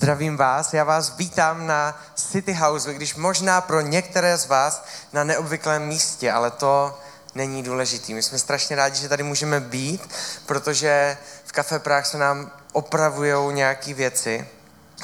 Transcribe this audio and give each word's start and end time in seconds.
Zdravím 0.00 0.36
vás, 0.36 0.74
já 0.74 0.84
vás 0.84 1.16
vítám 1.16 1.66
na 1.66 2.02
City 2.14 2.52
House, 2.52 2.94
když 2.94 3.14
možná 3.14 3.60
pro 3.60 3.80
některé 3.80 4.38
z 4.38 4.46
vás 4.46 4.84
na 5.12 5.24
neobvyklém 5.24 5.86
místě, 5.86 6.32
ale 6.32 6.50
to 6.50 6.98
není 7.34 7.62
důležitý. 7.62 8.14
My 8.14 8.22
jsme 8.22 8.38
strašně 8.38 8.76
rádi, 8.76 8.96
že 8.96 9.08
tady 9.08 9.22
můžeme 9.22 9.60
být, 9.60 10.10
protože 10.46 11.16
v 11.44 11.52
Café 11.52 11.78
Prague 11.78 12.04
se 12.04 12.18
nám 12.18 12.50
opravují 12.72 13.54
nějaké 13.54 13.94
věci. 13.94 14.48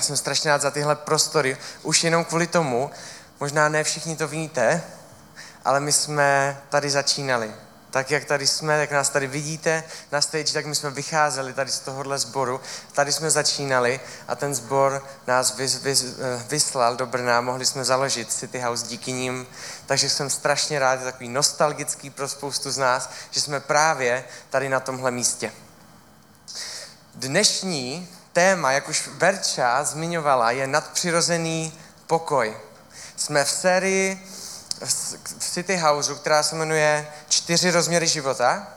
Jsem 0.00 0.16
strašně 0.16 0.50
rád 0.50 0.60
za 0.60 0.70
tyhle 0.70 0.96
prostory, 0.96 1.56
už 1.82 2.04
jenom 2.04 2.24
kvůli 2.24 2.46
tomu, 2.46 2.90
možná 3.40 3.68
ne 3.68 3.84
všichni 3.84 4.16
to 4.16 4.28
víte, 4.28 4.82
ale 5.64 5.80
my 5.80 5.92
jsme 5.92 6.60
tady 6.68 6.90
začínali 6.90 7.54
tak 7.96 8.10
jak 8.10 8.24
tady 8.24 8.46
jsme, 8.46 8.80
jak 8.80 8.90
nás 8.90 9.08
tady 9.08 9.26
vidíte 9.26 9.84
na 10.12 10.20
stage, 10.20 10.52
tak 10.52 10.66
my 10.66 10.74
jsme 10.74 10.90
vycházeli 10.90 11.52
tady 11.52 11.70
z 11.70 11.80
tohohle 11.80 12.18
sboru, 12.18 12.60
tady 12.92 13.12
jsme 13.12 13.30
začínali 13.30 14.00
a 14.28 14.36
ten 14.36 14.54
sbor 14.54 15.04
nás 15.26 15.56
vys, 15.56 15.82
vys, 15.82 16.04
eh, 16.04 16.44
vyslal 16.48 16.96
do 16.96 17.06
Brna, 17.06 17.40
mohli 17.40 17.66
jsme 17.66 17.84
založit 17.84 18.32
City 18.32 18.58
House 18.58 18.86
díky 18.86 19.12
ním, 19.12 19.46
takže 19.86 20.10
jsem 20.10 20.30
strašně 20.30 20.78
rád, 20.78 20.98
je 20.98 21.04
takový 21.04 21.28
nostalgický 21.28 22.10
pro 22.10 22.28
spoustu 22.28 22.70
z 22.70 22.78
nás, 22.78 23.10
že 23.30 23.40
jsme 23.40 23.60
právě 23.60 24.24
tady 24.50 24.68
na 24.68 24.80
tomhle 24.80 25.10
místě. 25.10 25.52
Dnešní 27.14 28.08
téma, 28.32 28.72
jak 28.72 28.88
už 28.88 29.08
Verča 29.12 29.84
zmiňovala, 29.84 30.50
je 30.50 30.66
nadpřirozený 30.66 31.72
pokoj. 32.06 32.56
Jsme 33.16 33.44
v 33.44 33.50
sérii 33.50 34.26
v 34.80 35.38
City 35.38 35.76
Houseu, 35.76 36.14
která 36.14 36.42
se 36.42 36.56
jmenuje 36.56 37.06
Čtyři 37.28 37.70
rozměry 37.70 38.06
života. 38.06 38.68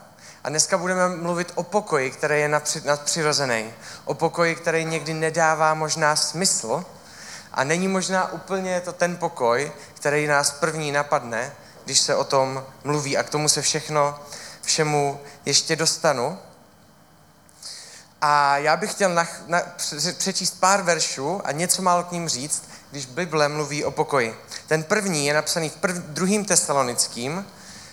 A 0.44 0.50
dneska 0.50 0.78
budeme 0.78 1.10
mluvit 1.10 1.52
o 1.56 1.64
pokoji, 1.64 2.12
který 2.12 2.40
je 2.40 2.62
nadpřirozený. 2.86 3.74
O 4.06 4.14
pokoji, 4.14 4.56
který 4.56 4.86
někdy 4.86 5.14
nedává 5.14 5.74
možná 5.74 6.16
smysl. 6.16 6.86
A 7.52 7.64
není 7.64 7.88
možná 7.88 8.32
úplně 8.32 8.82
to 8.82 8.94
ten 8.94 9.18
pokoj, 9.18 9.72
který 9.94 10.28
nás 10.28 10.52
první 10.52 10.92
napadne, 10.92 11.52
když 11.86 12.00
se 12.00 12.16
o 12.16 12.24
tom 12.24 12.66
mluví. 12.84 13.18
A 13.18 13.24
k 13.24 13.30
tomu 13.30 13.50
se 13.50 13.62
všechno, 13.62 14.20
všemu 14.62 15.22
ještě 15.46 15.76
dostanu. 15.76 16.40
A 18.22 18.58
já 18.58 18.78
bych 18.78 18.92
chtěl 18.92 19.14
na, 19.14 19.28
na, 19.48 19.62
přečíst 20.18 20.60
pár 20.60 20.82
veršů 20.82 21.42
a 21.44 21.52
něco 21.52 21.82
málo 21.82 22.04
k 22.04 22.12
ním 22.12 22.30
říct, 22.30 22.69
když 22.92 23.06
Bible 23.06 23.50
mluví 23.50 23.84
o 23.84 23.92
pokoji. 23.92 24.36
Ten 24.68 24.84
první 24.84 25.26
je 25.26 25.34
napsaný 25.34 25.70
v 25.70 25.76
prv, 25.76 25.96
druhým 25.96 26.46
tesalonickým, 26.46 27.46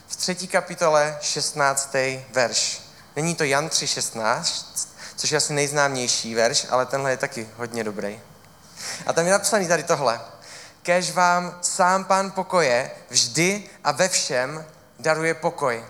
v 0.08 0.16
třetí 0.16 0.48
kapitole 0.48 1.18
16. 1.20 1.96
verš. 2.32 2.82
Není 3.16 3.34
to 3.34 3.44
Jan 3.44 3.68
3.16, 3.68 4.64
což 5.16 5.30
je 5.30 5.36
asi 5.36 5.52
nejznámější 5.52 6.34
verš, 6.34 6.66
ale 6.70 6.86
tenhle 6.86 7.10
je 7.10 7.16
taky 7.16 7.48
hodně 7.56 7.84
dobrý. 7.84 8.20
A 9.06 9.12
tam 9.12 9.26
je 9.26 9.32
napsaný 9.32 9.68
tady 9.68 9.82
tohle. 9.82 10.20
Kež 10.82 11.10
vám 11.10 11.58
sám 11.62 12.04
pán 12.04 12.30
pokoje 12.30 12.90
vždy 13.10 13.64
a 13.84 13.92
ve 13.92 14.08
všem 14.08 14.64
daruje 14.98 15.34
pokoj. 15.34 15.84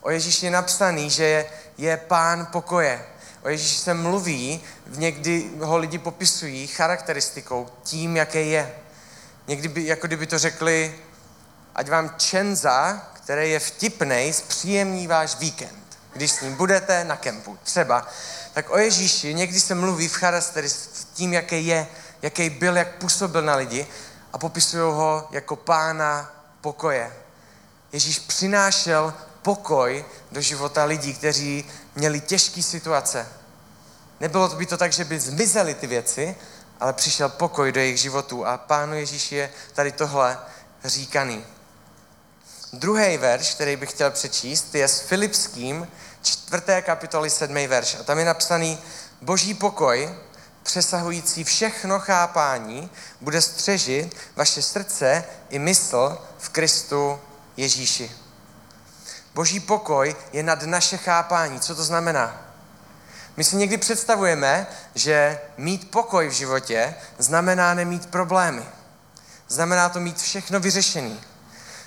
O 0.00 0.10
Ježíši 0.10 0.46
je 0.46 0.50
napsaný, 0.50 1.10
že 1.10 1.24
je, 1.24 1.46
je 1.78 1.96
pán 1.96 2.46
pokoje. 2.46 3.06
O 3.46 3.48
Ježíši 3.48 3.78
se 3.78 3.94
mluví, 3.94 4.60
někdy 4.86 5.50
ho 5.60 5.76
lidi 5.76 5.98
popisují 5.98 6.66
charakteristikou, 6.66 7.68
tím, 7.82 8.16
jaký 8.16 8.50
je. 8.50 8.74
Někdy 9.46 9.68
by, 9.68 9.86
jako 9.86 10.06
kdyby 10.06 10.26
to 10.26 10.38
řekli, 10.38 10.94
ať 11.74 11.88
vám 11.88 12.14
Čenza, 12.16 13.08
který 13.12 13.50
je 13.50 13.60
vtipnej, 13.60 14.32
zpříjemní 14.32 15.06
váš 15.06 15.36
víkend. 15.38 15.98
Když 16.12 16.30
s 16.30 16.40
ním 16.40 16.54
budete 16.54 17.04
na 17.04 17.16
kempu, 17.16 17.58
třeba. 17.62 18.08
Tak 18.52 18.70
o 18.70 18.78
Ježíši 18.78 19.34
někdy 19.34 19.60
se 19.60 19.74
mluví 19.74 20.08
v 20.08 20.16
charakteristice 20.16 21.06
tím, 21.14 21.32
jaký 21.32 21.66
je, 21.66 21.86
jaký 22.22 22.50
byl, 22.50 22.76
jak 22.76 22.98
působil 22.98 23.42
na 23.42 23.56
lidi 23.56 23.86
a 24.32 24.38
popisují 24.38 24.92
ho 24.94 25.28
jako 25.30 25.56
pána 25.56 26.32
pokoje. 26.60 27.12
Ježíš 27.92 28.18
přinášel 28.18 29.14
pokoj 29.42 30.04
do 30.32 30.40
života 30.40 30.84
lidí, 30.84 31.14
kteří 31.14 31.64
měli 31.96 32.20
těžké 32.20 32.62
situace. 32.62 33.28
Nebylo 34.20 34.48
by 34.48 34.66
to 34.66 34.76
tak, 34.76 34.92
že 34.92 35.04
by 35.04 35.20
zmizely 35.20 35.74
ty 35.74 35.86
věci, 35.86 36.36
ale 36.80 36.92
přišel 36.92 37.28
pokoj 37.28 37.72
do 37.72 37.80
jejich 37.80 38.00
životů 38.00 38.46
a 38.46 38.58
Pánu 38.58 38.94
Ježíši 38.94 39.34
je 39.34 39.50
tady 39.74 39.92
tohle 39.92 40.38
říkaný. 40.84 41.44
Druhý 42.72 43.16
verš, 43.16 43.54
který 43.54 43.76
bych 43.76 43.90
chtěl 43.90 44.10
přečíst, 44.10 44.74
je 44.74 44.88
s 44.88 45.00
Filipským, 45.00 45.88
čtvrté 46.22 46.82
kapitoly, 46.82 47.30
sedmý 47.30 47.66
verš. 47.66 47.96
A 48.00 48.02
tam 48.02 48.18
je 48.18 48.24
napsaný, 48.24 48.78
boží 49.22 49.54
pokoj, 49.54 50.14
přesahující 50.62 51.44
všechno 51.44 51.98
chápání, 51.98 52.90
bude 53.20 53.42
střežit 53.42 54.16
vaše 54.36 54.62
srdce 54.62 55.24
i 55.48 55.58
mysl 55.58 56.18
v 56.38 56.48
Kristu 56.48 57.20
Ježíši. 57.56 58.25
Boží 59.36 59.60
pokoj 59.60 60.16
je 60.32 60.42
nad 60.42 60.62
naše 60.62 60.96
chápání. 60.96 61.60
Co 61.60 61.74
to 61.74 61.84
znamená? 61.84 62.40
My 63.36 63.44
si 63.44 63.56
někdy 63.56 63.76
představujeme, 63.76 64.66
že 64.94 65.40
mít 65.56 65.90
pokoj 65.90 66.28
v 66.28 66.32
životě 66.32 66.94
znamená 67.18 67.74
nemít 67.74 68.06
problémy. 68.06 68.62
Znamená 69.48 69.88
to 69.88 70.00
mít 70.00 70.18
všechno 70.18 70.60
vyřešený. 70.60 71.20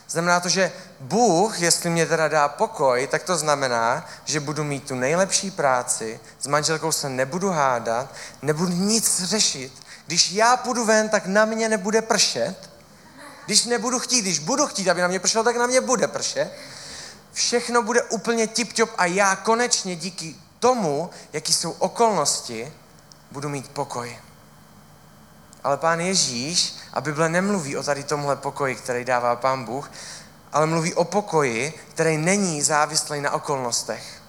Znamená 0.09 0.39
to, 0.39 0.49
že 0.49 0.71
Bůh, 0.99 1.61
jestli 1.61 1.89
mě 1.89 2.05
teda 2.05 2.27
dá 2.27 2.47
pokoj, 2.47 3.07
tak 3.07 3.23
to 3.23 3.37
znamená, 3.37 4.05
že 4.25 4.39
budu 4.39 4.63
mít 4.63 4.87
tu 4.87 4.95
nejlepší 4.95 5.51
práci, 5.51 6.19
s 6.39 6.47
manželkou 6.47 6.91
se 6.91 7.09
nebudu 7.09 7.49
hádat, 7.49 8.13
nebudu 8.41 8.71
nic 8.71 9.23
řešit. 9.23 9.73
Když 10.07 10.31
já 10.31 10.57
půjdu 10.57 10.85
ven, 10.85 11.09
tak 11.09 11.25
na 11.25 11.45
mě 11.45 11.69
nebude 11.69 12.01
pršet. 12.01 12.69
Když 13.45 13.65
nebudu 13.65 13.99
chtít, 13.99 14.21
když 14.21 14.39
budu 14.39 14.67
chtít, 14.67 14.89
aby 14.89 15.01
na 15.01 15.07
mě 15.07 15.19
pršelo, 15.19 15.43
tak 15.43 15.55
na 15.55 15.67
mě 15.67 15.81
bude 15.81 16.07
pršet. 16.07 16.51
Všechno 17.33 17.83
bude 17.83 18.01
úplně 18.01 18.47
tip 18.47 18.73
a 18.97 19.05
já 19.05 19.35
konečně 19.35 19.95
díky 19.95 20.35
tomu, 20.59 21.09
jaký 21.33 21.53
jsou 21.53 21.71
okolnosti, 21.71 22.73
budu 23.31 23.49
mít 23.49 23.69
pokoj. 23.69 24.19
Ale 25.63 25.77
pán 25.77 25.99
Ježíš, 25.99 26.75
a 26.93 27.01
Bible 27.01 27.29
nemluví 27.29 27.77
o 27.77 27.83
tady 27.83 28.03
tomhle 28.03 28.35
pokoji, 28.35 28.75
který 28.75 29.05
dává 29.05 29.35
pán 29.35 29.65
Bůh, 29.65 29.91
ale 30.53 30.65
mluví 30.65 30.93
o 30.93 31.03
pokoji, 31.03 31.73
který 31.93 32.17
není 32.17 32.61
závislý 32.61 33.21
na 33.21 33.31
okolnostech. 33.31 34.21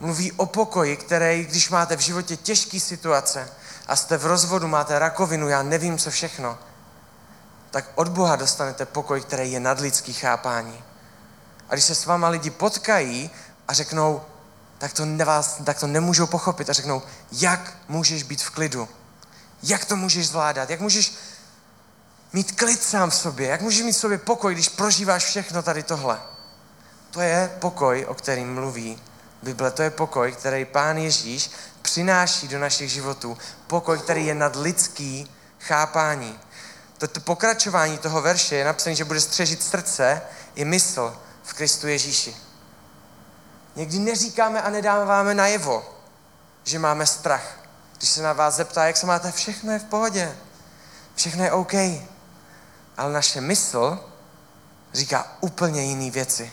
Mluví 0.00 0.32
o 0.32 0.46
pokoji, 0.46 0.96
který, 0.96 1.44
když 1.44 1.70
máte 1.70 1.96
v 1.96 2.00
životě 2.00 2.36
těžké 2.36 2.80
situace 2.80 3.50
a 3.86 3.96
jste 3.96 4.16
v 4.16 4.26
rozvodu, 4.26 4.68
máte 4.68 4.98
rakovinu, 4.98 5.48
já 5.48 5.62
nevím 5.62 5.98
co 5.98 6.10
všechno, 6.10 6.58
tak 7.70 7.84
od 7.94 8.08
Boha 8.08 8.36
dostanete 8.36 8.86
pokoj, 8.86 9.20
který 9.20 9.52
je 9.52 9.60
nadlidský 9.60 10.12
chápání. 10.12 10.84
A 11.70 11.74
když 11.74 11.84
se 11.84 11.94
s 11.94 12.06
váma 12.06 12.28
lidi 12.28 12.50
potkají 12.50 13.30
a 13.68 13.72
řeknou, 13.72 14.22
tak 14.78 14.92
to, 14.92 15.04
nevás, 15.04 15.60
tak 15.64 15.80
to 15.80 15.86
nemůžou 15.86 16.26
pochopit 16.26 16.70
a 16.70 16.72
řeknou, 16.72 17.02
jak 17.32 17.76
můžeš 17.88 18.22
být 18.22 18.42
v 18.42 18.50
klidu? 18.50 18.88
Jak 19.62 19.84
to 19.84 19.96
můžeš 19.96 20.28
zvládat? 20.28 20.70
Jak 20.70 20.80
můžeš 20.80 21.12
mít 22.32 22.52
klid 22.52 22.82
sám 22.82 23.10
v 23.10 23.14
sobě? 23.14 23.48
Jak 23.48 23.60
můžeš 23.60 23.82
mít 23.82 23.92
v 23.92 23.96
sobě 23.96 24.18
pokoj, 24.18 24.54
když 24.54 24.68
prožíváš 24.68 25.24
všechno 25.24 25.62
tady 25.62 25.82
tohle? 25.82 26.20
To 27.10 27.20
je 27.20 27.56
pokoj, 27.58 28.04
o 28.08 28.14
kterým 28.14 28.54
mluví 28.54 29.02
Bible. 29.42 29.70
To 29.70 29.82
je 29.82 29.90
pokoj, 29.90 30.32
který 30.32 30.64
Pán 30.64 30.98
Ježíš 30.98 31.50
přináší 31.82 32.48
do 32.48 32.58
našich 32.58 32.90
životů. 32.90 33.38
Pokoj, 33.66 33.98
který 33.98 34.26
je 34.26 34.34
nad 34.34 34.56
lidský 34.56 35.30
chápání. 35.58 36.38
To 36.98 37.20
pokračování 37.20 37.98
toho 37.98 38.22
verše 38.22 38.56
je 38.56 38.64
napsané, 38.64 38.96
že 38.96 39.04
bude 39.04 39.20
střežit 39.20 39.62
srdce 39.62 40.22
i 40.54 40.64
mysl 40.64 41.16
v 41.50 41.54
Kristu 41.54 41.88
Ježíši. 41.88 42.36
Někdy 43.76 43.98
neříkáme 43.98 44.62
a 44.62 44.70
nedáváme 44.70 45.34
najevo, 45.34 45.94
že 46.64 46.78
máme 46.78 47.06
strach. 47.06 47.58
Když 47.96 48.10
se 48.10 48.22
na 48.22 48.32
vás 48.32 48.54
zeptá, 48.54 48.86
jak 48.86 48.96
se 48.96 49.06
máte, 49.06 49.32
všechno 49.32 49.72
je 49.72 49.78
v 49.78 49.84
pohodě. 49.84 50.36
Všechno 51.14 51.44
je 51.44 51.52
OK. 51.52 51.74
Ale 52.96 53.12
naše 53.12 53.40
mysl 53.40 54.00
říká 54.92 55.26
úplně 55.40 55.82
jiné 55.82 56.10
věci. 56.10 56.52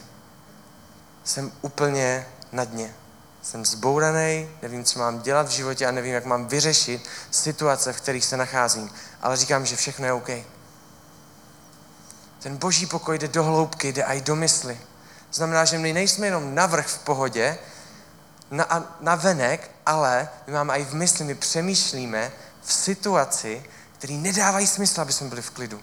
Jsem 1.24 1.52
úplně 1.62 2.28
na 2.52 2.64
dně. 2.64 2.96
Jsem 3.42 3.66
zbouraný, 3.66 4.50
nevím, 4.62 4.84
co 4.84 5.00
mám 5.00 5.22
dělat 5.22 5.48
v 5.48 5.52
životě 5.52 5.88
a 5.88 5.92
nevím, 5.92 6.14
jak 6.14 6.26
mám 6.26 6.48
vyřešit 6.48 7.10
situace, 7.32 7.94
v 7.94 8.02
kterých 8.02 8.26
se 8.26 8.38
nacházím. 8.38 8.94
Ale 9.22 9.38
říkám, 9.38 9.66
že 9.66 9.76
všechno 9.76 10.06
je 10.06 10.14
OK. 10.14 10.30
Ten 12.48 12.58
boží 12.58 12.86
pokoj 12.86 13.20
jde 13.20 13.28
do 13.28 13.44
hloubky, 13.44 13.94
jde 13.94 14.04
i 14.04 14.22
do 14.22 14.36
mysli. 14.36 14.80
Znamená, 15.32 15.66
že 15.66 15.78
my 15.78 15.94
nejsme 15.94 16.28
jenom 16.28 16.56
navrh 16.56 16.88
v 16.88 17.00
pohodě, 17.00 17.58
na, 18.52 18.96
na 19.00 19.16
venek, 19.16 19.72
ale 19.86 20.30
my 20.48 20.54
máme 20.54 20.78
i 20.78 20.86
v 20.86 20.94
mysli, 20.94 21.26
my 21.26 21.36
přemýšlíme 21.36 22.32
v 22.62 22.74
situaci, 22.74 23.64
který 23.98 24.18
nedávají 24.18 24.68
smysl, 24.68 25.02
aby 25.02 25.14
jsme 25.14 25.28
byli 25.28 25.42
v 25.42 25.50
klidu. 25.50 25.82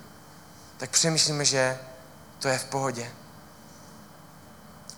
Tak 0.76 0.90
přemýšlíme, 0.90 1.44
že 1.44 1.78
to 2.38 2.48
je 2.48 2.58
v 2.58 2.64
pohodě. 2.64 3.10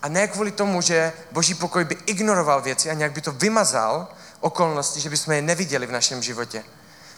A 0.03 0.09
ne 0.09 0.29
kvůli 0.29 0.51
tomu, 0.51 0.81
že 0.81 1.13
boží 1.33 1.55
pokoj 1.55 1.85
by 1.85 1.97
ignoroval 2.07 2.63
věci 2.63 2.91
a 2.91 2.95
nějak 2.95 3.13
by 3.13 3.21
to 3.21 3.33
vymazal, 3.33 4.09
okolnosti, 4.41 5.01
že 5.01 5.11
bychom 5.11 5.35
je 5.35 5.43
neviděli 5.43 5.87
v 5.87 5.93
našem 5.93 6.23
životě. 6.23 6.65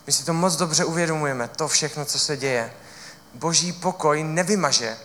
My 0.06 0.12
si 0.12 0.25
to 0.25 0.33
moc 0.33 0.56
dobře 0.56 0.85
uvědomujeme, 0.85 1.49
to 1.49 1.69
všechno, 1.69 2.05
co 2.05 2.19
se 2.19 2.37
děje. 2.37 2.73
Boží 3.35 3.73
pokoj 3.73 4.23
nevymaže 4.23 4.97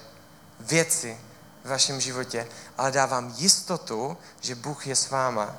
věci 0.59 1.17
v 1.63 1.69
vašem 1.69 2.01
životě, 2.01 2.47
ale 2.77 2.91
dá 2.91 3.05
vám 3.05 3.33
jistotu, 3.37 4.17
že 4.41 4.55
Bůh 4.55 4.87
je 4.87 4.95
s 4.95 5.09
váma 5.09 5.55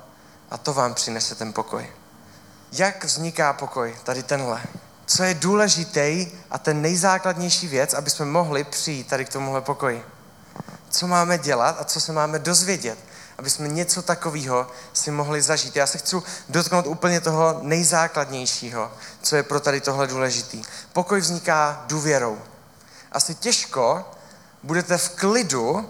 a 0.49 0.57
to 0.57 0.73
vám 0.73 0.93
přinese 0.93 1.35
ten 1.35 1.53
pokoj. 1.53 1.89
Jak 2.71 3.03
vzniká 3.03 3.53
pokoj? 3.53 3.95
Tady 4.03 4.23
tenhle. 4.23 4.61
Co 5.05 5.23
je 5.23 5.33
důležitý 5.33 6.27
a 6.51 6.57
ten 6.57 6.81
nejzákladnější 6.81 7.67
věc, 7.67 7.93
aby 7.93 8.09
jsme 8.09 8.25
mohli 8.25 8.63
přijít 8.63 9.07
tady 9.07 9.25
k 9.25 9.29
tomuhle 9.29 9.61
pokoji. 9.61 10.03
Co 10.89 11.07
máme 11.07 11.37
dělat 11.37 11.75
a 11.79 11.83
co 11.83 12.01
se 12.01 12.13
máme 12.13 12.39
dozvědět, 12.39 12.99
aby 13.37 13.49
jsme 13.49 13.67
něco 13.67 14.01
takového 14.01 14.67
si 14.93 15.11
mohli 15.11 15.41
zažít. 15.41 15.75
Já 15.75 15.87
se 15.87 15.97
chci 15.97 16.15
dotknout 16.49 16.87
úplně 16.87 17.21
toho 17.21 17.59
nejzákladnějšího, 17.61 18.91
co 19.21 19.35
je 19.35 19.43
pro 19.43 19.59
tady 19.59 19.81
tohle 19.81 20.07
důležitý. 20.07 20.63
Pokoj 20.93 21.19
vzniká 21.19 21.83
důvěrou. 21.87 22.37
Asi 23.15 23.35
těžko 23.35 24.11
budete 24.63 24.97
v 24.97 25.09
klidu, 25.09 25.89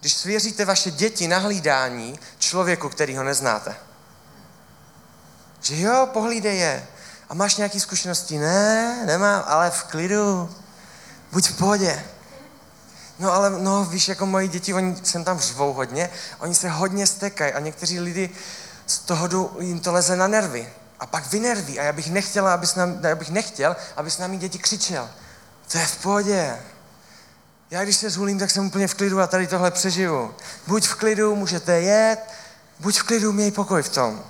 když 0.00 0.14
svěříte 0.14 0.64
vaše 0.64 0.90
děti 0.90 1.28
na 1.28 1.38
hlídání 1.38 2.18
člověku, 2.38 2.88
který 2.88 3.16
ho 3.16 3.24
neznáte. 3.24 3.76
Že 5.60 5.80
jo, 5.80 6.08
pohlídej 6.12 6.58
je. 6.58 6.86
A 7.28 7.34
máš 7.34 7.56
nějaké 7.56 7.80
zkušenosti? 7.80 8.38
Ne, 8.38 9.02
nemám, 9.06 9.44
ale 9.46 9.70
v 9.70 9.82
klidu. 9.82 10.54
Buď 11.32 11.48
v 11.48 11.56
pohodě. 11.58 12.04
No 13.18 13.32
ale, 13.32 13.50
no 13.50 13.84
víš, 13.84 14.08
jako 14.08 14.26
moji 14.26 14.48
děti, 14.48 14.74
oni 14.74 14.96
sem 15.02 15.24
tam 15.24 15.38
řvou 15.38 15.72
hodně, 15.72 16.10
oni 16.38 16.54
se 16.54 16.68
hodně 16.68 17.06
stekají 17.06 17.52
a 17.52 17.60
někteří 17.60 18.00
lidi 18.00 18.30
z 18.86 18.98
toho 18.98 19.50
jim 19.60 19.80
to 19.80 19.92
leze 19.92 20.16
na 20.16 20.26
nervy. 20.26 20.72
A 21.00 21.06
pak 21.06 21.26
vynerví. 21.26 21.80
A 21.80 21.82
já 21.82 21.92
bych 21.92 22.10
nechtěla, 22.10 22.54
aby 22.54 22.66
nám, 22.76 23.04
já 23.04 23.14
bych 23.14 23.30
nechtěl, 23.30 23.76
aby 23.96 24.10
s 24.10 24.18
námi 24.18 24.36
děti 24.36 24.58
křičel. 24.58 25.08
To 25.72 25.78
je 25.78 25.86
v 25.86 25.96
pohodě. 25.96 26.56
Já 27.70 27.82
když 27.82 27.96
se 27.96 28.10
zhulím, 28.10 28.38
tak 28.38 28.50
jsem 28.50 28.66
úplně 28.66 28.88
v 28.88 28.94
klidu 28.94 29.20
a 29.20 29.26
tady 29.26 29.46
tohle 29.46 29.70
přežiju. 29.70 30.34
Buď 30.66 30.88
v 30.88 30.94
klidu, 30.94 31.36
můžete 31.36 31.80
jet, 31.80 32.18
buď 32.80 32.98
v 32.98 33.02
klidu, 33.02 33.32
měj 33.32 33.50
pokoj 33.50 33.82
v 33.82 33.88
tom. 33.88 34.24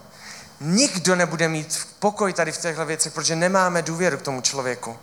Nikdo 0.61 1.17
nebude 1.17 1.49
mít 1.49 1.89
pokoj 1.99 2.33
tady 2.33 2.53
v 2.53 2.59
těchto 2.59 2.87
věcech, 2.87 3.13
protože 3.13 3.37
nemáme 3.37 3.83
důvěru 3.83 4.19
k 4.19 4.23
tomu 4.23 4.41
člověku. 4.41 4.97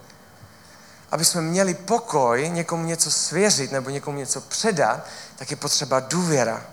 Aby 1.12 1.26
jsme 1.26 1.42
měli 1.42 1.74
pokoj, 1.74 2.50
někomu 2.50 2.86
něco 2.86 3.12
svěřit 3.12 3.72
nebo 3.72 3.90
někomu 3.90 4.18
něco 4.18 4.42
předat, 4.42 5.06
tak 5.36 5.52
je 5.52 5.58
potřeba 5.58 6.00
důvěra 6.00 6.66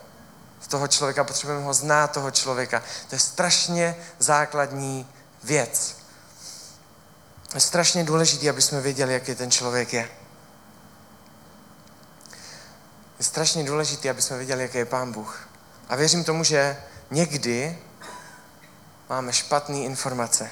v 0.61 0.69
toho 0.69 0.89
člověka, 0.89 1.25
potřebujeme 1.25 1.65
ho 1.65 1.75
znát, 1.75 2.13
toho 2.13 2.31
člověka. 2.31 2.83
To 3.09 3.15
je 3.15 3.19
strašně 3.19 3.97
základní 4.19 5.09
věc. 5.45 6.02
Je 7.55 7.61
strašně 7.61 8.05
důležité, 8.05 8.51
aby 8.51 8.63
jsme 8.63 8.81
věděli, 8.81 9.13
jaký 9.13 9.35
ten 9.35 9.51
člověk 9.51 9.93
je. 9.93 10.09
Je 13.19 13.25
strašně 13.25 13.65
důležité, 13.65 14.11
aby 14.11 14.23
jsme 14.23 14.37
věděli, 14.37 14.63
jaký 14.63 14.79
je 14.79 14.85
Pán 14.85 15.13
Bůh. 15.13 15.49
A 15.89 15.97
věřím 15.97 16.25
tomu, 16.25 16.45
že 16.45 16.77
někdy 17.11 17.79
máme 19.09 19.33
špatné 19.33 19.79
informace. 19.79 20.51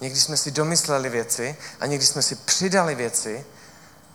Někdy 0.00 0.20
jsme 0.20 0.36
si 0.36 0.50
domysleli 0.50 1.08
věci 1.08 1.56
a 1.80 1.86
někdy 1.86 2.06
jsme 2.06 2.22
si 2.22 2.34
přidali 2.34 2.94
věci 2.94 3.44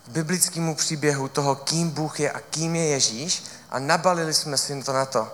k 0.06 0.10
biblickému 0.10 0.76
příběhu 0.76 1.28
toho, 1.28 1.56
kým 1.56 1.90
Bůh 1.90 2.20
je 2.20 2.32
a 2.32 2.40
kým 2.40 2.76
je 2.76 2.86
Ježíš 2.86 3.44
a 3.70 3.80
nabalili 3.80 4.34
jsme 4.34 4.58
si 4.58 4.84
to 4.84 4.94
na 4.94 5.06
to. 5.06 5.32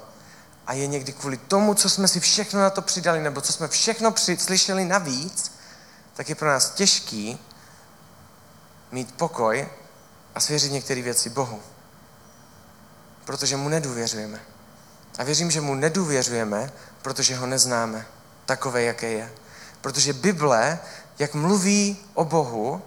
A 0.67 0.73
je 0.73 0.87
někdy 0.87 1.13
kvůli 1.13 1.37
tomu, 1.37 1.73
co 1.73 1.89
jsme 1.89 2.07
si 2.07 2.19
všechno 2.19 2.59
na 2.59 2.69
to 2.69 2.81
přidali, 2.81 3.21
nebo 3.21 3.41
co 3.41 3.53
jsme 3.53 3.67
všechno 3.67 4.11
při- 4.11 4.37
slyšeli 4.37 4.85
navíc, 4.85 5.51
tak 6.15 6.29
je 6.29 6.35
pro 6.35 6.47
nás 6.47 6.69
těžký 6.69 7.39
mít 8.91 9.15
pokoj 9.15 9.67
a 10.35 10.39
svěřit 10.39 10.71
některé 10.71 11.01
věci 11.01 11.29
Bohu. 11.29 11.61
Protože 13.25 13.57
mu 13.57 13.69
nedůvěřujeme. 13.69 14.39
A 15.17 15.23
věřím, 15.23 15.51
že 15.51 15.61
mu 15.61 15.75
nedůvěřujeme, 15.75 16.71
protože 17.01 17.35
ho 17.35 17.45
neznáme 17.47 18.05
takové, 18.45 18.83
jaké 18.83 19.09
je. 19.09 19.31
Protože 19.81 20.13
Bible, 20.13 20.79
jak 21.19 21.33
mluví 21.33 21.97
o 22.13 22.25
Bohu, 22.25 22.81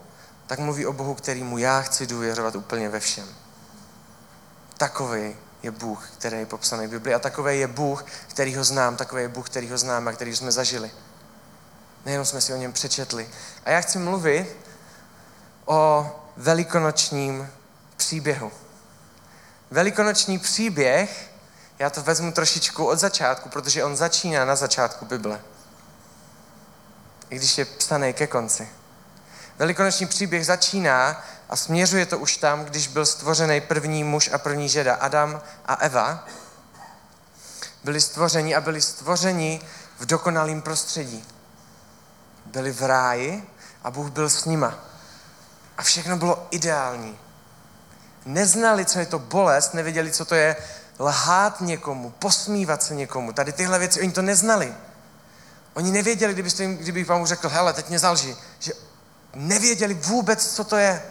tak 0.47 0.59
mluví 0.59 0.87
o 0.87 0.93
Bohu, 0.93 1.15
kterýmu 1.15 1.59
já 1.59 1.81
chci 1.81 2.07
důvěřovat 2.07 2.57
úplně 2.57 2.89
ve 2.89 3.01
všem. 3.01 3.29
Takový 4.77 5.37
je 5.63 5.71
Bůh, 5.71 6.11
který 6.19 6.39
je 6.39 6.47
popsaný 6.47 6.87
v 6.87 6.91
Bibli 6.91 7.15
a 7.15 7.19
takový 7.19 7.59
je 7.59 7.67
Bůh, 7.67 8.05
který 8.29 8.57
ho 8.57 8.65
znám, 8.65 8.97
takový 8.97 9.23
je 9.23 9.29
Bůh, 9.29 9.51
který 9.51 9.71
ho 9.71 9.79
znám 9.79 10.09
a 10.09 10.13
který 10.13 10.37
jsme 10.37 10.53
zažili. 10.53 10.91
Nejenom 12.07 12.27
jsme 12.27 12.41
si 12.41 12.53
o 12.53 12.57
něm 12.57 12.73
přečetli. 12.73 13.29
A 13.65 13.71
já 13.71 13.81
chci 13.81 13.99
mluvit 13.99 14.57
o 15.65 16.11
velikonočním 16.37 17.51
příběhu. 17.97 18.53
Velikonoční 19.71 20.39
příběh 20.39 21.31
já 21.79 21.91
to 21.91 22.03
vezmu 22.03 22.33
trošičku 22.33 22.87
od 22.87 22.99
začátku, 22.99 23.49
protože 23.49 23.85
on 23.85 23.97
začíná 23.97 24.45
na 24.45 24.57
začátku 24.57 25.05
Bible. 25.05 25.41
I 27.31 27.37
když 27.37 27.59
je 27.59 27.65
psaný 27.65 28.13
ke 28.13 28.27
konci. 28.27 28.69
Velikonoční 29.59 30.07
příběh 30.07 30.47
začíná 30.47 31.25
a 31.49 31.57
směřuje 31.57 32.07
to 32.07 32.19
už 32.19 32.37
tam, 32.37 32.65
když 32.65 32.89
byl 32.89 33.07
stvořený 33.07 33.61
první 33.61 34.05
muž 34.05 34.31
a 34.33 34.39
první 34.39 34.69
žena, 34.69 34.95
Adam 34.95 35.43
a 35.67 35.75
Eva. 35.75 36.27
Byli 37.85 38.01
stvořeni 38.01 38.55
a 38.55 38.61
byli 38.61 38.83
stvořeni 38.83 39.61
v 39.99 40.07
dokonalém 40.07 40.63
prostředí. 40.63 41.36
Byli 42.47 42.73
v 42.73 42.83
ráji 42.83 43.49
a 43.85 43.91
Bůh 43.91 44.11
byl 44.11 44.31
s 44.31 44.45
nima. 44.45 44.75
A 45.79 45.83
všechno 45.83 46.17
bylo 46.17 46.47
ideální. 46.51 47.19
Neznali, 48.27 48.85
co 48.85 48.99
je 48.99 49.07
to 49.07 49.19
bolest, 49.19 49.75
nevěděli, 49.75 50.13
co 50.13 50.25
to 50.25 50.35
je 50.35 50.57
lhát 50.99 51.61
někomu, 51.61 52.11
posmívat 52.11 52.83
se 52.83 52.95
někomu. 52.95 53.33
Tady 53.33 53.53
tyhle 53.53 53.79
věci, 53.79 54.01
oni 54.01 54.13
to 54.13 54.23
neznali. 54.23 54.75
Oni 55.75 55.91
nevěděli, 55.91 56.33
kdybyste 56.33 56.63
jim, 56.63 56.77
kdyby 56.77 57.05
vám 57.05 57.27
řekl, 57.27 57.49
hele, 57.49 57.73
teď 57.73 57.89
mě 57.89 57.99
zalži, 57.99 58.37
že 58.59 58.73
nevěděli 59.35 59.95
vůbec, 59.95 60.55
co 60.55 60.65
to 60.65 60.77
je. 60.77 61.03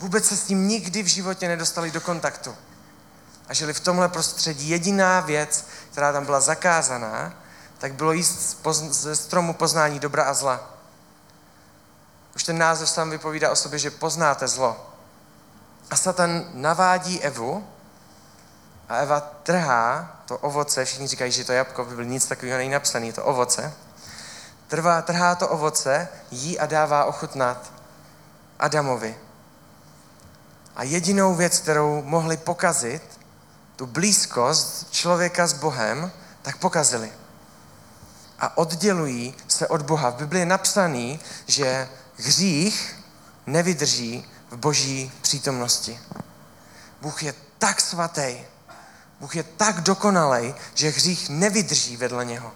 Vůbec 0.00 0.24
se 0.24 0.36
s 0.36 0.44
tím 0.44 0.68
nikdy 0.68 1.02
v 1.02 1.06
životě 1.06 1.48
nedostali 1.48 1.90
do 1.90 2.00
kontaktu. 2.00 2.56
A 3.48 3.54
žili 3.54 3.72
v 3.72 3.80
tomhle 3.80 4.08
prostředí. 4.08 4.68
Jediná 4.68 5.20
věc, 5.20 5.64
která 5.90 6.12
tam 6.12 6.24
byla 6.24 6.40
zakázaná, 6.40 7.32
tak 7.78 7.94
bylo 7.94 8.12
jíst 8.12 8.66
ze 8.90 9.16
stromu 9.16 9.54
poznání 9.54 10.00
dobra 10.00 10.24
a 10.24 10.34
zla. 10.34 10.70
Už 12.36 12.44
ten 12.44 12.58
název 12.58 12.88
sám 12.88 13.10
vypovídá 13.10 13.50
o 13.50 13.56
sobě, 13.56 13.78
že 13.78 13.90
poznáte 13.90 14.48
zlo. 14.48 14.90
A 15.90 15.96
Satan 15.96 16.44
navádí 16.52 17.20
Evu, 17.20 17.66
a 18.88 18.96
Eva 18.96 19.20
trhá 19.20 20.16
to 20.26 20.38
ovoce, 20.38 20.84
všichni 20.84 21.06
říkají, 21.06 21.32
že 21.32 21.44
to 21.44 21.52
jabko 21.52 21.84
by 21.84 21.94
byl 21.94 22.04
nic 22.04 22.26
takového 22.26 22.58
není 22.58 22.70
napsané, 22.70 23.12
to 23.12 23.24
ovoce. 23.24 23.72
Trvá, 24.68 25.02
trhá 25.02 25.34
to 25.34 25.48
ovoce, 25.48 26.08
jí 26.30 26.58
a 26.58 26.66
dává 26.66 27.04
ochutnat 27.04 27.72
Adamovi. 28.58 29.16
A 30.76 30.82
jedinou 30.82 31.34
věc, 31.34 31.58
kterou 31.58 32.02
mohli 32.02 32.36
pokazit, 32.36 33.02
tu 33.76 33.86
blízkost 33.86 34.90
člověka 34.90 35.46
s 35.46 35.52
Bohem, 35.52 36.12
tak 36.42 36.56
pokazili. 36.56 37.12
A 38.44 38.56
oddělují 38.56 39.34
se 39.48 39.68
od 39.68 39.82
Boha. 39.82 40.10
V 40.10 40.14
Biblii 40.14 40.42
je 40.42 40.46
napsaný, 40.46 41.20
že 41.46 41.88
hřích 42.16 42.96
nevydrží 43.46 44.28
v 44.50 44.56
boží 44.56 45.12
přítomnosti. 45.22 46.00
Bůh 47.00 47.22
je 47.22 47.34
tak 47.58 47.80
svatý, 47.80 48.36
Bůh 49.20 49.36
je 49.36 49.42
tak 49.42 49.80
dokonalý, 49.80 50.54
že 50.74 50.88
hřích 50.88 51.28
nevydrží 51.28 51.96
vedle 51.96 52.24
něho. 52.24 52.52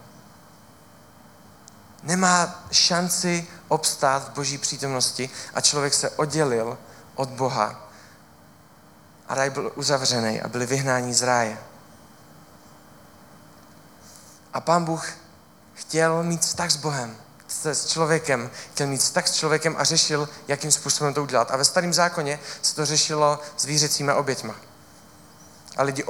Nemá 2.02 2.64
šanci 2.70 3.46
obstát 3.68 4.28
v 4.28 4.32
boží 4.32 4.58
přítomnosti 4.58 5.30
a 5.54 5.60
člověk 5.60 5.94
se 5.94 6.10
oddělil 6.10 6.78
od 7.14 7.28
Boha. 7.28 7.88
A 9.28 9.34
raj 9.34 9.50
byl 9.50 9.72
uzavřený 9.74 10.40
a 10.40 10.48
byli 10.48 10.66
vyhnáni 10.66 11.14
z 11.14 11.22
ráje. 11.22 11.58
A 14.52 14.60
pán 14.60 14.84
Bůh 14.84 15.27
chtěl 15.78 16.22
mít 16.22 16.40
vztah 16.40 16.70
s 16.70 16.76
Bohem, 16.76 17.16
se 17.48 17.74
s 17.74 17.86
člověkem, 17.86 18.50
chtěl 18.72 18.86
mít 18.86 19.00
vztah 19.00 19.28
s 19.28 19.34
člověkem 19.34 19.74
a 19.78 19.84
řešil, 19.84 20.28
jakým 20.48 20.72
způsobem 20.72 21.14
to 21.14 21.22
udělat. 21.22 21.50
A 21.50 21.56
ve 21.56 21.64
starém 21.64 21.92
zákoně 21.94 22.40
se 22.62 22.74
to 22.74 22.86
řešilo 22.86 23.40
zvířecíma 23.58 24.14
oběťma 24.14 24.54
a 25.78 25.82
lidi 25.82 26.04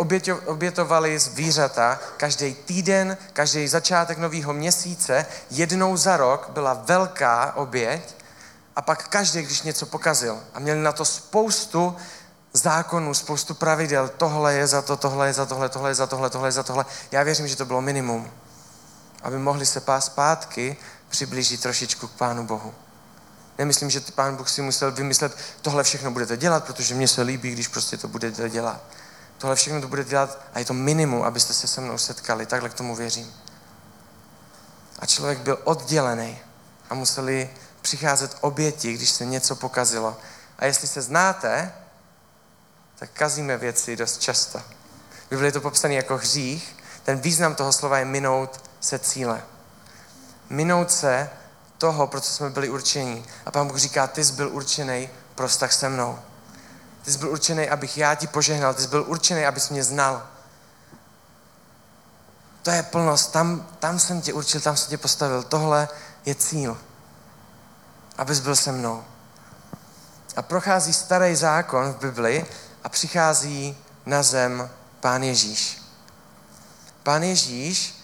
obětovali 0.47 1.19
zvířata 1.19 1.99
každý 2.17 2.55
týden, 2.55 3.17
každý 3.33 3.69
začátek 3.69 4.19
nového 4.19 4.53
měsíce, 4.53 5.27
jednou 5.51 5.97
za 5.97 6.17
rok 6.17 6.51
byla 6.51 6.75
velká 6.75 7.53
oběť 7.57 8.15
a 8.77 8.83
pak 8.83 9.09
každý, 9.09 9.43
když 9.43 9.63
něco 9.63 9.87
pokazil 9.87 10.41
a 10.55 10.59
měli 10.59 10.81
na 10.81 10.93
to 10.93 11.05
spoustu 11.05 11.97
zákonů, 12.53 13.15
spoustu 13.15 13.55
pravidel, 13.55 14.11
tohle 14.17 14.55
je 14.55 14.67
za 14.67 14.83
to, 14.83 14.97
tohle 14.97 15.27
je 15.27 15.33
za 15.33 15.47
tohle, 15.47 15.69
tohle 15.69 15.91
je 15.91 15.95
za 15.95 16.07
tohle, 16.07 16.31
tohle 16.31 16.49
je 16.49 16.53
za 16.53 16.63
tohle. 16.63 16.87
Já 17.11 17.23
věřím, 17.23 17.49
že 17.49 17.57
to 17.57 17.65
bylo 17.65 17.81
minimum. 17.81 18.31
Aby 19.23 19.39
mohli 19.39 19.67
se 19.67 19.81
pás 19.81 20.07
zpátky 20.07 20.77
přiblížit 21.09 21.63
trošičku 21.63 22.09
k 22.09 22.13
Pánu 22.13 22.47
Bohu. 22.47 22.75
Nemyslím, 23.59 23.91
že 23.91 24.01
Pán 24.01 24.37
Bůh 24.37 24.49
si 24.49 24.63
musel 24.63 24.93
vymyslet, 24.93 25.37
tohle 25.63 25.85
všechno 25.85 26.11
budete 26.11 26.37
dělat, 26.37 26.65
protože 26.65 26.95
mně 26.95 27.09
se 27.09 27.23
líbí, 27.23 27.53
když 27.53 27.69
prostě 27.69 27.97
to 27.97 28.09
budete 28.09 28.51
dělat. 28.51 28.81
Tohle 29.39 29.57
všechno 29.57 29.81
to 29.81 29.89
budete 29.89 30.11
dělat 30.11 30.39
a 30.55 30.59
je 30.59 30.65
to 30.65 30.75
minimum, 30.75 31.23
abyste 31.23 31.55
se 31.55 31.67
se 31.69 31.81
mnou 31.81 31.99
setkali. 31.99 32.47
Takhle 32.47 32.69
k 32.69 32.75
tomu 32.75 32.97
věřím. 32.97 33.35
A 34.99 35.07
člověk 35.07 35.39
byl 35.39 35.59
oddělený 35.65 36.39
a 36.91 36.95
museli 36.95 37.51
přicházet 37.81 38.37
oběti, 38.41 38.93
když 38.93 39.11
se 39.11 39.25
něco 39.25 39.57
pokazilo. 39.57 40.17
A 40.59 40.65
jestli 40.65 40.89
se 40.89 41.03
znáte, 41.03 41.73
tak 42.99 43.11
kazíme 43.13 43.57
věci 43.57 43.97
dost 43.97 44.19
často. 44.19 44.59
V 44.59 45.31
Biblii 45.31 45.49
je 45.49 45.53
to 45.53 45.61
popsané 45.61 45.95
jako 45.95 46.17
hřích. 46.17 46.77
Ten 47.03 47.19
význam 47.19 47.55
toho 47.55 47.73
slova 47.73 47.99
je 47.99 48.05
minout 48.05 48.68
se 48.81 48.99
cíle. 48.99 49.43
Minout 50.51 50.91
se 50.91 51.31
toho, 51.79 52.07
pro 52.07 52.21
co 52.21 52.33
jsme 52.33 52.51
byli 52.51 52.69
určení. 52.69 53.25
A 53.47 53.51
pán 53.51 53.69
Bůh 53.69 53.77
říká, 53.77 54.07
ty 54.07 54.25
jsi 54.25 54.33
byl 54.33 54.49
určený 54.49 55.09
pro 55.35 55.49
vztah 55.49 55.73
se 55.73 55.89
mnou. 55.89 56.19
Ty 57.03 57.13
jsi 57.13 57.19
byl 57.19 57.29
určený, 57.29 57.69
abych 57.71 57.99
já 57.99 58.15
ti 58.15 58.27
požehnal. 58.27 58.75
Ty 58.75 58.83
jsi 58.83 58.89
byl 58.89 59.05
určený, 59.09 59.47
abys 59.47 59.69
mě 59.69 59.85
znal. 59.85 60.27
To 62.63 62.71
je 62.71 62.83
plnost. 62.83 63.33
Tam, 63.33 63.67
tam 63.79 63.99
jsem 63.99 64.21
tě 64.21 64.33
určil, 64.33 64.61
tam 64.61 64.77
jsem 64.77 64.91
tě 64.91 64.99
postavil. 64.99 65.43
Tohle 65.43 65.89
je 66.25 66.35
cíl. 66.35 66.79
Abys 68.19 68.41
byl 68.41 68.57
se 68.57 68.73
mnou. 68.73 69.05
A 70.37 70.43
prochází 70.43 70.93
starý 70.93 71.37
zákon 71.37 71.93
v 71.93 71.99
Bibli 71.99 72.47
a 72.85 72.89
přichází 72.89 73.77
na 74.07 74.23
zem 74.23 74.71
Pán 75.01 75.23
Ježíš. 75.23 75.83
Pán 77.03 77.23
Ježíš 77.23 77.98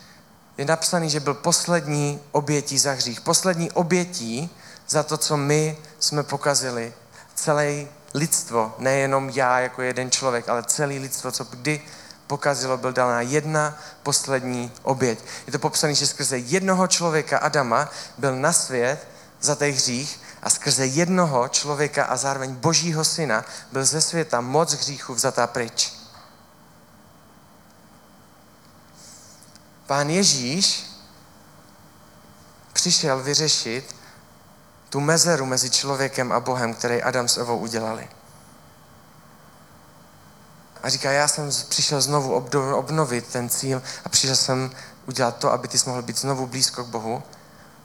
je 0.58 0.64
napsaný, 0.64 1.11
že 1.11 1.20
byl 1.20 1.34
poslední 1.34 2.20
obětí 2.32 2.78
za 2.78 2.92
hřích. 2.92 3.20
Poslední 3.20 3.70
obětí 3.73 4.50
za 4.88 5.02
to, 5.02 5.16
co 5.16 5.37
my 5.37 5.76
jsme 5.99 6.23
pokazili. 6.23 6.94
Celé 7.34 7.87
lidstvo, 8.14 8.75
nejenom 8.78 9.30
já 9.30 9.61
jako 9.61 9.82
jeden 9.82 10.11
člověk, 10.11 10.49
ale 10.49 10.62
celé 10.62 10.94
lidstvo, 10.94 11.32
co 11.32 11.44
kdy 11.44 11.82
pokazilo, 12.26 12.76
byl 12.76 12.92
dána 12.92 13.20
jedna 13.20 13.78
poslední 14.02 14.73
oběť. 14.82 15.18
Je 15.46 15.52
to 15.52 15.58
popsané, 15.58 15.94
že 15.94 16.06
skrze 16.06 16.38
jednoho 16.38 16.87
člověka 16.87 17.38
Adama 17.38 17.90
byl 18.18 18.37
na 18.37 18.52
svět 18.52 19.06
za 19.40 19.54
ten 19.54 19.73
hřích 19.73 20.20
a 20.42 20.50
skrze 20.50 20.87
jednoho 20.87 21.49
člověka 21.49 22.04
a 22.04 22.16
zároveň 22.16 22.54
božího 22.54 23.04
syna 23.04 23.44
byl 23.73 23.84
ze 23.84 24.00
světa 24.00 24.40
moc 24.40 24.73
hříchu 24.73 25.14
vzatá 25.14 25.46
pryč. 25.46 26.03
Pán 29.86 30.10
Ježíš 30.10 30.84
přišel 32.72 33.22
vyřešit 33.22 33.96
tu 34.88 35.00
mezeru 35.00 35.46
mezi 35.46 35.70
člověkem 35.70 36.32
a 36.32 36.40
Bohem, 36.40 36.74
který 36.74 37.02
Adam 37.02 37.28
s 37.28 37.38
Evou 37.38 37.58
udělali. 37.58 38.08
A 40.82 40.88
říká, 40.88 41.10
já 41.10 41.28
jsem 41.28 41.50
přišel 41.68 42.00
znovu 42.00 42.34
obnovit 42.76 43.26
ten 43.26 43.48
cíl 43.48 43.82
a 44.04 44.08
přišel 44.08 44.36
jsem 44.36 44.70
udělat 45.06 45.36
to, 45.36 45.52
aby 45.52 45.68
ty 45.68 45.78
jsi 45.78 45.88
mohl 45.88 46.02
být 46.02 46.18
znovu 46.18 46.46
blízko 46.46 46.84
k 46.84 46.88
Bohu, 46.88 47.22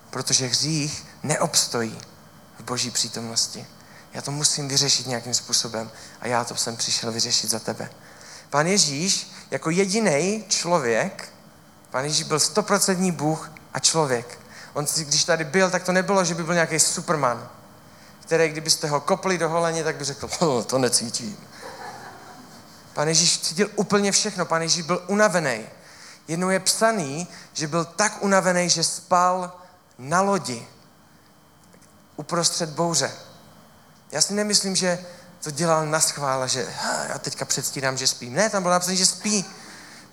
protože 0.10 0.48
hřích 0.48 1.06
neobstojí 1.24 2.02
v 2.60 2.64
boží 2.64 2.92
přítomnosti. 2.92 3.68
Já 4.14 4.22
to 4.22 4.32
musím 4.32 4.68
vyřešit 4.68 5.08
nějakým 5.08 5.34
způsobem 5.34 5.92
a 6.22 6.28
já 6.28 6.44
to 6.44 6.56
jsem 6.56 6.78
přišel 6.78 7.12
vyřešit 7.12 7.50
za 7.50 7.60
tebe. 7.60 7.90
Pán 8.50 8.68
Ježíš 8.68 9.32
jako 9.52 9.70
jediný 9.70 10.46
člověk, 10.48 11.34
pán 11.92 12.04
Ježíš 12.04 12.24
byl 12.24 12.40
stoprocentní 12.40 13.12
Bůh 13.12 13.52
a 13.74 13.80
člověk. 13.80 14.40
On, 14.74 14.86
když 14.98 15.24
tady 15.24 15.44
byl, 15.44 15.70
tak 15.70 15.84
to 15.84 15.92
nebylo, 15.92 16.26
že 16.26 16.36
by 16.36 16.44
byl 16.44 16.54
nějaký 16.54 16.80
superman, 16.80 17.50
který, 18.22 18.50
kdybyste 18.50 18.88
ho 18.88 19.02
kopli 19.02 19.38
do 19.38 19.50
holeně, 19.50 19.84
tak 19.84 19.96
by 19.96 20.04
řekl, 20.04 20.30
oh, 20.40 20.64
to 20.64 20.78
necítím. 20.78 21.38
Pán 22.94 23.08
Ježíš 23.08 23.40
cítil 23.40 23.70
úplně 23.76 24.12
všechno. 24.12 24.46
Pán 24.46 24.62
Ježíš 24.62 24.82
byl 24.82 25.04
unavený. 25.08 25.66
Jednou 26.28 26.50
je 26.50 26.60
psaný, 26.60 27.28
že 27.54 27.68
byl 27.68 27.86
tak 27.86 28.24
unavený, 28.24 28.70
že 28.70 28.84
spal 28.84 29.52
na 29.98 30.22
lodi 30.22 30.68
uprostřed 32.16 32.70
bouře. 32.70 33.12
Já 34.12 34.22
si 34.22 34.34
nemyslím, 34.34 34.76
že 34.76 35.06
to 35.44 35.52
dělal 35.52 35.86
na 35.86 36.00
schvále, 36.00 36.50
že 36.50 36.68
já 37.10 37.18
teďka 37.18 37.46
předstírám, 37.46 37.98
že 37.98 38.08
spím. 38.08 38.34
Ne, 38.34 38.50
tam 38.50 38.64
bylo 38.64 38.74
napsané, 38.74 38.96
že 38.96 39.06
spí. 39.06 39.46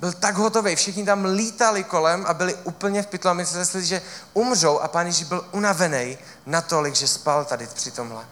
Byl 0.01 0.13
tak 0.13 0.35
hotový, 0.35 0.77
všichni 0.77 1.05
tam 1.05 1.25
lítali 1.25 1.85
kolem 1.85 2.25
a 2.27 2.35
byli 2.35 2.55
úplně 2.55 3.03
v 3.03 3.07
pytlu 3.07 3.31
a 3.31 3.35
mysleli, 3.35 3.85
že 3.85 4.03
umřou 4.35 4.79
a 4.79 4.89
pán 4.89 5.07
Ježíš 5.07 5.29
byl 5.29 5.47
unavený 5.53 6.19
natolik, 6.47 6.95
že 6.95 7.09
spal 7.09 7.45
tady 7.45 7.67
při 7.67 7.91
tomhle. 7.91 8.25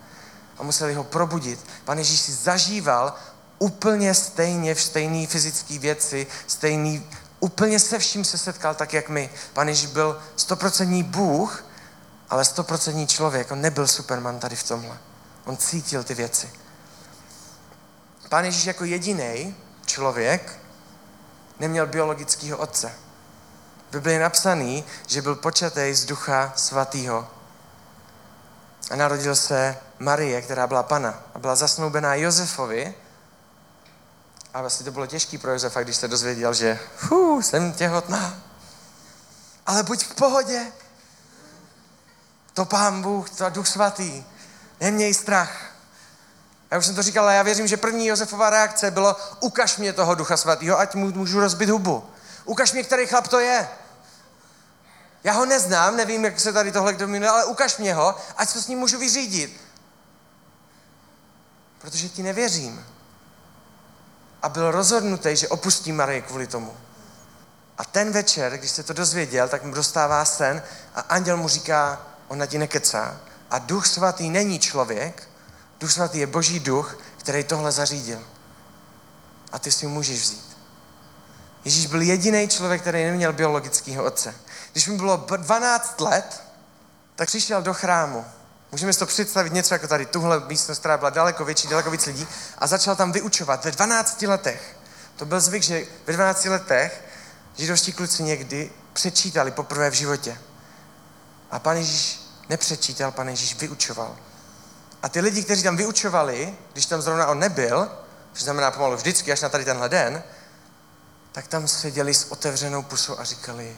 A 0.59 0.63
museli 0.63 0.95
ho 0.95 1.05
probudit. 1.05 1.61
Pán 1.85 1.99
Ježíš 1.99 2.21
si 2.21 2.33
zažíval 2.33 3.15
úplně 3.59 4.15
stejně 4.15 4.75
v 4.75 4.83
stejné 4.83 5.27
fyzické 5.27 5.79
věci, 5.79 6.27
stejný, 6.47 7.07
úplně 7.41 7.81
se 7.81 7.99
vším 7.99 8.25
se 8.25 8.39
setkal 8.39 8.75
tak, 8.75 8.93
jak 8.93 9.09
my. 9.09 9.31
Pán 9.53 9.69
Ježíš 9.69 9.87
byl 9.87 10.21
stoprocentní 10.37 11.03
Bůh, 11.03 11.65
ale 12.31 12.45
stoprocentní 12.45 13.07
člověk. 13.07 13.51
On 13.51 13.61
nebyl 13.61 13.87
Superman 13.87 14.39
tady 14.39 14.57
v 14.57 14.63
tomhle. 14.63 14.99
On 15.45 15.57
cítil 15.57 16.05
ty 16.05 16.15
věci. 16.15 16.51
Pán 18.29 18.45
Ježíš 18.45 18.65
jako 18.65 18.85
jediný 18.85 19.55
člověk 19.87 20.64
neměl 21.59 21.87
biologického 21.87 22.59
otce. 22.59 22.93
V 23.89 23.93
Biblii 23.93 24.17
je 24.17 24.23
napsaný, 24.23 24.85
že 25.07 25.23
byl 25.23 25.35
počatý 25.35 25.95
z 25.95 26.05
ducha 26.05 26.53
svatého. 26.57 27.29
A 28.91 28.97
narodil 28.97 29.37
se 29.37 29.77
Marie, 29.99 30.43
která 30.43 30.67
byla 30.67 30.83
pana 30.83 31.23
a 31.35 31.39
byla 31.39 31.57
zasnoubená 31.57 32.15
Josefovi. 32.15 32.95
A 34.55 34.61
vlastně 34.61 34.85
to 34.85 34.93
bylo 34.93 35.07
těžké 35.07 35.39
pro 35.39 35.53
Josefa, 35.53 35.83
když 35.83 35.97
se 35.97 36.09
dozvěděl, 36.09 36.55
že 36.55 36.79
fů, 36.97 37.43
jsem 37.43 37.73
těhotná. 37.73 38.35
Ale 39.67 39.83
buď 39.83 40.05
v 40.05 40.15
pohodě, 40.15 40.67
to 42.55 42.65
Pán 42.65 43.03
Bůh, 43.03 43.31
to 43.31 43.51
Duch 43.51 43.69
Svatý. 43.69 44.25
Neměj 44.81 45.15
strach. 45.15 45.74
Já 46.71 46.79
už 46.79 46.87
jsem 46.87 46.95
to 46.95 47.03
říkal, 47.03 47.25
ale 47.25 47.35
já 47.35 47.43
věřím, 47.43 47.67
že 47.67 47.77
první 47.77 48.07
Josefová 48.07 48.51
reakce 48.51 48.91
bylo 48.91 49.17
ukaž 49.41 49.77
mě 49.77 49.93
toho 49.93 50.15
Ducha 50.15 50.37
Svatého, 50.37 50.79
ať 50.79 50.95
mu 50.95 51.13
můžu 51.13 51.41
rozbit 51.41 51.71
hubu. 51.71 52.05
Ukaž 52.45 52.73
mě, 52.73 52.83
který 52.83 53.07
chlap 53.07 53.29
to 53.29 53.39
je. 53.39 53.69
Já 55.25 55.33
ho 55.33 55.47
neznám, 55.47 55.97
nevím, 55.97 56.25
jak 56.25 56.41
se 56.41 56.53
tady 56.53 56.73
tohle 56.73 56.93
kdo 56.93 57.09
minul, 57.09 57.31
ale 57.31 57.45
ukaž 57.45 57.77
mě 57.77 57.95
ho, 57.95 58.17
ať 58.37 58.49
se 58.49 58.63
s 58.63 58.69
ním 58.69 58.79
můžu 58.79 58.99
vyřídit. 58.99 59.61
Protože 61.79 62.09
ti 62.09 62.23
nevěřím. 62.23 62.87
A 64.43 64.49
byl 64.49 64.71
rozhodnutý, 64.71 65.37
že 65.37 65.49
opustí 65.49 65.93
Marii 65.93 66.23
kvůli 66.23 66.47
tomu. 66.47 66.77
A 67.79 67.85
ten 67.85 68.13
večer, 68.13 68.59
když 68.59 68.71
se 68.71 68.83
to 68.83 68.93
dozvěděl, 68.93 69.49
tak 69.49 69.63
mu 69.63 69.75
dostává 69.75 70.25
sen 70.25 70.63
a 70.95 71.01
anděl 71.01 71.37
mu 71.37 71.49
říká, 71.49 72.03
ona 72.29 72.47
ti 72.47 72.59
nekecá. 72.59 73.21
A 73.51 73.59
duch 73.59 73.87
svatý 73.87 74.31
není 74.31 74.59
člověk, 74.59 75.29
duch 75.85 75.93
svatý 75.93 76.19
je 76.19 76.27
boží 76.27 76.61
duch, 76.61 76.99
který 77.19 77.45
tohle 77.45 77.73
zařídil. 77.73 78.21
A 79.53 79.59
ty 79.59 79.73
si 79.73 79.87
ho 79.87 79.93
můžeš 79.93 80.21
vzít. 80.21 80.57
Ježíš 81.65 81.87
byl 81.87 82.03
jediný 82.03 82.49
člověk, 82.49 82.81
který 82.81 83.05
neměl 83.05 83.33
biologického 83.33 84.05
otce. 84.05 84.35
Když 84.73 84.89
mu 84.89 84.97
bylo 84.97 85.17
12 85.37 86.01
let, 86.01 86.43
tak 87.17 87.29
přišel 87.29 87.63
do 87.63 87.75
chrámu. 87.75 88.25
Můžeme 88.73 88.93
si 88.93 88.99
to 88.99 89.07
představit 89.07 89.53
něco 89.53 89.75
jako 89.75 89.89
tady, 89.89 90.07
tuhle 90.07 90.41
místnost, 90.41 90.79
která 90.79 90.97
byla 90.97 91.11
daleko 91.11 91.45
větší, 91.45 91.69
daleko 91.69 91.91
víc 91.91 92.07
lidí, 92.07 92.27
a 92.59 92.67
začal 92.67 92.97
tam 92.97 93.13
vyučovat 93.13 93.65
ve 93.65 93.71
12 93.71 94.23
letech. 94.23 94.77
To 95.17 95.25
byl 95.25 95.41
zvyk, 95.41 95.63
že 95.63 95.87
ve 96.07 96.13
12 96.13 96.45
letech 96.45 97.05
židovští 97.57 97.93
kluci 97.93 98.23
někdy 98.23 98.71
přečítali 98.93 99.51
poprvé 99.51 99.91
v 99.91 99.95
životě. 99.95 100.39
A 101.51 101.59
pan 101.59 101.77
Ježíš 101.77 102.21
nepřečítal, 102.49 103.13
pan 103.13 103.29
Ježíš 103.29 103.55
vyučoval. 103.55 104.17
A 105.05 105.09
ty 105.09 105.21
lidi, 105.21 105.45
kteří 105.45 105.63
tam 105.63 105.77
vyučovali, 105.77 106.55
když 106.73 106.87
tam 106.87 107.03
zrovna 107.03 107.27
on 107.27 107.39
nebyl, 107.39 107.91
což 108.33 108.43
znamená 108.43 108.71
pomalu 108.71 108.97
vždycky, 108.97 109.33
až 109.33 109.41
na 109.41 109.49
tady 109.49 109.65
tenhle 109.65 109.89
den, 109.89 110.23
tak 111.33 111.47
tam 111.47 111.69
seděli 111.69 112.15
s 112.15 112.33
otevřenou 112.33 112.83
pusou 112.83 113.19
a 113.19 113.25
říkali, 113.25 113.77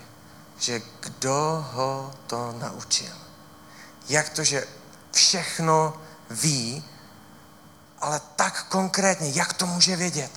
že 0.58 0.82
kdo 1.00 1.66
ho 1.72 2.14
to 2.26 2.54
naučil. 2.58 3.12
Jak 4.08 4.28
to, 4.28 4.44
že 4.44 4.66
všechno 5.12 6.00
ví, 6.30 6.84
ale 8.00 8.20
tak 8.36 8.66
konkrétně, 8.68 9.30
jak 9.34 9.52
to 9.52 9.66
může 9.66 9.96
vědět? 9.96 10.30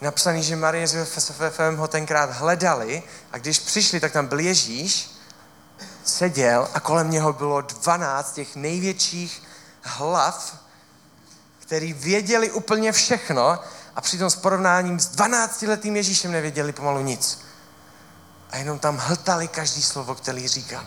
Napsaný, 0.00 0.42
že 0.42 0.56
Marie 0.56 0.88
s 0.88 0.94
Josefem 0.94 1.76
ho 1.76 1.88
tenkrát 1.88 2.30
hledali 2.30 3.02
a 3.32 3.38
když 3.38 3.58
přišli, 3.58 4.00
tak 4.00 4.12
tam 4.12 4.26
byl 4.26 4.38
Ježíš 4.38 5.17
seděl 6.08 6.68
a 6.74 6.80
kolem 6.80 7.10
něho 7.10 7.32
bylo 7.32 7.60
12 7.60 8.32
těch 8.32 8.56
největších 8.56 9.42
hlav, 9.82 10.56
který 11.58 11.92
věděli 11.92 12.50
úplně 12.50 12.92
všechno 12.92 13.58
a 13.96 14.00
přitom 14.00 14.30
s 14.30 14.36
porovnáním 14.36 15.00
s 15.00 15.16
12-letým 15.16 15.96
Ježíšem 15.96 16.32
nevěděli 16.32 16.72
pomalu 16.72 17.00
nic. 17.00 17.38
a 18.50 18.56
jenom 18.56 18.78
tam 18.78 18.96
hltali 18.96 19.48
každý 19.48 19.82
slovo, 19.82 20.14
který 20.14 20.48
říkal. 20.48 20.84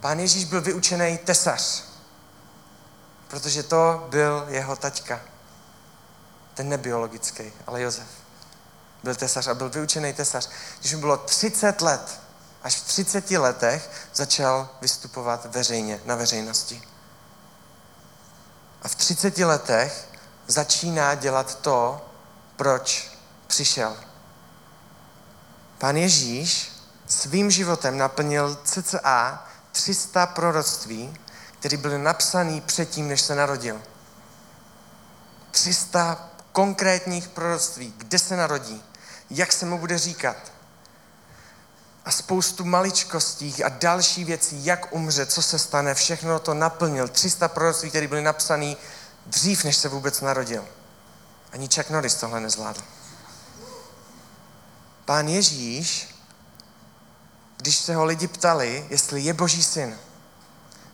Pán 0.00 0.20
Ježíš 0.20 0.44
byl 0.44 0.60
vyučený 0.60 1.18
tesař, 1.18 1.84
protože 3.28 3.62
to 3.62 4.06
byl 4.10 4.46
jeho 4.48 4.76
taťka. 4.76 5.20
Ten 6.54 6.68
nebiologický, 6.68 7.52
ale 7.66 7.82
Josef. 7.82 8.06
Byl 9.04 9.14
tesař 9.14 9.46
a 9.46 9.54
byl 9.54 9.68
vyučený 9.68 10.12
tesař. 10.12 10.48
Když 10.80 10.94
mu 10.94 11.00
bylo 11.00 11.16
30 11.16 11.80
let, 11.80 12.20
až 12.62 12.76
v 12.76 12.86
30 12.86 13.30
letech 13.30 13.90
začal 14.14 14.68
vystupovat 14.80 15.44
veřejně, 15.54 16.00
na 16.04 16.14
veřejnosti. 16.14 16.82
A 18.82 18.88
v 18.88 18.94
30 18.94 19.38
letech 19.38 20.08
začíná 20.46 21.14
dělat 21.14 21.54
to, 21.54 22.06
proč 22.56 23.10
přišel. 23.46 23.96
Pán 25.78 25.96
Ježíš 25.96 26.72
svým 27.06 27.50
životem 27.50 27.98
naplnil 27.98 28.58
cca 28.64 29.44
300 29.72 30.26
proroctví, 30.26 31.16
které 31.58 31.76
byly 31.76 31.98
napsané 31.98 32.60
předtím, 32.60 33.08
než 33.08 33.20
se 33.20 33.34
narodil. 33.34 33.82
300 35.50 36.28
konkrétních 36.52 37.28
proroctví, 37.28 37.94
kde 37.96 38.18
se 38.18 38.36
narodí, 38.36 38.84
jak 39.30 39.52
se 39.52 39.66
mu 39.66 39.78
bude 39.78 39.98
říkat. 39.98 40.36
A 42.08 42.10
spoustu 42.10 42.64
maličkostí 42.64 43.64
a 43.64 43.68
další 43.68 44.24
věcí, 44.24 44.64
jak 44.64 44.92
umře, 44.94 45.26
co 45.26 45.42
se 45.42 45.58
stane, 45.58 45.94
všechno 45.94 46.38
to 46.38 46.54
naplnil. 46.54 47.08
300 47.08 47.48
proroctví, 47.48 47.88
které 47.88 48.08
byly 48.08 48.22
napsané 48.22 48.76
dřív, 49.26 49.64
než 49.64 49.76
se 49.76 49.88
vůbec 49.88 50.20
narodil. 50.20 50.64
Ani 51.52 51.68
Chuck 51.74 51.90
Norris 51.90 52.14
tohle 52.14 52.40
nezvládl. 52.40 52.80
Pán 55.04 55.28
Ježíš, 55.28 56.14
když 57.56 57.78
se 57.78 57.94
ho 57.94 58.04
lidi 58.04 58.28
ptali, 58.28 58.86
jestli 58.90 59.20
je 59.20 59.32
boží 59.32 59.62
syn, 59.62 59.98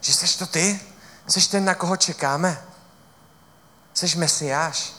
že 0.00 0.12
seš 0.12 0.36
to 0.36 0.46
ty? 0.46 0.80
Seš 1.28 1.46
ten, 1.46 1.64
na 1.64 1.74
koho 1.74 1.96
čekáme? 1.96 2.64
Seš 3.94 4.14
mesiáš? 4.14 4.92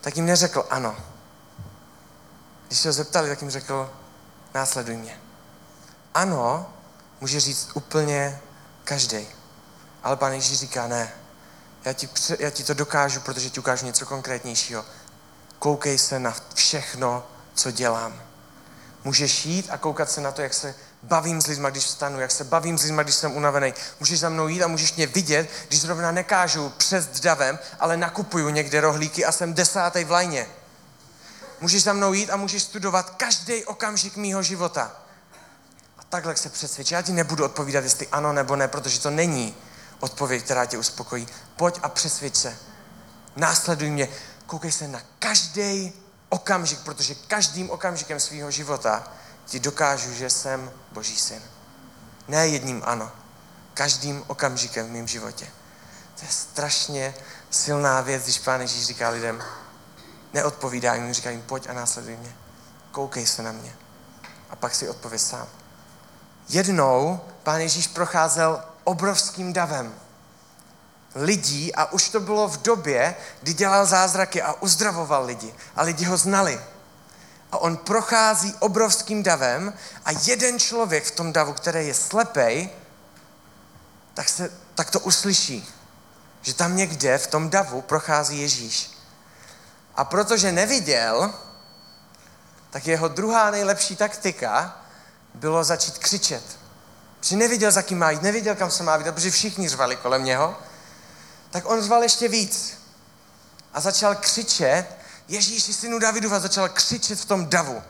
Tak 0.00 0.16
jim 0.16 0.26
neřekl 0.26 0.66
ano. 0.70 0.96
Když 2.66 2.78
se 2.78 2.88
ho 2.88 2.92
zeptali, 2.92 3.28
tak 3.28 3.40
jim 3.40 3.50
řekl, 3.50 3.99
následuj 4.54 4.96
mě. 4.96 5.20
Ano, 6.14 6.74
může 7.20 7.40
říct 7.40 7.70
úplně 7.74 8.40
každý. 8.84 9.28
Ale 10.02 10.16
pán 10.16 10.32
Ježíš 10.32 10.58
říká, 10.58 10.86
ne, 10.86 11.12
já 11.84 11.92
ti, 11.92 12.08
já 12.38 12.50
ti 12.50 12.64
to 12.64 12.74
dokážu, 12.74 13.20
protože 13.20 13.50
ti 13.50 13.60
ukážu 13.60 13.86
něco 13.86 14.06
konkrétnějšího. 14.06 14.84
Koukej 15.58 15.98
se 15.98 16.18
na 16.18 16.36
všechno, 16.54 17.26
co 17.54 17.70
dělám. 17.70 18.22
Můžeš 19.04 19.46
jít 19.46 19.66
a 19.70 19.78
koukat 19.78 20.10
se 20.10 20.20
na 20.20 20.32
to, 20.32 20.42
jak 20.42 20.54
se 20.54 20.74
bavím 21.02 21.40
s 21.40 21.46
lidmi, 21.46 21.68
když 21.70 21.84
vstanu, 21.84 22.20
jak 22.20 22.30
se 22.30 22.44
bavím 22.44 22.78
s 22.78 22.82
lidmi, 22.82 23.02
když 23.02 23.14
jsem 23.14 23.36
unavený. 23.36 23.74
Můžeš 24.00 24.20
za 24.20 24.28
mnou 24.28 24.48
jít 24.48 24.62
a 24.62 24.66
můžeš 24.66 24.94
mě 24.94 25.06
vidět, 25.06 25.50
když 25.68 25.80
zrovna 25.80 26.10
nekážu 26.10 26.72
přes 26.76 27.06
davem, 27.20 27.58
ale 27.80 27.96
nakupuju 27.96 28.48
někde 28.48 28.80
rohlíky 28.80 29.24
a 29.24 29.32
jsem 29.32 29.54
desátý 29.54 30.04
v 30.04 30.10
lajně. 30.10 30.46
Můžeš 31.60 31.82
za 31.82 31.92
mnou 31.92 32.12
jít 32.12 32.30
a 32.30 32.36
můžeš 32.36 32.62
studovat 32.62 33.10
každý 33.10 33.64
okamžik 33.64 34.16
mýho 34.16 34.42
života. 34.42 34.92
A 35.98 36.02
takhle 36.08 36.36
se 36.36 36.48
přesvědčí. 36.48 36.94
Já 36.94 37.02
ti 37.02 37.12
nebudu 37.12 37.44
odpovídat, 37.44 37.84
jestli 37.84 38.08
ano 38.08 38.32
nebo 38.32 38.56
ne, 38.56 38.68
protože 38.68 39.00
to 39.00 39.10
není 39.10 39.56
odpověď, 40.00 40.44
která 40.44 40.66
tě 40.66 40.78
uspokojí. 40.78 41.28
Pojď 41.56 41.78
a 41.82 41.88
přesvědč 41.88 42.36
se. 42.36 42.56
Následuj 43.36 43.90
mě. 43.90 44.08
Koukej 44.46 44.72
se 44.72 44.88
na 44.88 45.02
každý 45.18 45.92
okamžik, 46.28 46.80
protože 46.80 47.14
každým 47.14 47.70
okamžikem 47.70 48.20
svého 48.20 48.50
života 48.50 49.12
ti 49.46 49.60
dokážu, 49.60 50.12
že 50.12 50.30
jsem 50.30 50.70
Boží 50.92 51.16
syn. 51.16 51.42
Ne 52.28 52.48
jedním 52.48 52.82
ano. 52.86 53.12
Každým 53.74 54.24
okamžikem 54.26 54.86
v 54.86 54.90
mém 54.90 55.08
životě. 55.08 55.46
To 56.18 56.24
je 56.26 56.32
strašně 56.32 57.14
silná 57.50 58.00
věc, 58.00 58.22
když 58.22 58.38
Pán 58.38 58.60
Ježíš 58.60 58.86
říká 58.86 59.08
lidem, 59.08 59.42
neodpovídá 60.32 60.94
jim, 60.94 61.12
říká 61.12 61.30
jim, 61.30 61.42
pojď 61.42 61.68
a 61.68 61.72
následuj 61.72 62.16
mě. 62.16 62.36
Koukej 62.92 63.26
se 63.26 63.42
na 63.42 63.52
mě. 63.52 63.76
A 64.50 64.56
pak 64.56 64.74
si 64.74 64.88
odpověď 64.88 65.20
sám. 65.20 65.46
Jednou 66.48 67.20
Pán 67.42 67.60
Ježíš 67.60 67.86
procházel 67.86 68.64
obrovským 68.84 69.52
davem 69.52 69.94
lidí 71.14 71.74
a 71.74 71.92
už 71.92 72.08
to 72.08 72.20
bylo 72.20 72.48
v 72.48 72.62
době, 72.62 73.16
kdy 73.42 73.54
dělal 73.54 73.86
zázraky 73.86 74.42
a 74.42 74.52
uzdravoval 74.52 75.24
lidi. 75.24 75.54
A 75.76 75.82
lidi 75.82 76.04
ho 76.04 76.16
znali. 76.16 76.60
A 77.52 77.58
on 77.58 77.76
prochází 77.76 78.54
obrovským 78.58 79.22
davem 79.22 79.74
a 80.04 80.10
jeden 80.24 80.58
člověk 80.58 81.04
v 81.04 81.10
tom 81.10 81.32
davu, 81.32 81.52
který 81.52 81.86
je 81.86 81.94
slepej, 81.94 82.70
tak, 84.14 84.28
se, 84.28 84.52
tak 84.74 84.90
to 84.90 85.00
uslyší. 85.00 85.68
Že 86.42 86.54
tam 86.54 86.76
někde 86.76 87.18
v 87.18 87.26
tom 87.26 87.50
davu 87.50 87.82
prochází 87.82 88.40
Ježíš. 88.40 88.99
A 90.00 90.04
protože 90.04 90.52
neviděl, 90.52 91.34
tak 92.70 92.86
jeho 92.86 93.08
druhá 93.08 93.50
nejlepší 93.50 93.96
taktika 93.96 94.80
bylo 95.34 95.64
začít 95.64 95.98
křičet. 95.98 96.42
Protože 97.20 97.36
neviděl, 97.36 97.70
za 97.72 97.82
kým 97.82 97.98
má 97.98 98.10
jít, 98.10 98.22
neviděl, 98.22 98.56
kam 98.56 98.70
se 98.70 98.82
má 98.82 98.96
vydat, 98.96 99.14
protože 99.14 99.30
všichni 99.30 99.68
řvali 99.68 99.96
kolem 99.96 100.24
něho 100.24 100.56
tak 101.50 101.66
on 101.66 101.82
zval 101.82 102.02
ještě 102.02 102.28
víc. 102.28 102.78
A 103.72 103.80
začal 103.80 104.14
křičet, 104.14 104.86
Ježíši 105.28 105.72
synu 105.72 105.98
Davidu, 105.98 106.34
a 106.34 106.40
začal 106.40 106.68
křičet 106.68 107.20
v 107.20 107.24
tom 107.24 107.46
davu. 107.46 107.82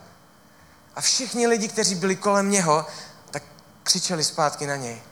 A 0.97 1.01
všichni 1.01 1.47
lidi, 1.47 1.69
kteří 1.69 1.95
byli 1.95 2.17
kolem 2.17 2.51
něho, 2.51 2.87
tak 3.31 3.43
křičeli 3.83 4.25
zpátky 4.25 4.67
na 4.67 4.77
něj. 4.77 5.03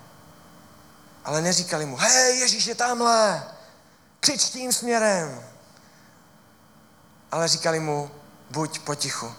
Ale 1.25 1.43
neříkali 1.43 1.87
mu, 1.87 1.97
hej, 1.97 2.39
Ježíš 2.39 2.67
je 2.67 2.75
tamhle, 2.75 3.45
křič 4.21 4.45
tím 4.45 4.73
směrem. 4.73 5.58
Ale 7.33 7.49
říkali 7.49 7.81
mu, 7.81 8.11
buď 8.51 8.79
potichu. 8.79 9.35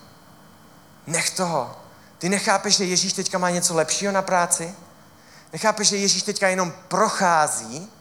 Nech 1.07 1.29
toho. 1.29 1.77
Ty 2.17 2.29
nechápeš, 2.29 2.75
že 2.77 2.85
Ježíš 2.85 3.13
teďka 3.13 3.37
má 3.37 3.49
něco 3.49 3.75
lepšího 3.75 4.11
na 4.11 4.21
práci? 4.21 4.75
Nechápeš, 5.53 5.87
že 5.87 5.97
Ježíš 5.97 6.23
teďka 6.23 6.47
jenom 6.47 6.73
prochází 6.87 7.91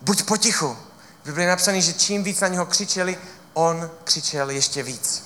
buď 0.00 0.22
potichu. 0.22 0.76
V 1.22 1.24
Biblii 1.24 1.44
je 1.44 1.50
napsané, 1.50 1.80
že 1.80 1.92
čím 1.92 2.24
víc 2.24 2.40
na 2.40 2.48
něho 2.48 2.66
křičeli, 2.66 3.18
on 3.54 3.90
křičel 4.04 4.50
ještě 4.50 4.82
víc. 4.82 5.24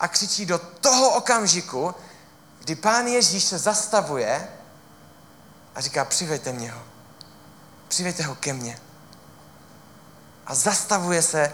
A 0.00 0.08
křičí 0.08 0.46
do 0.46 0.58
toho 0.58 1.10
okamžiku, 1.10 1.94
kdy 2.58 2.74
pán 2.74 3.06
Ježíš 3.06 3.44
se 3.44 3.58
zastavuje 3.58 4.48
a 5.74 5.80
říká, 5.80 6.04
přiveďte 6.04 6.52
mě 6.52 6.70
ho. 6.70 6.82
Přiveďte 7.88 8.22
ho 8.22 8.34
ke 8.34 8.52
mně. 8.52 8.78
A 10.46 10.54
zastavuje 10.54 11.22
se 11.22 11.52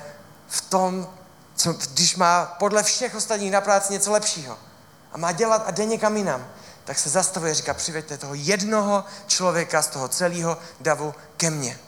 v 0.50 0.60
tom, 0.60 1.08
co, 1.54 1.72
když 1.72 2.16
má 2.16 2.46
podle 2.46 2.82
všech 2.82 3.14
ostatních 3.14 3.52
na 3.52 3.60
práci 3.60 3.92
něco 3.92 4.12
lepšího 4.12 4.58
a 5.12 5.18
má 5.18 5.32
dělat 5.32 5.62
a 5.66 5.70
jde 5.70 5.84
někam 5.84 6.16
jinam, 6.16 6.46
tak 6.84 6.98
se 6.98 7.10
zastavuje 7.10 7.52
a 7.52 7.54
říká, 7.54 7.74
přiveďte 7.74 8.18
toho 8.18 8.34
jednoho 8.34 9.04
člověka 9.26 9.82
z 9.82 9.86
toho 9.86 10.08
celého 10.08 10.58
davu 10.80 11.14
ke 11.36 11.50
mně. 11.50 11.78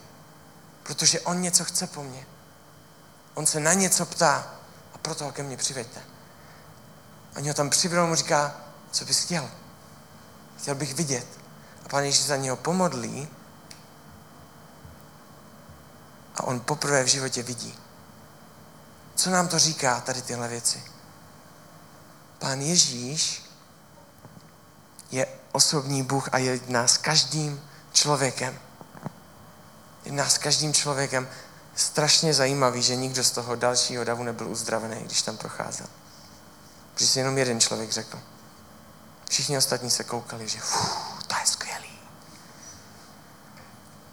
Protože 0.82 1.20
on 1.20 1.40
něco 1.40 1.64
chce 1.64 1.86
po 1.86 2.02
mně. 2.02 2.26
On 3.34 3.46
se 3.46 3.60
na 3.60 3.72
něco 3.72 4.06
ptá 4.06 4.46
a 4.94 4.98
proto 4.98 5.24
ho 5.24 5.32
ke 5.32 5.42
mně 5.42 5.56
přiveďte. 5.56 6.00
Oni 7.36 7.48
ho 7.48 7.54
tam 7.54 7.70
přivedou 7.70 8.06
mu 8.06 8.14
říká, 8.14 8.56
co 8.90 9.04
bys 9.04 9.24
chtěl? 9.24 9.50
Chtěl 10.58 10.74
bych 10.74 10.94
vidět. 10.94 11.26
A 11.84 11.88
pán 11.88 12.04
Ježíš 12.04 12.24
za 12.24 12.36
něho 12.36 12.56
pomodlí 12.56 13.28
a 16.36 16.42
on 16.42 16.60
poprvé 16.60 17.04
v 17.04 17.06
životě 17.06 17.42
vidí. 17.42 17.81
Co 19.22 19.30
nám 19.30 19.48
to 19.48 19.58
říká 19.58 20.00
tady 20.00 20.22
tyhle 20.22 20.48
věci? 20.48 20.82
Pán 22.38 22.60
Ježíš 22.60 23.42
je 25.10 25.26
osobní 25.52 26.02
Bůh 26.02 26.28
a 26.32 26.38
jedná 26.38 26.88
s 26.88 26.96
každým 26.96 27.68
člověkem 27.92 28.58
jedná 30.04 30.28
s 30.28 30.38
každým 30.38 30.74
člověkem. 30.74 31.28
Strašně 31.74 32.34
zajímavý, 32.34 32.82
že 32.82 32.96
nikdo 32.96 33.24
z 33.24 33.30
toho 33.30 33.56
dalšího 33.56 34.04
davu 34.04 34.22
nebyl 34.22 34.48
uzdravený, 34.48 35.02
když 35.04 35.22
tam 35.22 35.36
procházel. 35.36 35.86
Protože 36.94 37.06
si 37.06 37.18
jenom 37.18 37.38
jeden 37.38 37.60
člověk 37.60 37.90
řekl. 37.90 38.18
Všichni 39.30 39.58
ostatní 39.58 39.90
se 39.90 40.04
koukali, 40.04 40.48
že 40.48 40.60
fů, 40.60 40.88
to 41.26 41.34
je 41.40 41.46
skvělý. 41.46 41.98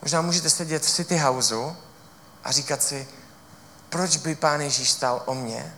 Možná 0.01 0.21
můžete 0.21 0.49
sedět 0.49 0.85
v 0.85 0.91
City 0.91 1.17
Houseu 1.17 1.75
a 2.43 2.51
říkat 2.51 2.83
si, 2.83 3.07
proč 3.89 4.17
by 4.17 4.35
Pán 4.35 4.61
Ježíš 4.61 4.91
stál 4.91 5.23
o 5.25 5.35
mě, 5.35 5.75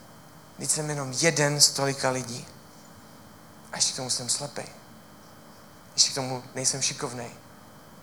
když 0.58 0.72
jsem 0.72 0.90
jenom 0.90 1.12
jeden 1.12 1.62
z 1.62 1.70
tolika 1.70 2.10
lidí. 2.10 2.48
A 3.72 3.76
ještě 3.76 3.94
k 3.94 3.96
tomu 3.96 4.10
jsem 4.10 4.30
slepý. 4.30 4.64
Ještě 5.94 6.12
k 6.12 6.16
tomu 6.16 6.44
nejsem 6.56 6.82
šikovný. 6.82 7.28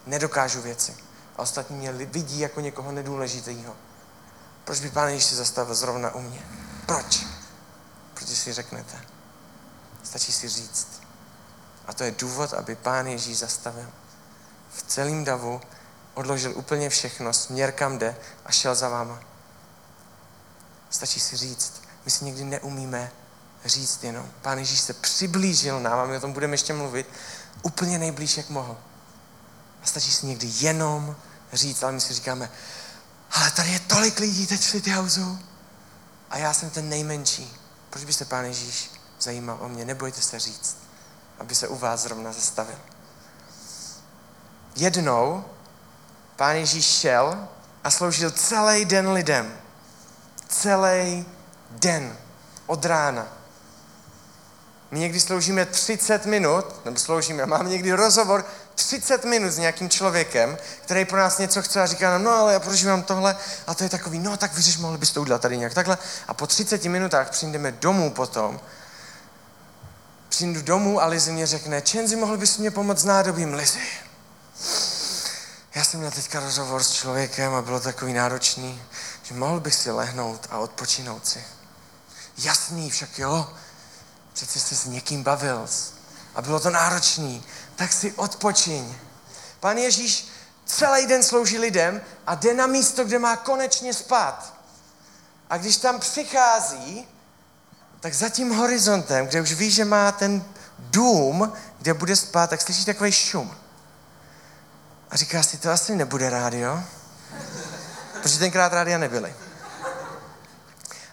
Nedokážu 0.07 0.63
věci 0.63 0.97
a 1.37 1.43
ostatní 1.43 1.77
mě 1.77 1.93
vidí 1.93 2.41
jako 2.41 2.61
někoho 2.61 2.93
nedůležitého. 2.93 3.77
Proč 4.65 4.81
by 4.81 4.91
Pán 4.91 5.09
Ježíš 5.09 5.25
se 5.25 5.37
zastavil 5.37 5.75
zrovna 5.75 6.15
u 6.15 6.21
mě? 6.21 6.43
Proč? 6.87 7.27
Protože 8.15 8.37
si 8.37 8.53
řeknete, 8.53 9.01
Stačí 10.03 10.33
si 10.33 10.49
říct. 10.49 11.03
A 11.87 11.93
to 11.93 12.05
je 12.05 12.11
důvod, 12.11 12.53
aby 12.53 12.75
Pán 12.75 13.07
Ježíš 13.07 13.39
zastavil. 13.39 13.87
V 14.71 14.83
celém 14.83 15.25
davu 15.25 15.61
odložil 16.15 16.53
úplně 16.57 16.91
všechno, 16.91 17.33
směr 17.33 17.73
kam 17.73 17.99
jde 17.99 18.17
a 18.45 18.53
šel 18.53 18.75
za 18.75 18.89
váma. 18.89 19.21
Stačí 20.91 21.21
si 21.21 21.37
říct. 21.37 21.83
My 22.05 22.11
si 22.11 22.25
někdy 22.25 22.45
neumíme 22.45 23.11
říct 23.65 24.05
jenom. 24.05 24.31
Pán 24.43 24.59
Ježíš 24.59 24.81
se 24.81 24.93
přiblížil 24.93 25.81
nám, 25.81 25.99
a 25.99 26.05
my 26.05 26.17
o 26.17 26.21
tom 26.21 26.33
budeme 26.33 26.55
ještě 26.55 26.73
mluvit, 26.73 27.07
úplně 27.63 27.99
nejblíž, 27.99 28.37
jak 28.37 28.49
mohl. 28.49 28.77
A 29.83 29.87
stačí 29.87 30.13
si 30.13 30.27
někdy 30.27 30.51
jenom 30.61 31.17
říct, 31.53 31.83
ale 31.83 31.93
my 31.93 32.01
si 32.01 32.15
říkáme, 32.15 32.51
ale 33.31 33.51
tady 33.51 33.71
je 33.71 33.81
tolik 33.81 34.19
lidí 34.19 34.47
teď 34.47 34.61
v 34.61 34.95
Houseu 34.95 35.39
a 36.31 36.39
já 36.39 36.55
jsem 36.55 36.71
ten 36.71 36.89
nejmenší. 36.89 37.57
Proč 37.91 38.05
by 38.05 38.13
se 38.13 38.25
Pán 38.25 38.45
Ježíš 38.45 38.91
zajímal 39.21 39.59
o 39.61 39.69
mě? 39.69 39.85
Nebojte 39.85 40.21
se 40.21 40.39
říct, 40.39 40.77
aby 41.39 41.55
se 41.55 41.69
u 41.69 41.79
vás 41.79 42.01
zrovna 42.01 42.33
zastavil. 42.33 42.79
Jednou 44.77 45.45
Pán 46.37 46.57
Ježíš 46.57 46.85
šel 46.85 47.49
a 47.85 47.91
sloužil 47.91 48.31
celý 48.31 48.85
den 48.85 49.09
lidem. 49.09 49.59
Celý 50.49 51.27
den. 51.71 52.17
Od 52.67 52.85
rána. 52.85 53.27
My 54.91 54.99
někdy 54.99 55.21
sloužíme 55.21 55.67
30 55.67 56.27
minut, 56.27 56.85
nebo 56.85 56.99
sloužíme, 56.99 57.47
mám 57.47 57.71
někdy 57.71 57.93
rozhovor 57.93 58.45
30 58.75 59.25
minut 59.25 59.51
s 59.51 59.59
nějakým 59.59 59.91
člověkem, 59.91 60.59
který 60.83 61.05
pro 61.05 61.19
nás 61.19 61.39
něco 61.39 61.63
chce 61.63 61.83
a 61.83 61.87
říká 61.87 62.11
nám, 62.11 62.23
no 62.23 62.31
ale 62.31 62.53
já 62.53 62.61
prožívám 62.61 63.03
tohle 63.03 63.37
a 63.67 63.75
to 63.75 63.85
je 63.85 63.91
takový, 63.91 64.19
no 64.19 64.37
tak 64.37 64.55
vyřeš, 64.55 64.79
mohli 64.79 64.99
bys 64.99 65.11
to 65.11 65.21
udělat 65.21 65.43
tady 65.43 65.57
nějak 65.59 65.75
takhle. 65.75 65.99
A 66.29 66.35
po 66.35 66.47
30 66.47 66.85
minutách 66.85 67.31
přijdeme 67.31 67.73
domů 67.73 68.11
potom, 68.11 68.61
přijdu 70.29 70.63
domů 70.63 71.03
a 71.03 71.07
Lizy 71.07 71.33
mě 71.33 71.47
řekne, 71.47 71.83
Čenzi, 71.83 72.17
mohl 72.17 72.37
bys 72.37 72.59
mě 72.59 72.71
pomoct 72.71 72.99
s 72.99 73.05
nádobím, 73.05 73.55
Lizy. 73.55 73.81
Já 75.75 75.85
jsem 75.85 76.01
měl 76.01 76.13
teďka 76.13 76.41
rozhovor 76.41 76.83
s 76.83 76.93
člověkem 76.93 77.55
a 77.55 77.63
bylo 77.63 77.81
takový 77.81 78.13
náročný, 78.13 78.83
že 79.29 79.35
mohl 79.35 79.61
bych 79.61 79.75
si 79.75 79.91
lehnout 79.91 80.47
a 80.51 80.59
odpočinout 80.59 81.27
si. 81.27 81.45
Jasný, 82.39 82.91
však 82.91 83.19
jo, 83.19 83.53
přece 84.33 84.61
jsi 84.61 84.77
s 84.77 84.85
někým 84.85 85.23
bavil 85.23 85.69
a 86.35 86.43
bylo 86.43 86.61
to 86.61 86.71
náročný, 86.71 87.45
tak 87.77 87.93
si 87.93 88.13
odpočiň. 88.13 88.95
Pan 89.61 89.79
Ježíš 89.79 90.29
celý 90.65 91.07
den 91.07 91.23
slouží 91.23 91.59
lidem 91.59 92.01
a 92.27 92.35
jde 92.35 92.55
na 92.55 92.67
místo, 92.67 93.05
kde 93.05 93.19
má 93.19 93.37
konečně 93.37 93.95
spát. 93.95 94.55
A 95.51 95.59
když 95.59 95.77
tam 95.77 96.01
přichází, 96.01 97.09
tak 98.01 98.15
za 98.15 98.29
tím 98.29 98.55
horizontem, 98.55 99.27
kde 99.27 99.41
už 99.41 99.53
ví, 99.53 99.71
že 99.71 99.85
má 99.85 100.13
ten 100.13 100.45
dům, 100.79 101.53
kde 101.79 101.95
bude 101.95 102.17
spát, 102.17 102.51
tak 102.51 102.61
slyší 102.61 102.85
takový 102.85 103.13
šum. 103.13 103.57
A 105.11 105.17
říká 105.17 105.43
si, 105.43 105.59
to 105.59 105.71
asi 105.71 105.97
nebude 105.97 106.31
rádio, 106.31 106.83
protože 108.23 108.39
tenkrát 108.39 108.73
rádia 108.73 108.99
nebyly. 108.99 109.35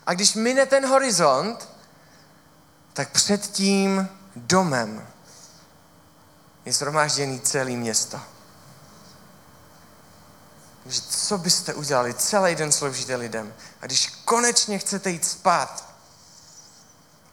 A 0.06 0.14
když 0.14 0.34
mine 0.34 0.66
ten 0.66 0.88
horizont, 0.88 1.70
tak 2.94 3.10
před 3.10 3.42
tím 3.42 4.10
domem 4.36 5.08
je 6.66 6.74
shromážděný 6.74 7.40
celé 7.40 7.72
město. 7.72 8.22
Takže 10.84 11.02
co 11.02 11.38
byste 11.38 11.74
udělali? 11.74 12.14
Celý 12.14 12.56
den 12.56 12.72
sloužíte 12.72 13.16
lidem. 13.16 13.54
A 13.82 13.86
když 13.86 14.08
konečně 14.26 14.80
chcete 14.80 15.10
jít 15.10 15.26
spát, 15.26 15.96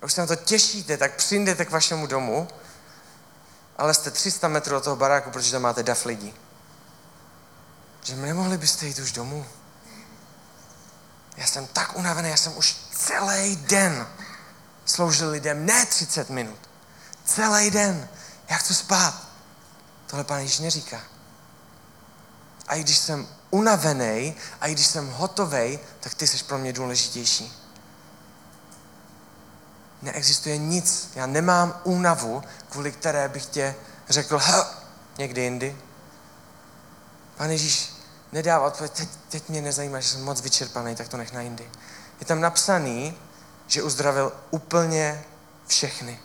a 0.02 0.04
už 0.04 0.12
se 0.12 0.20
na 0.20 0.26
to 0.26 0.36
těšíte, 0.36 0.96
tak 0.96 1.14
přijdete 1.16 1.64
k 1.64 1.70
vašemu 1.70 2.06
domu, 2.06 2.48
ale 3.78 3.94
jste 3.94 4.10
300 4.10 4.48
metrů 4.48 4.76
od 4.76 4.84
toho 4.84 4.96
baráku, 4.96 5.30
protože 5.30 5.52
tam 5.52 5.62
máte 5.62 5.82
dav 5.82 6.04
lidí. 6.04 6.34
Že 8.02 8.16
nemohli 8.16 8.58
byste 8.58 8.86
jít 8.86 8.98
už 8.98 9.12
domů? 9.12 9.46
Já 11.36 11.46
jsem 11.46 11.66
tak 11.66 11.96
unavený, 11.96 12.30
já 12.30 12.36
jsem 12.36 12.56
už 12.56 12.76
celý 12.92 13.56
den 13.56 14.06
sloužil 14.84 15.30
lidem, 15.30 15.66
ne 15.66 15.86
30 15.86 16.30
minut. 16.30 16.58
Celý 17.24 17.70
den. 17.70 18.08
Já 18.48 18.56
chci 18.56 18.74
spát. 18.74 19.22
Tohle 20.06 20.24
pán 20.24 20.40
Ježíš 20.40 20.58
neříká. 20.58 21.00
A 22.68 22.74
i 22.74 22.80
když 22.80 22.98
jsem 22.98 23.28
unavený, 23.50 24.36
a 24.60 24.66
i 24.66 24.72
když 24.72 24.86
jsem 24.86 25.10
hotový, 25.10 25.78
tak 26.00 26.14
ty 26.14 26.26
jsi 26.26 26.44
pro 26.44 26.58
mě 26.58 26.72
důležitější. 26.72 27.52
Neexistuje 30.02 30.58
nic. 30.58 31.10
Já 31.14 31.26
nemám 31.26 31.80
únavu, 31.84 32.42
kvůli 32.70 32.92
které 32.92 33.28
bych 33.28 33.46
tě 33.46 33.74
řekl, 34.08 34.40
někdy 35.18 35.40
jindy. 35.40 35.76
Pán 37.36 37.50
Ježíš 37.50 37.91
nedává 38.32 38.66
odpověď, 38.66 38.92
teď, 38.92 39.08
teď 39.28 39.48
mě 39.48 39.62
nezajímá, 39.62 40.00
že 40.00 40.08
jsem 40.08 40.24
moc 40.24 40.40
vyčerpaný, 40.40 40.94
tak 40.94 41.08
to 41.08 41.16
nech 41.16 41.32
na 41.32 41.40
jindy. 41.40 41.70
Je 42.20 42.26
tam 42.26 42.40
napsaný, 42.40 43.18
že 43.66 43.82
uzdravil 43.82 44.32
úplně 44.50 45.24
všechny. 45.66 46.20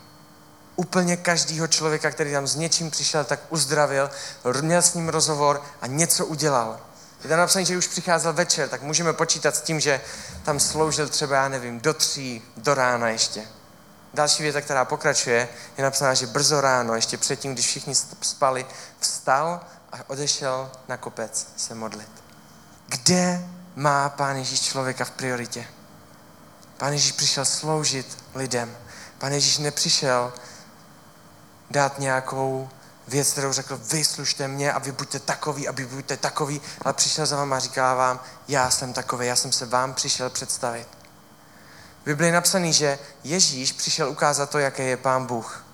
Úplně 0.76 1.16
každýho 1.16 1.66
člověka, 1.66 2.10
který 2.10 2.32
tam 2.32 2.46
s 2.46 2.56
něčím 2.56 2.90
přišel, 2.90 3.24
tak 3.24 3.40
uzdravil, 3.48 4.10
měl 4.60 4.82
s 4.82 4.94
ním 4.94 5.08
rozhovor 5.08 5.62
a 5.80 5.86
něco 5.86 6.26
udělal. 6.26 6.80
Je 7.22 7.28
tam 7.28 7.38
napsané, 7.38 7.64
že 7.64 7.78
už 7.78 7.86
přicházel 7.86 8.32
večer, 8.32 8.68
tak 8.68 8.82
můžeme 8.82 9.12
počítat 9.12 9.56
s 9.56 9.60
tím, 9.60 9.80
že 9.80 10.00
tam 10.42 10.60
sloužil 10.60 11.08
třeba, 11.08 11.36
já 11.36 11.48
nevím, 11.48 11.80
do 11.80 11.94
tří, 11.94 12.42
do 12.56 12.74
rána 12.74 13.08
ještě. 13.08 13.42
Další 14.14 14.42
věta, 14.42 14.60
která 14.60 14.84
pokračuje, 14.84 15.48
je 15.78 15.84
napsaná, 15.84 16.14
že 16.14 16.26
brzo 16.26 16.60
ráno, 16.60 16.94
ještě 16.94 17.18
předtím, 17.18 17.52
když 17.52 17.66
všichni 17.66 17.94
spali, 18.20 18.66
vstal 19.00 19.60
a 19.92 19.96
odešel 20.06 20.70
na 20.88 20.96
kopec 20.96 21.48
se 21.56 21.74
modlit. 21.74 22.10
Kde 22.86 23.48
má 23.76 24.08
Pán 24.08 24.36
Ježíš 24.36 24.60
člověka 24.60 25.04
v 25.04 25.10
prioritě? 25.10 25.66
Pán 26.76 26.92
Ježíš 26.92 27.12
přišel 27.12 27.44
sloužit 27.44 28.24
lidem. 28.34 28.76
Pán 29.18 29.32
Ježíš 29.32 29.58
nepřišel 29.58 30.32
dát 31.70 31.98
nějakou 31.98 32.68
věc, 33.08 33.32
kterou 33.32 33.52
řekl, 33.52 33.76
vy 33.76 34.04
služte 34.04 34.48
mě 34.48 34.72
a 34.72 34.78
vy 34.78 34.92
buďte 34.92 35.18
takový 35.18 35.68
a 35.68 35.72
vy 35.72 35.86
buďte 35.86 36.16
takový, 36.16 36.60
ale 36.84 36.94
přišel 36.94 37.26
za 37.26 37.36
váma 37.36 37.56
a 37.56 37.58
říká 37.58 37.94
vám, 37.94 38.20
já 38.48 38.70
jsem 38.70 38.92
takový, 38.92 39.26
já 39.26 39.36
jsem 39.36 39.52
se 39.52 39.66
vám 39.66 39.94
přišel 39.94 40.30
představit. 40.30 40.88
V 42.02 42.04
Biblii 42.04 42.28
je 42.28 42.34
napsaný, 42.34 42.72
že 42.72 42.98
Ježíš 43.24 43.72
přišel 43.72 44.10
ukázat 44.10 44.50
to, 44.50 44.58
jaký 44.58 44.86
je 44.86 44.96
Pán 44.96 45.26
Bůh. 45.26 45.64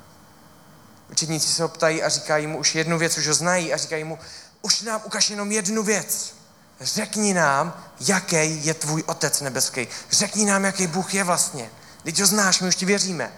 Učedníci 1.15 1.49
se 1.53 1.63
ho 1.63 1.69
ptají 1.69 2.03
a 2.03 2.09
říkají 2.09 2.47
mu 2.47 2.59
už 2.59 2.75
jednu 2.75 2.99
věc, 2.99 3.19
už 3.19 3.29
ho 3.29 3.35
znají 3.35 3.75
a 3.75 3.77
říkají 3.77 4.05
mu, 4.05 4.19
už 4.63 4.81
nám 4.81 5.01
ukaž 5.05 5.31
jenom 5.31 5.53
jednu 5.53 5.83
věc. 5.83 6.35
Řekni 6.81 7.35
nám, 7.35 7.85
jaký 8.01 8.67
je 8.67 8.75
tvůj 8.75 9.03
Otec 9.07 9.41
nebeský. 9.41 9.89
Řekni 10.11 10.45
nám, 10.45 10.65
jaký 10.65 10.87
Bůh 10.87 11.15
je 11.15 11.25
vlastně. 11.25 11.71
Teď 12.03 12.21
ho 12.21 12.27
znáš, 12.27 12.61
my 12.61 12.69
už 12.69 12.77
ti 12.77 12.87
věříme. 12.87 13.33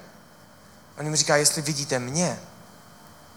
A 0.97 1.01
on 1.01 1.05
jim 1.05 1.17
říká, 1.17 1.37
jestli 1.37 1.63
vidíte 1.63 1.99
mě, 1.99 2.41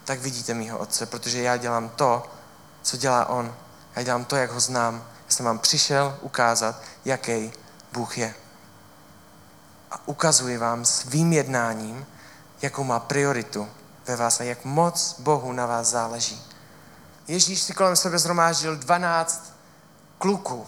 tak 0.04 0.18
vidíte 0.18 0.54
mýho 0.54 0.78
Otce, 0.78 1.06
protože 1.06 1.42
já 1.42 1.56
dělám 1.56 1.88
to, 1.88 2.30
co 2.82 2.96
dělá 2.96 3.26
On. 3.26 3.54
Já 3.96 4.02
dělám 4.02 4.24
to, 4.24 4.36
jak 4.36 4.50
ho 4.50 4.60
znám. 4.60 4.94
Já 5.28 5.36
jsem 5.36 5.46
vám 5.46 5.58
přišel 5.58 6.18
ukázat, 6.20 6.82
jaký 7.04 7.52
Bůh 7.92 8.18
je. 8.18 8.34
A 9.90 10.08
ukazuji 10.08 10.58
vám 10.58 10.84
svým 10.84 11.32
jednáním, 11.32 12.06
jakou 12.62 12.84
má 12.84 13.00
prioritu 13.00 13.68
ve 14.06 14.16
vás 14.16 14.40
a 14.40 14.44
jak 14.44 14.64
moc 14.64 15.16
Bohu 15.18 15.52
na 15.52 15.66
vás 15.66 15.86
záleží. 15.86 16.42
Ježíš 17.28 17.62
si 17.62 17.74
kolem 17.74 17.96
sebe 17.96 18.18
zhromáždil 18.18 18.76
12 18.76 19.52
kluků. 20.18 20.66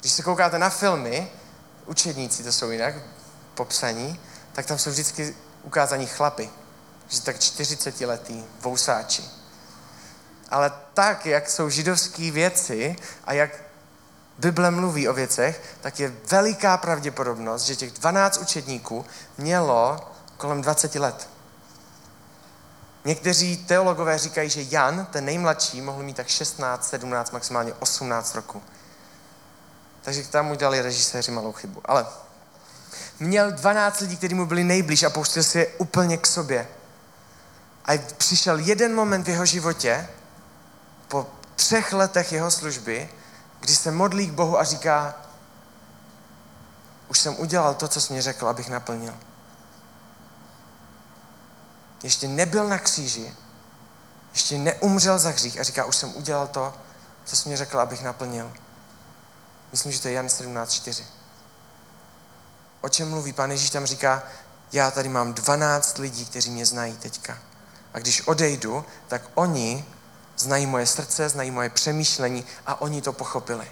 Když 0.00 0.12
se 0.12 0.22
koukáte 0.22 0.58
na 0.58 0.70
filmy, 0.70 1.30
učedníci 1.86 2.42
to 2.42 2.52
jsou 2.52 2.70
jinak 2.70 2.94
popsaní, 3.54 4.20
tak 4.52 4.66
tam 4.66 4.78
jsou 4.78 4.90
vždycky 4.90 5.36
ukázaní 5.62 6.06
chlapy. 6.06 6.50
Že 7.08 7.20
tak 7.20 7.40
40 7.40 8.00
letý 8.00 8.44
vousáči. 8.60 9.24
Ale 10.50 10.72
tak, 10.94 11.26
jak 11.26 11.50
jsou 11.50 11.68
židovské 11.68 12.30
věci 12.30 12.96
a 13.24 13.32
jak 13.32 13.50
Bible 14.38 14.70
mluví 14.70 15.08
o 15.08 15.12
věcech, 15.12 15.76
tak 15.80 16.00
je 16.00 16.12
veliká 16.30 16.76
pravděpodobnost, 16.76 17.62
že 17.62 17.76
těch 17.76 17.92
12 17.92 18.38
učedníků 18.38 19.04
mělo 19.38 20.10
kolem 20.36 20.62
20 20.62 20.94
let. 20.94 21.31
Někteří 23.04 23.56
teologové 23.56 24.18
říkají, 24.18 24.50
že 24.50 24.64
Jan, 24.70 25.06
ten 25.06 25.24
nejmladší, 25.24 25.80
mohl 25.80 26.02
mít 26.02 26.16
tak 26.16 26.28
16, 26.28 26.88
17, 26.88 27.30
maximálně 27.30 27.74
18 27.74 28.34
roku. 28.34 28.62
Takže 30.02 30.22
tam 30.22 30.50
udělali 30.50 30.82
režiséři 30.82 31.30
malou 31.30 31.52
chybu. 31.52 31.80
Ale 31.84 32.06
měl 33.20 33.52
12 33.52 34.00
lidí, 34.00 34.16
kteří 34.16 34.34
mu 34.34 34.46
byli 34.46 34.64
nejblíž 34.64 35.02
a 35.02 35.10
pouštěl 35.10 35.42
si 35.42 35.58
je 35.58 35.66
úplně 35.66 36.16
k 36.18 36.26
sobě. 36.26 36.68
A 37.84 37.98
přišel 38.16 38.58
jeden 38.58 38.94
moment 38.94 39.24
v 39.24 39.28
jeho 39.28 39.46
životě, 39.46 40.08
po 41.08 41.26
třech 41.56 41.92
letech 41.92 42.32
jeho 42.32 42.50
služby, 42.50 43.08
kdy 43.60 43.74
se 43.74 43.90
modlí 43.90 44.26
k 44.26 44.32
Bohu 44.32 44.58
a 44.58 44.64
říká, 44.64 45.14
už 47.08 47.18
jsem 47.18 47.36
udělal 47.38 47.74
to, 47.74 47.88
co 47.88 48.00
jsi 48.00 48.12
mi 48.12 48.20
řekl, 48.20 48.48
abych 48.48 48.68
naplnil. 48.68 49.14
Ještě 52.02 52.28
nebyl 52.28 52.68
na 52.68 52.78
kříži, 52.78 53.34
ještě 54.32 54.58
neumřel 54.58 55.18
za 55.18 55.30
hřích 55.30 55.60
a 55.60 55.62
říká, 55.62 55.84
už 55.84 55.96
jsem 55.96 56.16
udělal 56.16 56.46
to, 56.46 56.74
co 57.24 57.36
jsi 57.36 57.48
mě 57.48 57.56
řekl, 57.56 57.80
abych 57.80 58.02
naplnil. 58.02 58.52
Myslím, 59.72 59.92
že 59.92 60.00
to 60.00 60.08
je 60.08 60.14
Jan 60.14 60.26
17.4. 60.26 61.04
O 62.80 62.88
čem 62.88 63.10
mluví? 63.10 63.32
Pán 63.32 63.50
Ježíš 63.50 63.70
tam 63.70 63.86
říká, 63.86 64.22
já 64.72 64.90
tady 64.90 65.08
mám 65.08 65.34
12 65.34 65.98
lidí, 65.98 66.26
kteří 66.26 66.50
mě 66.50 66.66
znají 66.66 66.96
teďka. 66.96 67.38
A 67.94 67.98
když 67.98 68.26
odejdu, 68.26 68.84
tak 69.08 69.22
oni 69.34 69.84
znají 70.36 70.66
moje 70.66 70.86
srdce, 70.86 71.28
znají 71.28 71.50
moje 71.50 71.70
přemýšlení 71.70 72.44
a 72.66 72.80
oni 72.80 73.02
to 73.02 73.12
pochopili. 73.12 73.70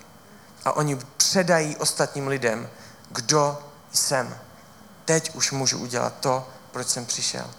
A 0.65 0.73
oni 0.73 0.97
předají 1.17 1.77
ostatním 1.77 2.29
lidem, 2.29 2.69
kdo 3.11 3.59
jsem. 3.93 4.39
Teď 5.05 5.35
už 5.35 5.53
můžu 5.53 5.79
udělat 5.79 6.15
to, 6.21 6.49
proč 6.71 6.89
jsem 6.89 7.07
přišel. 7.07 7.51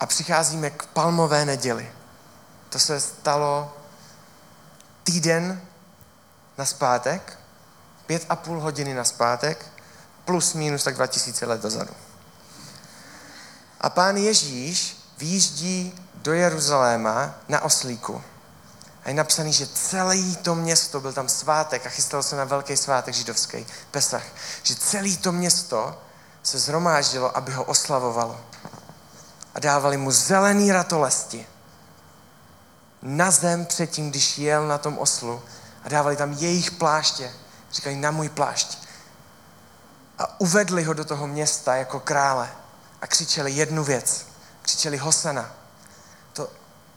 A 0.00 0.06
přicházíme 0.06 0.70
k 0.70 0.86
palmové 0.86 1.44
neděli. 1.44 1.92
To 2.68 2.78
se 2.78 3.00
stalo 3.00 3.76
týden 5.04 5.62
na 6.58 6.64
zpátek, 6.64 7.38
pět 8.06 8.26
a 8.28 8.36
půl 8.36 8.60
hodiny 8.60 8.94
na 8.94 9.04
zpátek, 9.04 9.66
plus 10.24 10.54
minus 10.54 10.84
tak 10.84 10.94
2000 10.94 11.46
let 11.46 11.62
dozadu. 11.62 11.94
A 13.80 13.90
pán 13.90 14.16
Ježíš 14.16 14.96
výjíždí 15.18 15.94
do 16.14 16.32
Jeruzaléma 16.32 17.34
na 17.48 17.60
oslíku. 17.60 18.22
A 19.04 19.08
je 19.08 19.14
napsaný, 19.14 19.52
že 19.52 19.66
celé 19.66 20.16
to 20.42 20.54
město, 20.54 21.00
byl 21.00 21.12
tam 21.12 21.28
svátek 21.28 21.86
a 21.86 21.88
chystalo 21.88 22.22
se 22.22 22.36
na 22.36 22.44
velký 22.44 22.76
svátek 22.76 23.14
židovský, 23.14 23.66
Pesach, 23.90 24.24
že 24.62 24.74
celé 24.74 25.16
to 25.16 25.32
město 25.32 26.02
se 26.42 26.58
zhromáždilo, 26.58 27.36
aby 27.36 27.52
ho 27.52 27.64
oslavovalo. 27.64 28.40
A 29.58 29.60
dávali 29.60 29.96
mu 29.96 30.10
zelený 30.10 30.72
ratolesti 30.72 31.46
na 33.02 33.30
zem 33.30 33.66
předtím, 33.66 34.10
když 34.10 34.38
jel 34.38 34.68
na 34.68 34.78
tom 34.78 34.98
oslu 34.98 35.42
a 35.84 35.88
dávali 35.88 36.16
tam 36.16 36.32
jejich 36.32 36.70
pláště. 36.70 37.32
Říkají 37.72 37.96
na 37.96 38.10
můj 38.10 38.28
plášť. 38.28 38.78
A 40.18 40.40
uvedli 40.40 40.84
ho 40.84 40.94
do 40.94 41.04
toho 41.04 41.26
města 41.26 41.76
jako 41.76 42.00
krále 42.00 42.50
a 43.02 43.06
křičeli 43.06 43.52
jednu 43.52 43.84
věc. 43.84 44.26
Křičeli 44.62 44.96
Hosana. 44.96 45.50
To, 46.32 46.50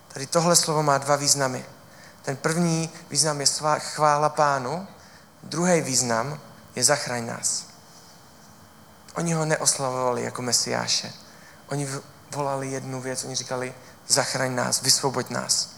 tady 0.08 0.28
tohle 0.28 0.56
slovo 0.56 0.84
má 0.84 0.98
dva 0.98 1.16
významy. 1.16 1.66
Ten 2.22 2.38
první 2.38 2.90
význam 3.10 3.42
je 3.42 3.48
chvála 3.78 4.30
pánu, 4.30 4.88
druhý 5.44 5.82
význam 5.82 6.40
je 6.76 6.84
zachraň 6.84 7.26
nás. 7.26 7.66
Oni 9.16 9.34
ho 9.34 9.46
neoslavovali 9.46 10.24
jako 10.24 10.42
mesiáše. 10.42 11.14
Oni 11.68 11.88
volali 12.32 12.72
jednu 12.72 13.02
věc, 13.02 13.24
oni 13.24 13.36
říkali 13.36 13.74
zachraň 14.08 14.56
nás, 14.56 14.82
vysvoboď 14.82 15.30
nás. 15.30 15.70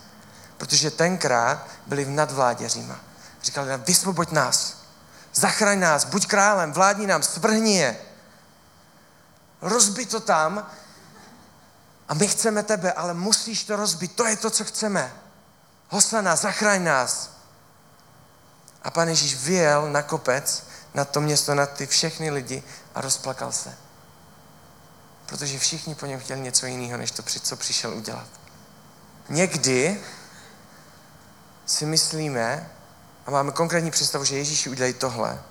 Protože 0.57 0.91
tenkrát 0.91 1.67
byli 1.87 2.05
v 2.05 2.09
nadvládě 2.09 2.69
Říma. 2.69 2.99
Říkali 3.43 3.69
nám, 3.69 3.81
vysvoboď 3.81 4.31
nás, 4.31 4.77
zachraň 5.33 5.79
nás, 5.79 6.05
buď 6.05 6.27
králem, 6.27 6.73
vládni 6.73 7.07
nám, 7.07 7.23
svrhni 7.23 7.77
je. 7.77 7.97
Rozbi 9.61 10.05
to 10.05 10.19
tam 10.19 10.69
a 12.07 12.13
my 12.13 12.27
chceme 12.27 12.63
tebe, 12.63 12.93
ale 12.93 13.13
musíš 13.13 13.63
to 13.63 13.75
rozbit, 13.75 14.15
to 14.15 14.25
je 14.25 14.37
to, 14.37 14.49
co 14.49 14.63
chceme. 14.63 15.13
Hosana, 15.89 16.35
zachraň 16.35 16.83
nás. 16.83 17.29
A 18.83 18.91
pan 18.91 19.09
Ježíš 19.09 19.35
vyjel 19.35 19.91
na 19.91 20.01
kopec, 20.01 20.63
na 20.93 21.05
to 21.05 21.21
město, 21.21 21.55
na 21.55 21.65
ty 21.65 21.87
všechny 21.87 22.31
lidi 22.31 22.63
a 22.95 23.01
rozplakal 23.01 23.51
se. 23.51 23.77
Protože 25.33 25.59
všichni 25.59 25.95
po 25.95 26.05
něm 26.05 26.19
chtěli 26.19 26.39
něco 26.39 26.65
jiného, 26.65 26.97
než 26.97 27.11
to, 27.11 27.23
co 27.23 27.55
přišel 27.55 27.93
udělat. 27.93 28.27
Někdy 29.29 30.01
si 31.65 31.85
myslíme 31.85 32.69
a 33.25 33.31
máme 33.31 33.51
konkrétní 33.51 33.91
představu, 33.91 34.25
že 34.25 34.37
Ježíši 34.37 34.69
udělej 34.69 34.93
tohle, 34.93 35.41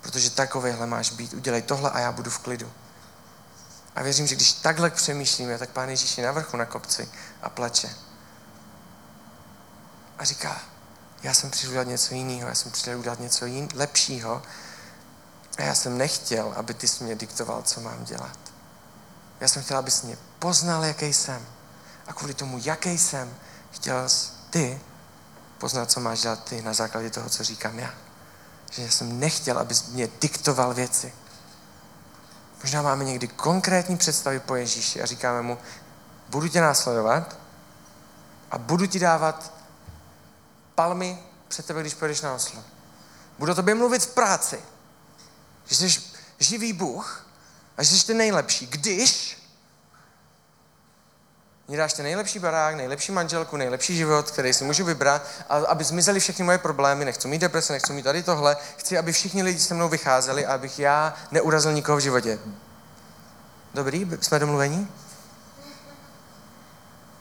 protože 0.00 0.30
takovýhle 0.30 0.86
máš 0.86 1.10
být. 1.10 1.34
Udělej 1.34 1.62
tohle 1.62 1.90
a 1.90 1.98
já 1.98 2.12
budu 2.12 2.30
v 2.30 2.38
klidu. 2.38 2.72
A 3.94 4.02
věřím, 4.02 4.26
že 4.26 4.34
když 4.34 4.52
takhle 4.52 4.90
přemýšlíme, 4.90 5.58
tak 5.58 5.70
Pán 5.70 5.88
Ježíš 5.88 6.18
je 6.18 6.26
na 6.26 6.32
vrchu 6.32 6.56
na 6.56 6.64
kopci 6.64 7.08
a 7.42 7.48
plače. 7.48 7.90
A 10.18 10.24
říká, 10.24 10.60
já 11.22 11.34
jsem 11.34 11.50
přišel 11.50 11.70
udělat 11.70 11.88
něco 11.88 12.14
jiného, 12.14 12.48
já 12.48 12.54
jsem 12.54 12.72
přišel 12.72 12.98
udělat 12.98 13.20
něco 13.20 13.46
jin, 13.46 13.68
lepšího 13.74 14.42
a 15.58 15.62
já 15.62 15.74
jsem 15.74 15.98
nechtěl, 15.98 16.52
aby 16.56 16.74
ty 16.74 16.88
jsi 16.88 17.04
mě 17.04 17.14
diktoval, 17.14 17.62
co 17.62 17.80
mám 17.80 18.04
dělat. 18.04 18.47
Já 19.40 19.48
jsem 19.48 19.62
chtěl, 19.62 19.78
abys 19.78 20.02
mě 20.02 20.18
poznal, 20.38 20.84
jaký 20.84 21.12
jsem. 21.12 21.46
A 22.06 22.12
kvůli 22.12 22.34
tomu, 22.34 22.58
jaký 22.62 22.98
jsem, 22.98 23.34
chtěl 23.70 24.08
jsi 24.08 24.30
ty 24.50 24.80
poznat, 25.58 25.90
co 25.90 26.00
máš 26.00 26.20
dělat 26.20 26.44
ty 26.44 26.62
na 26.62 26.72
základě 26.72 27.10
toho, 27.10 27.28
co 27.28 27.44
říkám 27.44 27.78
já. 27.78 27.90
Že 28.70 28.90
jsem 28.90 29.20
nechtěl, 29.20 29.58
abys 29.58 29.86
mě 29.86 30.08
diktoval 30.20 30.74
věci. 30.74 31.12
Možná 32.62 32.82
máme 32.82 33.04
někdy 33.04 33.28
konkrétní 33.28 33.96
představy 33.96 34.40
po 34.40 34.54
Ježíši 34.54 35.02
a 35.02 35.06
říkáme 35.06 35.42
mu, 35.42 35.58
budu 36.28 36.48
tě 36.48 36.60
následovat 36.60 37.36
a 38.50 38.58
budu 38.58 38.86
ti 38.86 38.98
dávat 38.98 39.52
palmy 40.74 41.18
před 41.48 41.66
tebe, 41.66 41.80
když 41.80 41.94
pojedeš 41.94 42.20
na 42.20 42.34
oslo. 42.34 42.64
Budu 43.38 43.52
o 43.52 43.54
tobě 43.54 43.74
mluvit 43.74 44.02
v 44.02 44.14
práci, 44.14 44.62
že 45.66 45.76
jsi 45.76 46.02
živý 46.38 46.72
Bůh 46.72 47.27
a 47.78 47.82
že 47.82 47.96
jsi 47.96 48.06
ten 48.06 48.16
nejlepší, 48.16 48.66
když 48.66 49.38
mě 51.68 51.76
dáš 51.76 51.92
ten 51.92 52.04
nejlepší 52.04 52.38
barák, 52.38 52.74
nejlepší 52.74 53.12
manželku, 53.12 53.56
nejlepší 53.56 53.96
život, 53.96 54.30
který 54.30 54.52
si 54.52 54.64
můžu 54.64 54.84
vybrat, 54.84 55.26
a 55.48 55.56
aby 55.56 55.84
zmizely 55.84 56.20
všechny 56.20 56.44
moje 56.44 56.58
problémy, 56.58 57.04
nechci 57.04 57.28
mít 57.28 57.38
deprese, 57.38 57.72
nechci 57.72 57.92
mít 57.92 58.02
tady 58.02 58.22
tohle, 58.22 58.56
chci, 58.76 58.98
aby 58.98 59.12
všichni 59.12 59.42
lidi 59.42 59.60
se 59.60 59.74
mnou 59.74 59.88
vycházeli 59.88 60.46
a 60.46 60.54
abych 60.54 60.78
já 60.78 61.14
neurazil 61.30 61.72
nikoho 61.72 61.98
v 61.98 62.00
životě. 62.00 62.38
Dobrý, 63.74 64.06
jsme 64.20 64.38
domluvení? 64.38 64.88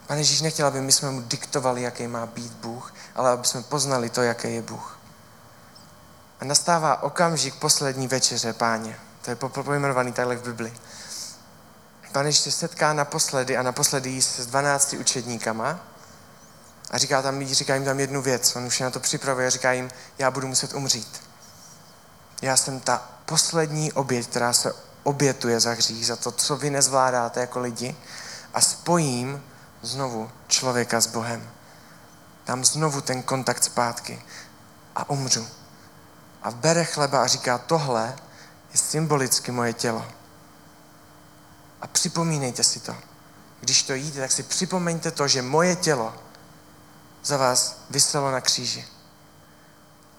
Pane 0.08 0.20
Ježíš 0.20 0.41
nechtěl, 0.41 0.67
aby 0.67 0.82
my 0.82 0.91
jsme 0.91 1.12
mu 1.12 1.22
diktovali, 1.22 1.82
jaký 1.82 2.08
má 2.08 2.26
být 2.26 2.52
Bůh, 2.52 2.93
ale 3.15 3.32
aby 3.32 3.46
jsme 3.46 3.62
poznali 3.62 4.10
to, 4.10 4.22
jaký 4.22 4.54
je 4.54 4.62
Bůh. 4.62 5.00
A 6.39 6.46
nastává 6.46 7.04
okamžik 7.04 7.56
poslední 7.56 8.08
večeře, 8.08 8.54
páně. 8.54 9.00
To 9.27 9.31
je 9.31 9.63
pojmenovaný 9.63 10.11
takhle 10.11 10.35
v 10.35 10.43
Bibli. 10.43 10.73
Pán 12.11 12.25
Ježíš 12.25 12.41
se 12.41 12.51
setká 12.51 12.93
naposledy 12.93 13.57
a 13.57 13.63
naposledy 13.63 14.21
s 14.21 14.45
12 14.45 14.93
učedníkama 14.93 15.79
a 16.91 16.97
říká, 16.97 17.21
tam, 17.21 17.45
říká 17.45 17.75
jim 17.75 17.85
tam 17.85 17.99
jednu 17.99 18.21
věc. 18.21 18.55
On 18.55 18.65
už 18.65 18.79
je 18.79 18.83
na 18.83 18.89
to 18.89 18.99
připravuje 18.99 19.47
a 19.47 19.49
říká 19.49 19.71
jim, 19.71 19.91
já 20.17 20.31
budu 20.31 20.47
muset 20.47 20.73
umřít. 20.73 21.21
Já 22.41 22.57
jsem 22.57 22.79
ta 22.79 23.09
poslední 23.25 23.93
oběť, 23.93 24.27
která 24.27 24.53
se 24.53 24.73
obětuje 25.03 25.59
za 25.59 25.71
hřích, 25.71 26.07
za 26.07 26.15
to, 26.15 26.31
co 26.31 26.57
vy 26.57 26.69
nezvládáte 26.69 27.39
jako 27.39 27.59
lidi 27.59 27.95
a 28.53 28.61
spojím 28.61 29.43
znovu 29.81 30.31
člověka 30.47 31.01
s 31.01 31.07
Bohem. 31.07 31.49
Dám 32.45 32.65
znovu 32.65 33.01
ten 33.01 33.23
kontakt 33.23 33.63
zpátky 33.63 34.23
a 34.95 35.09
umřu. 35.09 35.47
A 36.43 36.51
bere 36.51 36.85
chleba 36.85 37.23
a 37.23 37.27
říká, 37.27 37.57
tohle 37.57 38.15
je 38.71 38.77
symbolicky 38.80 39.51
moje 39.51 39.73
tělo. 39.73 40.06
A 41.82 41.88
připomínejte 41.88 42.63
si 42.63 42.80
to. 42.80 42.95
Když 43.60 43.84
to 43.84 43.93
jíte, 43.93 44.19
tak 44.19 44.32
si 44.32 44.43
připomeňte 44.43 45.12
to, 45.12 45.27
že 45.27 45.41
moje 45.41 45.75
tělo 45.75 46.15
za 47.23 47.38
vás 47.38 47.77
vyselo 47.89 48.32
na 48.32 48.41
kříži. 48.41 48.86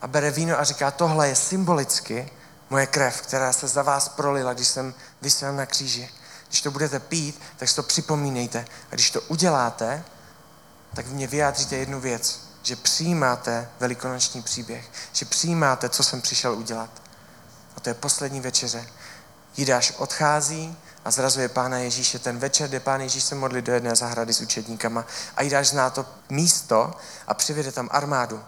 A 0.01 0.07
bere 0.07 0.31
víno 0.31 0.61
a 0.61 0.65
říká, 0.65 0.91
tohle 0.91 1.29
je 1.29 1.37
symbolicky 1.37 2.31
moje 2.71 2.87
krev, 2.87 3.21
která 3.21 3.53
se 3.53 3.69
za 3.69 3.83
vás 3.83 4.09
prolila, 4.09 4.55
když 4.55 4.69
jsem 4.69 4.95
vysel 5.23 5.53
na 5.53 5.67
kříži. 5.67 6.11
Když 6.49 6.63
to 6.63 6.71
budete 6.71 7.01
pít, 7.01 7.41
tak 7.57 7.69
si 7.69 7.77
to 7.77 7.83
připomínejte. 7.83 8.65
A 8.91 8.95
když 8.95 9.11
to 9.11 9.21
uděláte, 9.21 10.05
tak 10.95 11.07
v 11.07 11.13
mě 11.13 11.27
vyjádříte 11.27 11.77
jednu 11.77 12.01
věc, 12.01 12.41
že 12.63 12.77
přijímáte 12.77 13.69
velikonoční 13.81 14.43
příběh, 14.43 14.91
že 15.13 15.25
přijímáte, 15.25 15.89
co 15.89 16.03
jsem 16.03 16.21
přišel 16.21 16.55
udělat. 16.55 16.91
A 17.79 17.81
to 17.81 17.91
je 17.91 17.95
poslední 17.95 18.41
večeře. 18.41 18.87
Jidáš 19.57 19.93
odchází 19.99 20.77
a 21.05 21.11
zrazuje 21.11 21.49
Pána 21.49 21.79
Ježíše 21.79 22.19
ten 22.19 22.39
večer, 22.39 22.69
kde 22.69 22.81
Pán 22.81 23.01
Ježíš 23.01 23.25
se 23.25 23.35
modlí 23.35 23.63
do 23.63 23.73
jedné 23.73 23.97
zahrady 23.97 24.33
s 24.33 24.41
učedníkama 24.41 25.05
a 25.37 25.43
Jidáš 25.43 25.69
zná 25.69 25.91
to 25.91 26.07
místo 26.29 26.95
a 27.27 27.35
přivede 27.35 27.73
tam 27.73 27.89
armádu. 27.93 28.45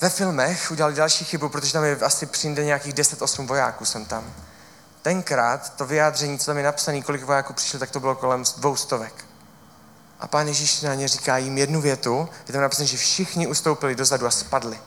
Ve 0.00 0.10
filmech 0.10 0.70
udělali 0.70 0.94
další 0.94 1.24
chybu, 1.24 1.48
protože 1.48 1.72
tam 1.72 1.84
je 1.84 1.96
asi 1.96 2.26
přijde 2.26 2.64
nějakých 2.64 2.94
10-8 2.94 3.46
vojáků 3.46 3.84
jsem 3.84 4.04
tam. 4.04 4.34
Tenkrát 5.02 5.76
to 5.76 5.86
vyjádření, 5.86 6.38
co 6.38 6.46
tam 6.46 6.56
je 6.56 6.64
napsané, 6.64 7.02
kolik 7.02 7.24
vojáků 7.24 7.52
přišlo, 7.52 7.78
tak 7.78 7.90
to 7.90 8.00
bylo 8.00 8.14
kolem 8.14 8.44
dvou 8.56 8.76
stovek. 8.76 9.24
A 10.20 10.26
pán 10.26 10.48
Ježíš 10.48 10.80
na 10.80 10.94
ně 10.94 11.08
říká 11.08 11.36
jim 11.38 11.58
jednu 11.58 11.80
větu, 11.80 12.28
je 12.46 12.52
tam 12.52 12.62
napsané, 12.62 12.86
že 12.86 12.96
všichni 12.96 13.46
ustoupili 13.46 13.94
dozadu 13.94 14.26
a 14.26 14.30
spadli. 14.30 14.80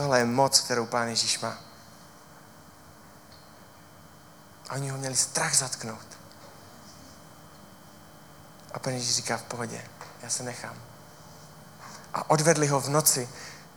Tohle 0.00 0.18
je 0.18 0.24
moc, 0.24 0.60
kterou 0.60 0.86
pán 0.86 1.08
Ježíš 1.08 1.38
má. 1.38 1.58
A 4.68 4.74
oni 4.74 4.90
ho 4.90 4.98
měli 4.98 5.16
strach 5.16 5.54
zatknout. 5.54 6.06
A 8.74 8.78
pan 8.78 8.92
Ježíš 8.92 9.16
říká 9.16 9.36
v 9.36 9.42
pohodě, 9.42 9.84
já 10.22 10.30
se 10.30 10.42
nechám. 10.42 10.74
A 12.14 12.30
odvedli 12.30 12.66
ho 12.66 12.80
v 12.80 12.88
noci. 12.88 13.28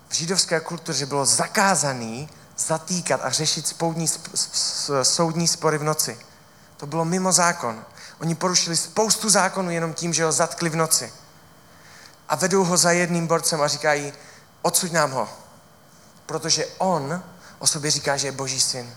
V 0.10 0.14
židovské 0.14 0.60
kultuře 0.60 1.06
bylo 1.06 1.26
zakázaný 1.26 2.30
zatýkat 2.58 3.22
a 3.24 3.30
řešit 3.30 3.68
spoudní, 3.68 4.08
soudní 5.04 5.48
spory 5.48 5.78
v 5.78 5.84
noci. 5.84 6.20
To 6.78 6.88
bylo 6.88 7.06
mimo 7.06 7.32
zákon. 7.32 7.86
Oni 8.22 8.36
porušili 8.36 8.78
spoustu 8.78 9.30
zákonů 9.30 9.72
jenom 9.72 9.94
tím, 9.94 10.14
že 10.14 10.26
ho 10.26 10.32
zatkli 10.32 10.70
v 10.70 10.76
noci. 10.76 11.14
A 12.30 12.36
vedou 12.36 12.64
ho 12.64 12.78
za 12.78 12.92
jedným 12.92 13.28
borcem 13.28 13.62
a 13.62 13.68
říkají, 13.68 14.14
odsuď 14.62 14.92
nám 14.92 15.12
ho. 15.12 15.43
Protože 16.34 16.66
on 16.78 17.24
o 17.60 17.68
sobě 17.68 17.92
říká, 17.92 18.18
že 18.18 18.28
je 18.28 18.32
boží 18.32 18.62
syn. 18.62 18.96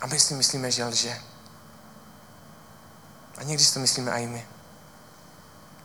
A 0.00 0.06
my 0.06 0.20
si 0.20 0.34
myslíme, 0.34 0.70
že 0.70 0.84
lže. 0.84 1.20
A 3.38 3.42
někdy 3.42 3.64
si 3.64 3.74
to 3.74 3.80
myslíme 3.80 4.12
i 4.12 4.26
my. 4.26 4.46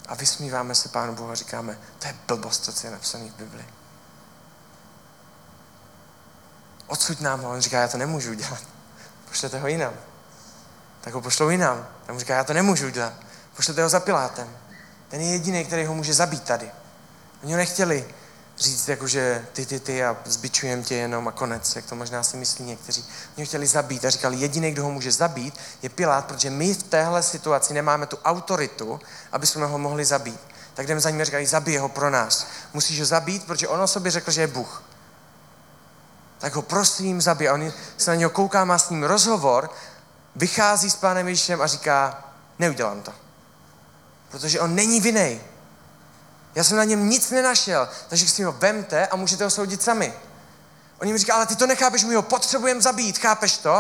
A 0.08 0.16
vysmíváme 0.16 0.76
se 0.76 0.90
Pánu 0.90 1.16
Bohu 1.16 1.30
a 1.30 1.36
říkáme, 1.36 1.80
to 2.00 2.08
je 2.08 2.16
blbost, 2.28 2.60
to, 2.60 2.74
co 2.74 2.88
je 2.88 2.92
napsané 2.92 3.30
v 3.30 3.36
Bibli. 3.36 3.66
Odsud 6.88 7.22
nám 7.22 7.42
ho. 7.42 7.50
On 7.50 7.62
říká, 7.62 7.82
já 7.82 7.88
to 7.88 7.98
nemůžu 7.98 8.32
udělat. 8.32 8.62
Pošlete 9.30 9.60
ho 9.60 9.68
jinam. 9.68 9.94
Tak 11.02 11.14
ho 11.14 11.22
pošlou 11.22 11.50
jinam. 11.50 11.88
On 12.10 12.20
říká, 12.20 12.36
já 12.36 12.44
to 12.44 12.54
nemůžu 12.54 12.88
udělat. 12.88 13.14
Pošlete 13.56 13.84
ho 13.84 13.90
za 13.90 14.00
Pilátem. 14.00 14.58
Ten 15.10 15.22
je 15.22 15.32
jediný, 15.32 15.66
který 15.66 15.86
ho 15.86 15.94
může 15.94 16.14
zabít 16.14 16.44
tady. 16.44 16.72
Oni 17.44 17.54
ho 17.54 17.58
nechtěli 17.58 18.14
říct, 18.58 18.90
jako, 18.90 19.08
že 19.08 19.46
ty, 19.54 19.66
ty, 19.66 19.80
ty 19.80 20.04
a 20.04 20.18
zbičujem 20.26 20.84
tě 20.84 20.96
jenom 20.96 21.28
a 21.28 21.32
konec, 21.32 21.76
jak 21.76 21.86
to 21.86 21.96
možná 21.96 22.24
si 22.24 22.38
myslí 22.38 22.66
někteří. 22.66 23.06
Ho 23.38 23.46
chtěli 23.46 23.68
zabít 23.68 24.06
a 24.06 24.10
říkali, 24.10 24.38
jediný, 24.38 24.72
kdo 24.72 24.84
ho 24.84 24.92
může 24.92 25.12
zabít, 25.12 25.54
je 25.82 25.90
Pilát, 25.90 26.26
protože 26.26 26.50
my 26.50 26.74
v 26.74 26.84
téhle 26.84 27.24
situaci 27.24 27.74
nemáme 27.74 28.06
tu 28.06 28.18
autoritu, 28.26 29.00
aby 29.32 29.48
jsme 29.48 29.66
ho 29.66 29.78
mohli 29.78 30.06
zabít. 30.06 30.40
Tak 30.74 30.88
jdeme 30.88 31.00
za 31.00 31.10
ním 31.10 31.22
a 31.22 31.24
říkají, 31.24 31.46
zabij 31.46 31.78
ho 31.78 31.90
pro 31.90 32.10
nás. 32.10 32.48
Musíš 32.74 33.00
ho 33.00 33.06
zabít, 33.06 33.46
protože 33.46 33.68
on 33.68 33.82
o 33.82 33.88
sobě 33.88 34.12
řekl, 34.12 34.32
že 34.32 34.42
je 34.42 34.48
Bůh. 34.48 34.84
Tak 36.40 36.56
ho 36.56 36.62
prosím 36.62 37.22
zabij. 37.22 37.50
A 37.50 37.54
on 37.54 37.74
se 37.98 38.12
na 38.12 38.16
něho 38.16 38.30
kouká, 38.30 38.66
má 38.66 38.78
s 38.78 38.90
ním 38.90 39.04
rozhovor, 39.04 39.70
vychází 40.36 40.90
s 40.90 40.96
pánem 40.96 41.28
Ježíšem 41.28 41.62
a 41.62 41.68
říká, 41.68 42.24
neudělám 42.60 43.02
to. 43.02 43.14
Protože 44.30 44.60
on 44.60 44.76
není 44.76 45.02
vinej. 45.02 45.42
Já 46.56 46.64
jsem 46.64 46.78
na 46.78 46.84
něm 46.84 47.10
nic 47.10 47.32
nenašel, 47.32 47.90
takže 48.08 48.28
si 48.28 48.44
ho 48.44 48.52
vemte 48.52 49.08
a 49.08 49.16
můžete 49.16 49.44
ho 49.44 49.50
soudit 49.50 49.82
sami. 49.82 50.14
On 51.02 51.08
jim 51.08 51.18
říká, 51.18 51.36
ale 51.36 51.46
ty 51.46 51.56
to 51.56 51.68
nechápeš, 51.68 52.04
my 52.04 52.16
ho 52.16 52.22
potřebujeme 52.22 52.82
zabít, 52.82 53.18
chápeš 53.18 53.58
to? 53.58 53.76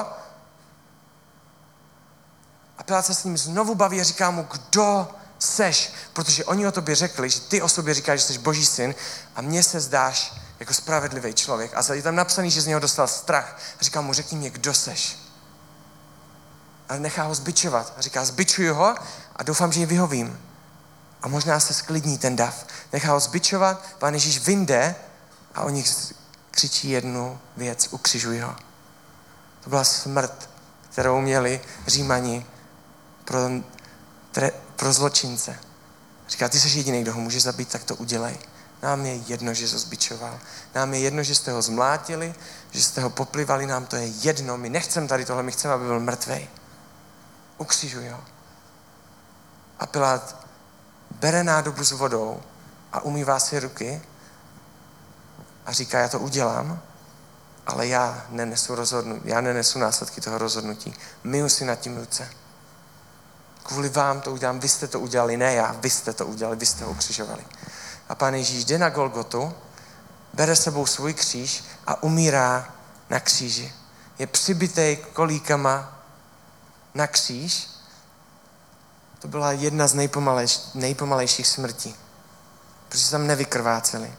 A 2.77 2.83
Pilát 2.85 3.05
se 3.05 3.13
s 3.13 3.23
ním 3.23 3.37
znovu 3.37 3.75
baví 3.75 4.01
a 4.01 4.03
říká 4.03 4.31
mu, 4.31 4.47
kdo 4.51 5.07
seš? 5.39 5.93
Protože 6.13 6.45
oni 6.45 6.67
o 6.67 6.71
tobě 6.71 6.95
řekli, 6.95 7.29
že 7.29 7.39
ty 7.39 7.61
o 7.61 7.69
sobě 7.69 7.93
říkáš, 7.93 8.19
že 8.19 8.25
jsi 8.25 8.37
boží 8.37 8.65
syn 8.65 8.95
a 9.35 9.41
mně 9.41 9.63
se 9.63 9.79
zdáš 9.79 10.33
jako 10.59 10.73
spravedlivý 10.73 11.33
člověk. 11.33 11.71
A 11.75 11.93
je 11.93 12.01
tam 12.01 12.15
napsaný, 12.15 12.51
že 12.51 12.61
z 12.61 12.67
něho 12.67 12.79
dostal 12.79 13.07
strach. 13.07 13.59
A 13.79 13.83
říká 13.83 14.01
mu, 14.01 14.13
řekni 14.13 14.37
mě, 14.37 14.49
kdo 14.49 14.73
seš? 14.73 15.17
A 16.89 16.95
nechá 16.95 17.23
ho 17.23 17.35
zbičovat. 17.35 17.93
A 17.97 18.01
říká, 18.01 18.25
zbičuju 18.25 18.73
ho 18.73 18.95
a 19.35 19.43
doufám, 19.43 19.71
že 19.71 19.79
ji 19.79 19.85
vyhovím 19.85 20.39
a 21.23 21.27
možná 21.27 21.59
se 21.59 21.73
sklidní 21.73 22.17
ten 22.17 22.35
dav. 22.35 22.65
Nechá 22.93 23.13
ho 23.13 23.19
zbičovat, 23.19 23.85
pán 23.99 24.13
Ježíš 24.13 24.39
vynde 24.39 24.95
a 25.55 25.63
oni 25.63 25.83
křičí 26.51 26.89
jednu 26.89 27.39
věc, 27.57 27.87
ukřižuj 27.91 28.39
ho. 28.39 28.55
To 29.63 29.69
byla 29.69 29.83
smrt, 29.83 30.49
kterou 30.91 31.21
měli 31.21 31.61
římani 31.87 32.45
pro, 33.25 33.39
tre, 34.31 34.51
pro 34.75 34.93
zločince. 34.93 35.59
Říká, 36.29 36.49
ty 36.49 36.59
jsi 36.59 36.77
jediný, 36.77 37.01
kdo 37.01 37.13
ho 37.13 37.21
může 37.21 37.39
zabít, 37.39 37.69
tak 37.69 37.83
to 37.83 37.95
udělej. 37.95 38.37
Nám 38.81 39.05
je 39.05 39.15
jedno, 39.15 39.53
že 39.53 39.67
se 39.67 39.79
zbičoval. 39.79 40.39
Nám 40.75 40.93
je 40.93 40.99
jedno, 40.99 41.23
že 41.23 41.35
jste 41.35 41.51
ho 41.51 41.61
zmlátili, 41.61 42.35
že 42.71 42.83
jste 42.83 43.01
ho 43.01 43.09
poplivali, 43.09 43.65
nám 43.65 43.85
to 43.85 43.95
je 43.95 44.05
jedno. 44.05 44.57
My 44.57 44.69
nechceme 44.69 45.07
tady 45.07 45.25
tohle, 45.25 45.43
my 45.43 45.51
chceme, 45.51 45.73
aby 45.73 45.85
byl 45.85 45.99
mrtvej. 45.99 46.47
Ukřižuj 47.57 48.09
ho. 48.09 48.23
A 49.79 49.85
Pilát 49.85 50.42
bere 51.23 51.43
nádobu 51.43 51.83
s 51.83 51.91
vodou 51.91 52.41
a 52.93 53.01
umývá 53.01 53.39
si 53.39 53.59
ruky 53.59 54.01
a 55.65 55.71
říká, 55.71 55.99
já 55.99 56.09
to 56.09 56.19
udělám, 56.19 56.81
ale 57.67 57.87
já 57.87 58.25
nenesu, 58.29 58.75
rozhodnu, 58.75 59.21
já 59.23 59.41
nenesu 59.41 59.79
následky 59.79 60.21
toho 60.21 60.37
rozhodnutí. 60.37 60.93
Myju 61.23 61.49
si 61.49 61.65
nad 61.65 61.75
tím 61.75 61.97
ruce. 61.97 62.29
Kvůli 63.63 63.89
vám 63.89 64.21
to 64.21 64.31
udělám, 64.31 64.59
vy 64.59 64.67
jste 64.67 64.87
to 64.87 64.99
udělali, 64.99 65.37
ne 65.37 65.53
já, 65.53 65.71
vy 65.79 65.89
jste 65.89 66.13
to 66.13 66.25
udělali, 66.25 66.57
vy 66.57 66.65
jste 66.65 66.83
ho 66.83 66.91
ukřižovali. 66.91 67.43
A 68.09 68.15
pán 68.15 68.35
Ježíš 68.35 68.65
jde 68.65 68.77
na 68.77 68.89
Golgotu, 68.89 69.53
bere 70.33 70.55
sebou 70.55 70.85
svůj 70.85 71.13
kříž 71.13 71.63
a 71.87 72.03
umírá 72.03 72.73
na 73.09 73.19
kříži. 73.19 73.73
Je 74.19 74.27
přibitej 74.27 74.95
kolíkama 74.95 75.99
na 76.93 77.07
kříž 77.07 77.72
to 79.23 79.27
byla 79.27 79.51
jedna 79.51 79.87
z 79.87 79.93
nejpomalejš, 79.93 80.59
nejpomalejších 80.73 81.47
smrtí. 81.47 81.95
Protože 82.89 83.11
tam 83.11 83.27
nevykrváceli. 83.27 84.13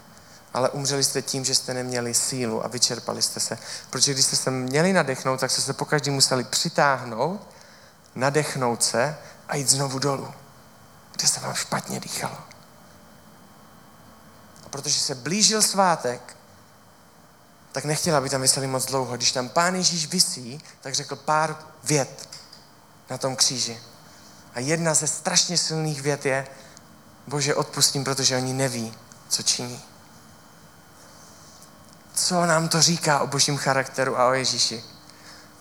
Ale 0.53 0.69
umřeli 0.69 1.03
jste 1.03 1.21
tím, 1.21 1.45
že 1.45 1.55
jste 1.55 1.73
neměli 1.73 2.13
sílu 2.13 2.65
a 2.65 2.67
vyčerpali 2.67 3.21
jste 3.21 3.39
se. 3.39 3.57
Protože 3.89 4.13
když 4.13 4.25
jste 4.25 4.35
se 4.35 4.51
měli 4.51 4.93
nadechnout, 4.93 5.39
tak 5.39 5.51
jste 5.51 5.61
se 5.61 5.73
pokaždý 5.73 6.11
museli 6.11 6.43
přitáhnout, 6.43 7.47
nadechnout 8.15 8.83
se 8.83 9.17
a 9.47 9.55
jít 9.55 9.69
znovu 9.69 9.99
dolů, 9.99 10.33
kde 11.11 11.27
se 11.27 11.39
vám 11.39 11.53
špatně 11.53 11.99
dýchalo. 11.99 12.37
A 14.65 14.69
protože 14.69 14.99
se 14.99 15.15
blížil 15.15 15.61
svátek, 15.61 16.37
tak 17.71 17.85
nechtěla, 17.85 18.17
aby 18.17 18.29
tam 18.29 18.41
vyseli 18.41 18.67
moc 18.67 18.85
dlouho. 18.85 19.15
Když 19.15 19.31
tam 19.31 19.49
pán 19.49 19.75
Ježíš 19.75 20.07
visí, 20.07 20.61
tak 20.81 20.95
řekl 20.95 21.15
pár 21.15 21.57
vět 21.83 22.29
na 23.09 23.17
tom 23.17 23.35
kříži. 23.35 23.81
A 24.55 24.59
jedna 24.59 24.93
ze 24.93 25.07
strašně 25.07 25.57
silných 25.57 26.01
vět 26.01 26.25
je, 26.25 26.47
Bože, 27.27 27.55
odpustím, 27.55 28.03
protože 28.03 28.37
oni 28.37 28.53
neví, 28.53 28.93
co 29.29 29.43
činí. 29.43 29.81
Co 32.13 32.45
nám 32.45 32.69
to 32.69 32.81
říká 32.81 33.19
o 33.19 33.27
božím 33.27 33.57
charakteru 33.57 34.19
a 34.19 34.27
o 34.27 34.33
Ježíši? 34.33 34.83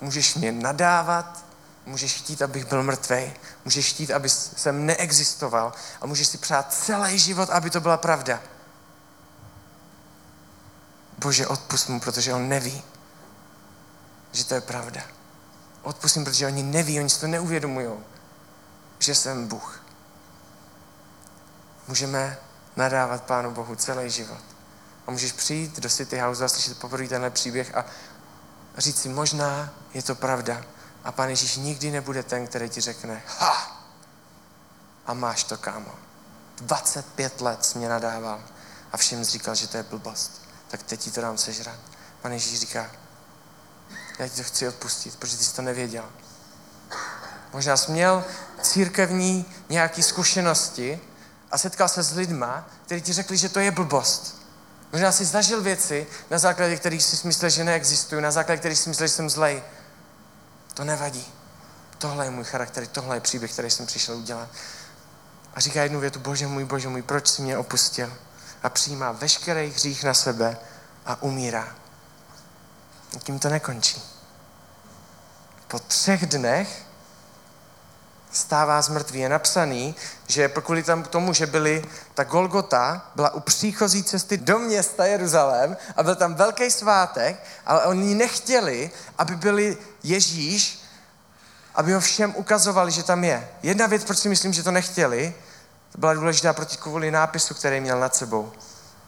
Můžeš 0.01 0.35
mě 0.35 0.53
nadávat, 0.53 1.45
můžeš 1.87 2.15
chtít, 2.15 2.43
abych 2.43 2.65
byl 2.65 2.83
mrtvej, 2.83 3.35
můžeš 3.65 3.91
chtít, 3.91 4.11
aby 4.11 4.29
jsem 4.29 4.87
neexistoval 4.87 5.73
a 6.01 6.07
můžeš 6.07 6.29
si 6.29 6.39
přát 6.39 6.75
celý 6.75 7.19
život, 7.19 7.51
aby 7.51 7.71
to 7.71 7.81
byla 7.81 7.97
pravda. 7.97 8.41
Bože, 11.19 11.47
odpust 11.47 11.89
mu, 11.89 12.01
protože 12.01 12.35
on 12.35 12.49
neví, 12.49 12.83
že 14.33 14.45
to 14.45 14.55
je 14.55 14.61
pravda. 14.61 15.01
Odpustím, 15.83 16.25
protože 16.25 16.47
oni 16.47 16.63
neví, 16.63 17.01
oni 17.01 17.11
si 17.11 17.21
to 17.21 17.27
neuvědomují 17.27 17.89
že 19.05 19.15
jsem 19.15 19.49
Bůh. 19.49 19.81
Můžeme 21.89 22.39
nadávat 22.77 23.23
Pánu 23.23 23.51
Bohu 23.51 23.77
celý 23.77 24.11
život. 24.11 24.41
A 25.07 25.11
můžeš 25.11 25.33
přijít 25.33 25.81
do 25.81 25.89
City 25.89 26.19
House 26.19 26.45
a 26.45 26.49
slyšet 26.49 26.79
poprvé 26.79 27.09
tenhle 27.09 27.31
příběh 27.31 27.75
a 27.75 27.85
říct 28.79 29.01
si, 29.03 29.09
možná 29.09 29.75
je 29.95 30.03
to 30.03 30.15
pravda. 30.15 30.63
A 31.05 31.13
Pán 31.13 31.29
Ježíš 31.29 31.57
nikdy 31.57 31.91
nebude 31.91 32.23
ten, 32.23 32.47
který 32.47 32.69
ti 32.69 32.81
řekne, 32.81 33.23
ha! 33.39 33.85
A 35.07 35.15
máš 35.15 35.45
to, 35.45 35.57
kámo. 35.57 35.95
25 36.57 37.41
let 37.41 37.65
jsi 37.65 37.79
mě 37.79 37.89
nadával 37.89 38.41
a 38.93 38.97
všem 38.97 39.25
říkal, 39.25 39.55
že 39.55 39.69
to 39.69 39.77
je 39.77 39.83
blbost. 39.83 40.43
Tak 40.69 40.83
teď 40.83 41.01
ti 41.01 41.11
to 41.11 41.21
dám 41.21 41.39
sežrat. 41.39 41.79
Pán 42.23 42.33
Ježíš 42.33 42.61
říká, 42.61 42.91
já 44.19 44.29
ti 44.29 44.37
to 44.37 44.43
chci 44.43 44.69
odpustit, 44.69 45.17
protože 45.17 45.37
ty 45.37 45.45
jsi 45.45 45.55
to 45.55 45.63
nevěděl. 45.63 46.05
Možná 47.53 47.77
jsi 47.77 47.93
měl 47.93 48.25
církevní 48.65 49.47
nějaké 49.69 50.03
zkušenosti 50.03 51.01
a 51.51 51.59
setkal 51.59 51.89
se 51.89 52.03
s 52.03 52.17
lidma, 52.17 52.69
kteří 52.85 53.03
ti 53.03 53.13
řekli, 53.13 53.37
že 53.37 53.49
to 53.49 53.61
je 53.61 53.71
blbost. 53.71 54.45
Možná 54.93 55.13
jsi 55.13 55.25
zažil 55.25 55.63
věci, 55.63 56.07
na 56.31 56.39
základě 56.39 56.77
kterých 56.77 57.03
si 57.03 57.27
myslel, 57.27 57.51
že 57.51 57.65
neexistují, 57.65 58.23
na 58.23 58.31
základě 58.31 58.59
kterých 58.59 58.79
si 58.79 58.89
myslel, 58.89 59.09
že 59.09 59.15
jsem 59.15 59.31
zlej. 59.31 59.63
To 60.75 60.85
nevadí. 60.85 61.27
Tohle 61.99 62.27
je 62.27 62.31
můj 62.31 62.45
charakter, 62.45 62.87
tohle 62.87 63.17
je 63.17 63.21
příběh, 63.21 63.53
který 63.53 63.71
jsem 63.71 63.87
přišel 63.87 64.17
udělat. 64.17 64.49
A 65.55 65.61
říká 65.61 65.83
jednu 65.83 66.01
větu, 66.01 66.19
bože 66.19 66.47
můj, 66.47 66.65
bože 66.65 66.89
můj, 66.89 67.03
proč 67.03 67.29
jsi 67.29 67.43
mě 67.43 67.59
opustil? 67.59 68.13
A 68.63 68.69
přijímá 68.69 69.13
veškerý 69.13 69.71
hřích 69.71 70.05
na 70.05 70.15
sebe 70.15 70.57
a 71.07 71.23
umírá. 71.23 71.75
A 73.17 73.19
tím 73.19 73.39
to 73.39 73.49
nekončí. 73.49 74.03
Po 75.69 75.79
třech 75.79 76.27
dnech 76.27 76.87
stává 78.37 78.83
z 78.83 78.89
mrtvý. 78.89 79.21
Je 79.21 79.29
napsaný, 79.29 79.95
že 80.27 80.49
kvůli 80.49 80.83
tam 80.83 81.03
k 81.03 81.09
tomu, 81.09 81.33
že 81.33 81.47
byli, 81.47 81.85
ta 82.15 82.25
Golgota 82.25 83.11
byla 83.15 83.35
u 83.35 83.41
příchozí 83.41 84.03
cesty 84.03 84.37
do 84.37 84.59
města 84.59 85.07
Jeruzalém 85.07 85.77
a 85.97 86.03
byl 86.03 86.15
tam 86.15 86.35
velký 86.35 86.71
svátek, 86.71 87.37
ale 87.67 87.85
oni 87.85 88.15
nechtěli, 88.15 88.91
aby 89.19 89.37
byli 89.37 89.77
Ježíš 90.03 90.85
aby 91.75 91.93
ho 91.93 92.01
všem 92.01 92.35
ukazovali, 92.37 92.91
že 92.93 93.03
tam 93.03 93.25
je. 93.25 93.49
Jedna 93.63 93.87
věc, 93.87 94.05
proč 94.05 94.19
si 94.19 94.29
myslím, 94.29 94.53
že 94.53 94.63
to 94.63 94.71
nechtěli, 94.71 95.35
to 95.93 95.99
byla 95.99 96.15
důležitá 96.15 96.53
proti 96.53 96.77
kvůli 96.77 97.11
nápisu, 97.11 97.55
který 97.55 97.81
měl 97.81 98.01
nad 98.01 98.15
sebou. 98.15 98.53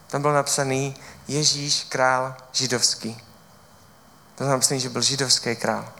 Tam 0.06 0.22
byl 0.22 0.32
napsaný 0.32 0.96
Ježíš 1.28 1.86
král 1.88 2.34
židovský. 2.52 3.22
Bylo 4.38 4.50
napsaný, 4.50 4.80
že 4.80 4.88
byl 4.88 5.02
židovský 5.02 5.56
král. 5.56 5.92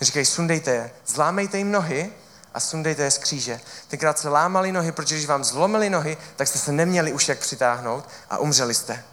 Říkají, 0.00 0.26
sundejte 0.26 0.70
je, 0.70 0.90
zlámejte 1.06 1.58
jim 1.58 1.70
nohy 1.70 2.12
a 2.54 2.60
sundejte 2.60 3.02
je 3.02 3.10
z 3.10 3.18
kříže. 3.18 3.60
Tenkrát 3.88 4.18
se 4.18 4.28
lámali 4.28 4.72
nohy, 4.72 4.92
protože 4.92 5.14
když 5.14 5.26
vám 5.26 5.44
zlomili 5.44 5.90
nohy, 5.90 6.16
tak 6.36 6.48
jste 6.48 6.58
se 6.58 6.72
neměli 6.72 7.12
už 7.12 7.28
jak 7.28 7.38
přitáhnout 7.38 8.08
a 8.30 8.38
umřeli 8.38 8.74
jste. 8.74 9.04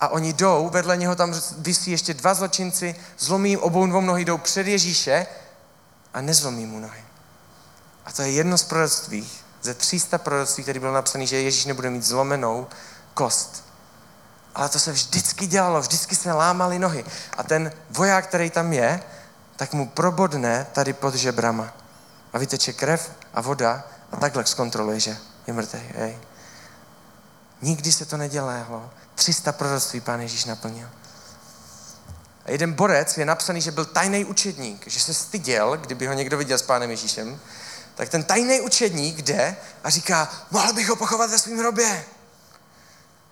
A 0.00 0.08
oni 0.08 0.32
jdou, 0.32 0.68
vedle 0.72 0.96
něho 0.96 1.16
tam 1.16 1.34
vysí 1.58 1.90
ještě 1.90 2.14
dva 2.14 2.34
zločinci, 2.34 2.94
zlomí 3.18 3.56
obou 3.56 3.86
dvou 3.86 4.00
nohy, 4.00 4.24
jdou 4.24 4.38
před 4.38 4.66
Ježíše 4.66 5.26
a 6.14 6.20
nezlomí 6.20 6.66
mu 6.66 6.80
nohy. 6.80 7.00
A 8.06 8.12
to 8.12 8.22
je 8.22 8.30
jedno 8.30 8.58
z 8.58 8.64
proroctví, 8.64 9.30
ze 9.62 9.74
300 9.74 10.18
proroctví, 10.18 10.62
který 10.62 10.80
byl 10.80 10.92
napsaný, 10.92 11.26
že 11.26 11.36
Ježíš 11.40 11.64
nebude 11.64 11.90
mít 11.90 12.02
zlomenou 12.02 12.66
kost. 13.14 13.64
Ale 14.54 14.68
to 14.68 14.78
se 14.78 14.92
vždycky 14.92 15.46
dělalo, 15.46 15.80
vždycky 15.80 16.16
se 16.16 16.32
lámali 16.32 16.78
nohy. 16.78 17.04
A 17.36 17.42
ten 17.42 17.72
voják, 17.90 18.26
který 18.26 18.50
tam 18.50 18.72
je, 18.72 19.02
tak 19.56 19.72
mu 19.72 19.88
probodne 19.88 20.66
tady 20.72 20.92
pod 20.92 21.14
žebrama. 21.14 21.79
A 22.32 22.38
vyteče 22.38 22.72
krev 22.72 23.10
a 23.34 23.40
voda 23.40 23.84
a 24.12 24.16
takhle 24.16 24.46
zkontroluje, 24.46 25.00
že 25.00 25.16
je 25.46 25.52
mrtvý. 25.52 25.80
Nikdy 27.62 27.92
se 27.92 28.04
to 28.04 28.16
nedělalo. 28.16 28.90
300 29.14 29.52
proroctví 29.52 30.00
pán 30.00 30.20
Ježíš 30.20 30.44
naplnil. 30.44 30.88
A 32.44 32.50
jeden 32.50 32.72
borec 32.72 33.18
je 33.18 33.24
napsaný, 33.24 33.60
že 33.60 33.70
byl 33.70 33.84
tajný 33.84 34.24
učedník, 34.24 34.86
že 34.86 35.00
se 35.00 35.14
styděl, 35.14 35.76
kdyby 35.76 36.06
ho 36.06 36.12
někdo 36.12 36.38
viděl 36.38 36.58
s 36.58 36.62
pánem 36.62 36.90
Ježíšem, 36.90 37.40
tak 37.94 38.08
ten 38.08 38.24
tajný 38.24 38.60
učedník 38.60 39.22
jde 39.22 39.56
a 39.84 39.90
říká, 39.90 40.32
mohl 40.50 40.72
bych 40.72 40.88
ho 40.88 40.96
pochovat 40.96 41.30
ve 41.30 41.38
svém 41.38 41.58
hrobě. 41.58 42.04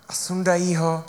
A 0.09 0.12
sundají 0.12 0.76
ho 0.76 1.05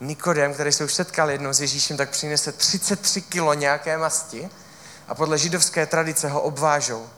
Nikodem, 0.00 0.54
který 0.54 0.72
se 0.72 0.84
už 0.84 0.94
setkal 0.94 1.30
jednou 1.30 1.52
s 1.52 1.60
Ježíšem, 1.60 1.96
tak 1.96 2.10
přinese 2.10 2.52
33 2.52 3.20
kilo 3.22 3.54
nějaké 3.54 3.98
masti 3.98 4.50
a 5.08 5.14
podle 5.14 5.38
židovské 5.38 5.86
tradice 5.86 6.28
ho 6.28 6.40
obvážou. 6.40 7.08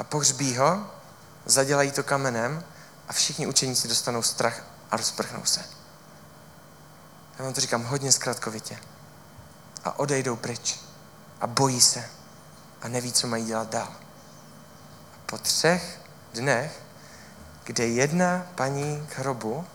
A 0.00 0.04
pohřbí 0.04 0.56
ho, 0.56 0.86
zadělají 1.46 1.90
to 1.90 2.02
kamenem 2.02 2.64
a 3.08 3.12
všichni 3.12 3.46
učeníci 3.46 3.88
dostanou 3.88 4.22
strach 4.22 4.62
a 4.90 4.96
rozprchnou 4.96 5.44
se. 5.44 5.64
Já 7.38 7.44
vám 7.44 7.54
to 7.54 7.60
říkám 7.60 7.84
hodně 7.84 8.12
zkratkovitě. 8.12 8.78
A 9.84 9.98
odejdou 9.98 10.36
pryč. 10.36 10.80
A 11.40 11.46
bojí 11.46 11.80
se. 11.80 12.04
A 12.82 12.88
neví, 12.88 13.12
co 13.12 13.26
mají 13.26 13.44
dělat 13.44 13.70
dál. 13.70 13.92
A 15.14 15.18
po 15.26 15.38
třech 15.38 16.00
dnech, 16.34 16.80
kde 17.64 17.86
jedna 17.86 18.46
paní 18.54 19.06
k 19.08 19.18
hrobu 19.18 19.66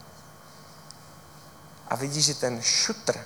a 1.90 1.96
vidí, 1.96 2.22
že 2.22 2.34
ten 2.34 2.62
šutr, 2.62 3.20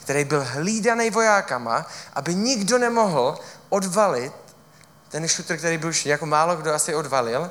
který 0.00 0.24
byl 0.24 0.44
hlídaný 0.44 1.10
vojákama, 1.10 1.86
aby 2.14 2.34
nikdo 2.34 2.78
nemohl 2.78 3.38
odvalit 3.68 4.43
ten 5.14 5.28
šutr, 5.28 5.56
který 5.56 5.78
byl 5.78 5.88
už 5.88 6.06
jako 6.06 6.26
málo 6.26 6.56
kdo 6.56 6.74
asi 6.74 6.94
odvalil, 6.94 7.50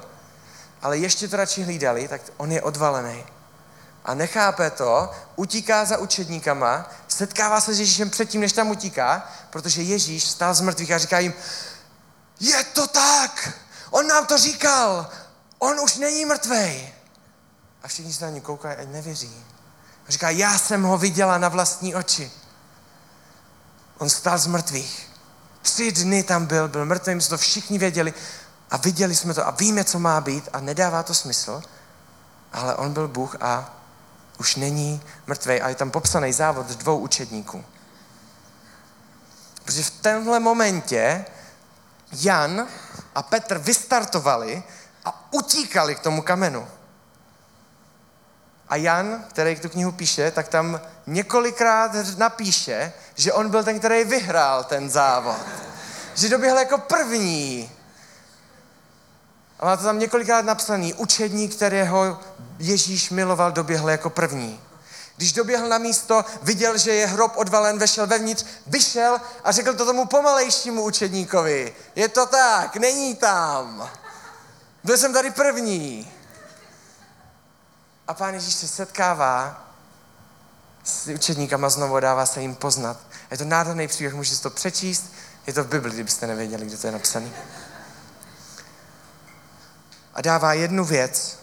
ale 0.82 0.98
ještě 0.98 1.28
to 1.28 1.38
radši 1.38 1.64
hlídali, 1.64 2.08
tak 2.08 2.22
on 2.38 2.52
je 2.52 2.62
odvalený. 2.62 3.26
A 4.06 4.14
nechápe 4.14 4.70
to, 4.70 5.12
utíká 5.36 5.86
za 5.86 5.98
učedníkama, 5.98 6.92
setkává 7.08 7.62
se 7.62 7.74
s 7.74 7.80
Ježíšem 7.80 8.10
předtím, 8.10 8.42
než 8.42 8.54
tam 8.54 8.72
utíká, 8.72 9.32
protože 9.50 9.82
Ježíš 9.82 10.24
stál 10.24 10.54
z 10.54 10.62
mrtvých 10.62 10.92
a 10.92 10.98
říká 10.98 11.20
jim, 11.20 11.34
je 12.40 12.64
to 12.64 12.88
tak, 12.88 13.54
on 13.90 14.08
nám 14.08 14.26
to 14.26 14.38
říkal, 14.38 15.10
on 15.60 15.80
už 15.80 15.96
není 15.96 16.26
mrtvej. 16.26 16.94
A 17.84 17.88
všichni 17.88 18.14
se 18.14 18.26
na 18.26 18.32
ní 18.32 18.42
koukají 18.42 18.78
a 18.78 18.86
nevěří. 18.86 19.46
A 20.08 20.12
říká, 20.12 20.30
já 20.30 20.58
jsem 20.58 20.84
ho 20.84 20.98
viděla 20.98 21.38
na 21.38 21.50
vlastní 21.50 21.96
oči. 21.96 22.32
On 23.98 24.10
stál 24.10 24.38
z 24.38 24.48
mrtvých. 24.48 25.13
Tři 25.64 25.92
dny 25.92 26.24
tam 26.24 26.46
byl, 26.46 26.68
byl 26.68 26.86
mrtvý, 26.86 27.16
my 27.16 27.22
jsme 27.22 27.30
to 27.30 27.38
všichni 27.38 27.78
věděli 27.78 28.14
a 28.72 28.78
viděli 28.78 29.16
jsme 29.16 29.34
to 29.34 29.48
a 29.48 29.52
víme, 29.52 29.84
co 29.84 30.00
má 30.00 30.22
být 30.22 30.50
a 30.54 30.60
nedává 30.60 31.04
to 31.04 31.14
smysl, 31.14 31.62
ale 32.54 32.76
on 32.76 32.94
byl 32.94 33.08
Bůh 33.08 33.36
a 33.42 33.74
už 34.40 34.56
není 34.56 35.02
mrtvý 35.28 35.62
a 35.62 35.70
je 35.70 35.76
tam 35.76 35.92
popsaný 35.92 36.34
závod 36.34 36.68
dvou 36.68 36.98
učedníků. 37.00 37.66
Protože 39.64 39.84
v 39.84 39.90
tenhle 39.90 40.40
momentě 40.40 41.26
Jan 42.12 42.68
a 43.16 43.24
Petr 43.24 43.58
vystartovali 43.58 44.64
a 45.06 45.34
utíkali 45.34 45.96
k 45.96 46.00
tomu 46.00 46.22
kamenu. 46.22 46.68
A 48.74 48.76
Jan, 48.76 49.24
který 49.30 49.60
tu 49.60 49.70
knihu 49.70 49.92
píše, 49.92 50.32
tak 50.32 50.48
tam 50.48 50.82
několikrát 51.08 51.92
napíše, 52.18 52.94
že 53.16 53.34
on 53.34 53.50
byl 53.50 53.64
ten, 53.64 53.80
který 53.80 54.04
vyhrál 54.04 54.64
ten 54.64 54.90
závod. 54.90 55.38
Že 56.16 56.30
doběhl 56.30 56.58
jako 56.58 56.78
první. 56.78 57.72
A 59.60 59.66
má 59.66 59.78
to 59.78 59.84
tam 59.84 60.00
několikrát 60.00 60.46
napsaný. 60.46 60.94
Učedník, 60.94 61.56
kterého 61.56 62.20
Ježíš 62.60 63.10
miloval, 63.10 63.52
doběhl 63.52 63.90
jako 63.90 64.10
první. 64.10 64.60
Když 65.18 65.34
doběhl 65.34 65.68
na 65.68 65.78
místo, 65.78 66.26
viděl, 66.42 66.78
že 66.78 66.94
je 66.94 67.08
hrob 67.08 67.32
odvalen, 67.36 67.80
vešel 67.80 68.08
vevnitř, 68.08 68.46
vyšel 68.68 69.22
a 69.44 69.52
řekl 69.52 69.74
to 69.74 69.86
tomu 69.86 70.06
pomalejšímu 70.06 70.84
učedníkovi. 70.84 71.76
Je 71.96 72.08
to 72.08 72.26
tak, 72.26 72.76
není 72.76 73.16
tam. 73.16 73.90
Byl 74.84 74.98
jsem 74.98 75.14
tady 75.14 75.32
první. 75.32 76.12
A 78.08 78.14
pán 78.14 78.34
Ježíš 78.34 78.54
se 78.54 78.68
setkává 78.68 79.68
s 80.84 81.08
učedníkama 81.08 81.70
znovu 81.70 82.00
dává 82.00 82.26
se 82.26 82.42
jim 82.42 82.56
poznat. 82.56 82.98
Je 83.32 83.38
to 83.38 83.46
nádherný 83.46 83.88
příběh, 83.88 84.14
můžete 84.14 84.42
to 84.42 84.50
přečíst. 84.50 85.14
Je 85.48 85.54
to 85.54 85.64
v 85.64 85.68
Bibli, 85.68 85.92
kdybyste 85.92 86.28
nevěděli, 86.28 86.66
kde 86.66 86.78
to 86.78 86.88
je 86.88 86.94
napsané. 86.94 87.30
A 90.14 90.22
dává 90.22 90.54
jednu 90.54 90.86
věc 90.86 91.40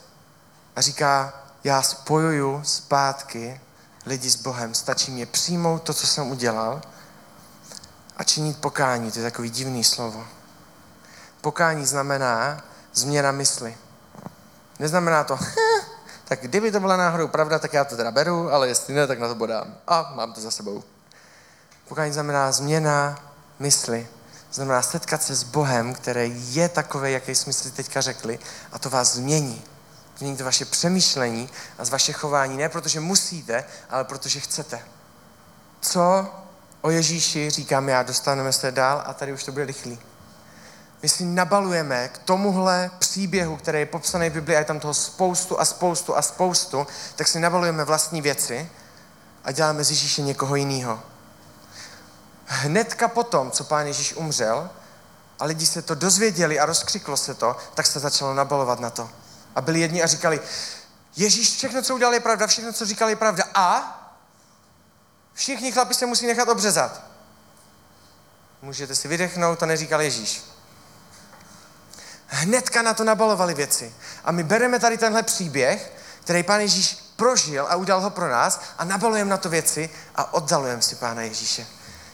a 0.77 0.81
říká, 0.81 1.33
já 1.65 1.83
spojuju 1.83 2.61
zpátky 2.65 3.61
lidi 4.07 4.31
s 4.31 4.37
Bohem. 4.37 4.75
Stačí 4.75 5.11
mě 5.11 5.27
přijmout 5.27 5.83
to, 5.83 5.95
co 5.95 6.07
jsem 6.07 6.31
udělal 6.31 6.83
a 8.17 8.25
činit 8.25 8.59
pokání. 8.59 9.13
To 9.13 9.19
je 9.19 9.25
takový 9.31 9.51
divný 9.51 9.85
slovo. 9.85 10.27
Pokání 11.41 11.87
znamená 11.87 12.65
změna 12.93 13.33
mysli. 13.33 13.77
Neznamená 14.79 15.25
to, 15.25 15.39
tak 16.31 16.41
kdyby 16.41 16.73
to 16.73 16.81
byla 16.81 16.97
náhodou 16.97 17.29
pravda, 17.29 17.59
tak 17.59 17.73
já 17.73 17.85
to 17.85 17.97
teda 17.97 18.11
beru, 18.11 18.53
ale 18.53 18.69
jestli 18.69 18.95
ne, 18.95 19.07
tak 19.07 19.19
na 19.19 19.29
to 19.29 19.35
bodám. 19.35 19.75
A 19.87 20.13
mám 20.15 20.33
to 20.33 20.41
za 20.41 20.51
sebou. 20.51 20.85
Pokání 21.89 22.13
znamená 22.13 22.53
změna 22.53 23.19
mysli. 23.59 24.09
Znamená 24.53 24.83
setkat 24.83 25.23
se 25.23 25.35
s 25.35 25.43
Bohem, 25.43 25.95
který 25.95 26.55
je 26.55 26.69
takový, 26.69 27.13
jaký 27.13 27.35
jsme 27.35 27.53
si 27.53 27.71
teďka 27.71 28.01
řekli, 28.01 28.39
a 28.73 28.79
to 28.79 28.91
vás 28.91 29.15
změní. 29.15 29.63
Změní 30.19 30.37
to 30.37 30.45
vaše 30.45 30.65
přemýšlení 30.65 31.51
a 31.79 31.85
z 31.85 31.91
vaše 31.91 32.13
chování, 32.13 32.57
ne 32.57 32.69
protože 32.69 33.01
musíte, 33.01 33.65
ale 33.91 34.05
protože 34.05 34.41
chcete. 34.41 34.83
Co 35.81 36.29
o 36.81 36.91
Ježíši 36.91 37.51
říkám 37.51 37.89
já, 37.89 38.03
dostaneme 38.03 38.53
se 38.53 38.73
dál 38.73 39.03
a 39.07 39.15
tady 39.15 39.33
už 39.33 39.45
to 39.45 39.53
bude 39.53 39.65
rychlý 39.65 39.99
my 41.03 41.09
si 41.09 41.25
nabalujeme 41.25 42.09
k 42.09 42.19
tomuhle 42.19 42.91
příběhu, 42.99 43.57
který 43.57 43.79
je 43.79 43.87
popsaný 43.87 44.31
v 44.31 44.33
Biblii 44.33 44.57
a 44.57 44.59
je 44.59 44.65
tam 44.65 44.81
toho 44.81 44.95
spoustu 44.95 45.61
a 45.61 45.65
spoustu 45.65 46.17
a 46.17 46.23
spoustu, 46.23 46.87
tak 47.17 47.29
si 47.29 47.41
nabalujeme 47.41 47.85
vlastní 47.85 48.23
věci 48.23 48.71
a 49.45 49.53
děláme 49.53 49.85
z 49.85 49.91
Ježíše 49.91 50.23
někoho 50.23 50.57
jiného. 50.57 51.01
Hnedka 52.47 53.09
potom, 53.09 53.51
co 53.51 53.65
pán 53.65 53.87
Ježíš 53.87 54.15
umřel 54.15 54.71
a 55.39 55.45
lidi 55.45 55.67
se 55.67 55.83
to 55.83 55.95
dozvěděli 55.95 56.61
a 56.61 56.67
rozkřiklo 56.67 57.17
se 57.17 57.35
to, 57.35 57.57
tak 57.75 57.87
se 57.87 58.01
začalo 58.01 58.35
nabalovat 58.35 58.81
na 58.81 58.91
to. 58.91 59.11
A 59.57 59.61
byli 59.61 59.81
jedni 59.81 60.03
a 60.03 60.07
říkali, 60.07 60.41
Ježíš 61.17 61.57
všechno, 61.57 61.83
co 61.83 61.95
udělal, 61.95 62.15
je 62.15 62.21
pravda, 62.21 62.47
všechno, 62.47 62.73
co 62.73 62.87
říkal, 62.87 63.09
je 63.09 63.17
pravda. 63.17 63.45
A 63.55 63.97
všichni 65.35 65.73
chlapi 65.73 65.95
se 65.95 66.07
musí 66.07 66.27
nechat 66.27 66.49
obřezat. 66.49 67.03
Můžete 68.63 68.95
si 68.95 69.09
vydechnout, 69.09 69.59
to 69.59 69.67
neříkal 69.67 70.01
Ježíš 70.01 70.43
hnedka 72.31 72.83
na 72.83 72.95
to 72.95 73.05
nabalovali 73.05 73.55
věci. 73.55 73.95
A 74.25 74.33
my 74.33 74.43
bereme 74.43 74.79
tady 74.79 74.99
tenhle 74.99 75.23
příběh, 75.23 75.93
který 76.21 76.43
pán 76.43 76.61
Ježíš 76.61 77.13
prožil 77.17 77.67
a 77.69 77.77
udělal 77.77 78.03
ho 78.03 78.11
pro 78.11 78.29
nás 78.29 78.61
a 78.79 78.85
nabalujeme 78.85 79.31
na 79.31 79.37
to 79.37 79.49
věci 79.49 79.91
a 80.17 80.35
oddalujeme 80.35 80.83
si 80.83 80.97
pána 80.97 81.23
Ježíše. 81.23 81.67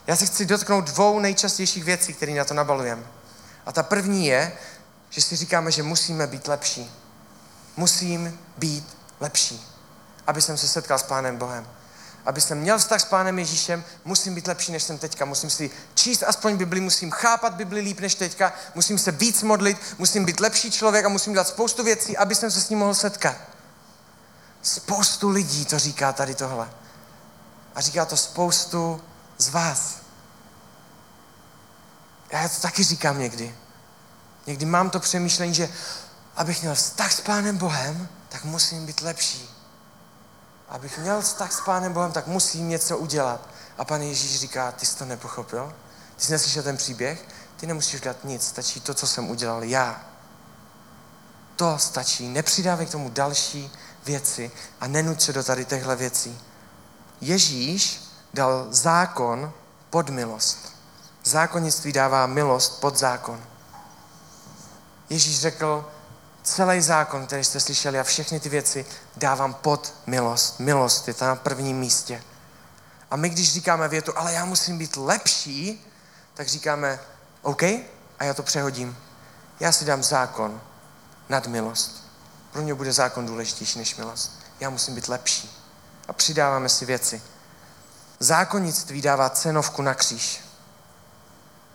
Já 0.06 0.16
se 0.16 0.26
chci 0.26 0.46
dotknout 0.46 0.84
dvou 0.84 1.18
nejčastějších 1.18 1.84
věcí, 1.84 2.14
které 2.14 2.32
na 2.32 2.44
to 2.44 2.54
nabalujeme. 2.54 3.02
A 3.66 3.72
ta 3.72 3.82
první 3.82 4.26
je, 4.26 4.52
že 5.10 5.20
si 5.22 5.36
říkáme, 5.36 5.70
že 5.70 5.82
musíme 5.82 6.26
být 6.26 6.48
lepší. 6.48 6.90
Musím 7.76 8.38
být 8.56 8.96
lepší, 9.20 9.66
aby 10.26 10.42
jsem 10.42 10.56
se 10.56 10.68
setkal 10.68 10.98
s 10.98 11.02
Pánem 11.02 11.36
Bohem. 11.36 11.66
Aby 12.26 12.40
jsem 12.40 12.58
měl 12.58 12.78
vztah 12.78 13.00
s 13.00 13.04
Pánem 13.04 13.38
Ježíšem, 13.38 13.84
musím 14.04 14.34
být 14.34 14.46
lepší, 14.46 14.72
než 14.72 14.82
jsem 14.82 14.98
teďka. 14.98 15.24
Musím 15.24 15.50
si 15.50 15.70
číst 15.94 16.22
aspoň 16.22 16.56
Bibli, 16.56 16.80
musím 16.80 17.10
chápat 17.10 17.54
Bibli 17.54 17.80
líp 17.80 18.00
než 18.00 18.14
teďka, 18.14 18.52
musím 18.74 18.98
se 18.98 19.12
víc 19.12 19.42
modlit, 19.42 19.78
musím 19.98 20.24
být 20.24 20.40
lepší 20.40 20.70
člověk 20.70 21.04
a 21.04 21.08
musím 21.08 21.32
dělat 21.32 21.48
spoustu 21.48 21.84
věcí, 21.84 22.16
aby 22.16 22.34
jsem 22.34 22.50
se 22.50 22.60
s 22.60 22.68
ním 22.68 22.78
mohl 22.78 22.94
setkat. 22.94 23.36
Spoustu 24.62 25.28
lidí 25.28 25.64
to 25.64 25.78
říká 25.78 26.12
tady 26.12 26.34
tohle. 26.34 26.70
A 27.74 27.80
říká 27.80 28.04
to 28.04 28.16
spoustu 28.16 29.02
z 29.38 29.48
vás. 29.48 29.96
Já 32.30 32.48
to 32.48 32.60
taky 32.60 32.84
říkám 32.84 33.18
někdy. 33.18 33.54
Někdy 34.46 34.66
mám 34.66 34.90
to 34.90 35.00
přemýšlení, 35.00 35.54
že 35.54 35.68
abych 36.36 36.62
měl 36.62 36.74
vztah 36.74 37.12
s 37.12 37.20
Pánem 37.20 37.56
Bohem, 37.56 38.08
tak 38.28 38.44
musím 38.44 38.86
být 38.86 39.00
lepší. 39.00 39.55
Abych 40.68 40.98
měl 40.98 41.20
vztah 41.22 41.52
s 41.52 41.60
Pánem 41.60 41.92
Bohem, 41.92 42.12
tak 42.12 42.26
musím 42.26 42.68
něco 42.68 42.98
udělat. 42.98 43.48
A 43.78 43.84
Pán 43.84 44.02
Ježíš 44.02 44.40
říká, 44.40 44.72
ty 44.72 44.86
jsi 44.86 44.96
to 44.96 45.04
nepochopil? 45.04 45.74
Ty 46.16 46.24
jsi 46.24 46.32
neslyšel 46.32 46.62
ten 46.62 46.76
příběh? 46.76 47.24
Ty 47.56 47.66
nemusíš 47.66 48.00
dělat 48.00 48.24
nic, 48.24 48.46
stačí 48.46 48.80
to, 48.80 48.94
co 48.94 49.06
jsem 49.06 49.30
udělal 49.30 49.64
já. 49.64 50.00
To 51.56 51.78
stačí. 51.78 52.28
Nepřidávej 52.28 52.86
k 52.86 52.90
tomu 52.90 53.10
další 53.10 53.72
věci 54.04 54.50
a 54.80 54.86
nenuť 54.86 55.20
se 55.22 55.32
do 55.32 55.44
tady 55.44 55.64
těchto 55.64 55.96
věcí. 55.96 56.40
Ježíš 57.20 58.02
dal 58.34 58.66
zákon 58.70 59.52
pod 59.90 60.10
milost. 60.10 60.72
Zákonnictví 61.24 61.92
dává 61.92 62.26
milost 62.26 62.80
pod 62.80 62.98
zákon. 62.98 63.44
Ježíš 65.10 65.40
řekl, 65.40 65.90
celý 66.46 66.80
zákon, 66.80 67.26
který 67.26 67.44
jste 67.44 67.60
slyšeli 67.60 68.00
a 68.00 68.04
všechny 68.04 68.40
ty 68.40 68.48
věci 68.48 68.86
dávám 69.16 69.54
pod 69.54 69.94
milost. 70.06 70.60
Milost 70.60 71.08
je 71.08 71.14
tam 71.14 71.28
na 71.28 71.36
prvním 71.36 71.78
místě. 71.78 72.22
A 73.10 73.16
my, 73.16 73.28
když 73.28 73.52
říkáme 73.52 73.88
větu, 73.88 74.12
ale 74.18 74.32
já 74.32 74.44
musím 74.44 74.78
být 74.78 74.96
lepší, 74.96 75.86
tak 76.34 76.48
říkáme, 76.48 77.00
OK, 77.42 77.62
a 78.18 78.24
já 78.24 78.34
to 78.34 78.42
přehodím. 78.42 78.96
Já 79.60 79.72
si 79.72 79.84
dám 79.84 80.02
zákon 80.02 80.60
nad 81.28 81.46
milost. 81.46 82.04
Pro 82.52 82.62
mě 82.62 82.74
bude 82.74 82.92
zákon 82.92 83.26
důležitější 83.26 83.78
než 83.78 83.96
milost. 83.96 84.32
Já 84.60 84.70
musím 84.70 84.94
být 84.94 85.08
lepší. 85.08 85.50
A 86.08 86.12
přidáváme 86.12 86.68
si 86.68 86.84
věci. 86.84 87.22
Zákonnictví 88.20 89.02
dává 89.02 89.30
cenovku 89.30 89.82
na 89.82 89.94
kříž. 89.94 90.40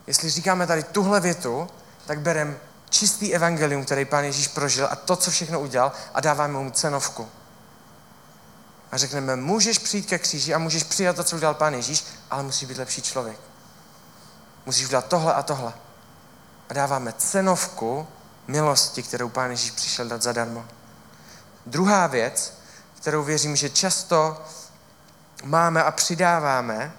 Jestli 0.07 0.30
říkáme 0.30 0.67
tady 0.67 0.84
tuhle 0.84 1.19
větu, 1.19 1.69
tak 2.05 2.19
berem 2.19 2.57
čistý 2.92 3.34
evangelium, 3.36 3.86
který 3.86 4.06
pán 4.06 4.24
Ježíš 4.24 4.48
prožil 4.48 4.88
a 4.92 4.96
to, 4.96 5.16
co 5.16 5.32
všechno 5.32 5.60
udělal 5.60 5.92
a 6.14 6.20
dáváme 6.20 6.54
mu 6.54 6.72
cenovku. 6.72 7.30
A 8.92 8.98
řekneme, 8.98 9.36
můžeš 9.36 9.78
přijít 9.78 10.06
ke 10.06 10.20
kříži 10.20 10.54
a 10.54 10.58
můžeš 10.58 10.84
přijat 10.84 11.16
to, 11.16 11.24
co 11.24 11.36
udělal 11.36 11.54
pán 11.54 11.74
Ježíš, 11.74 12.06
ale 12.32 12.44
musíš 12.44 12.68
být 12.68 12.78
lepší 12.78 13.02
člověk. 13.02 13.39
Musíš 14.66 14.86
udělat 14.86 15.06
tohle 15.08 15.34
a 15.34 15.44
tohle. 15.44 15.74
A 16.70 16.74
dáváme 16.74 17.14
cenovku 17.18 18.08
milosti, 18.48 19.04
kterou 19.04 19.30
pán 19.30 19.52
Ježíš 19.52 19.72
přišel 19.72 20.08
dát 20.08 20.22
zadarmo. 20.22 20.66
Druhá 21.66 22.08
věc, 22.08 22.54
kterou 23.00 23.24
věřím, 23.24 23.56
že 23.56 23.70
často 23.70 24.46
máme 25.44 25.84
a 25.84 25.92
přidáváme, 25.92 26.94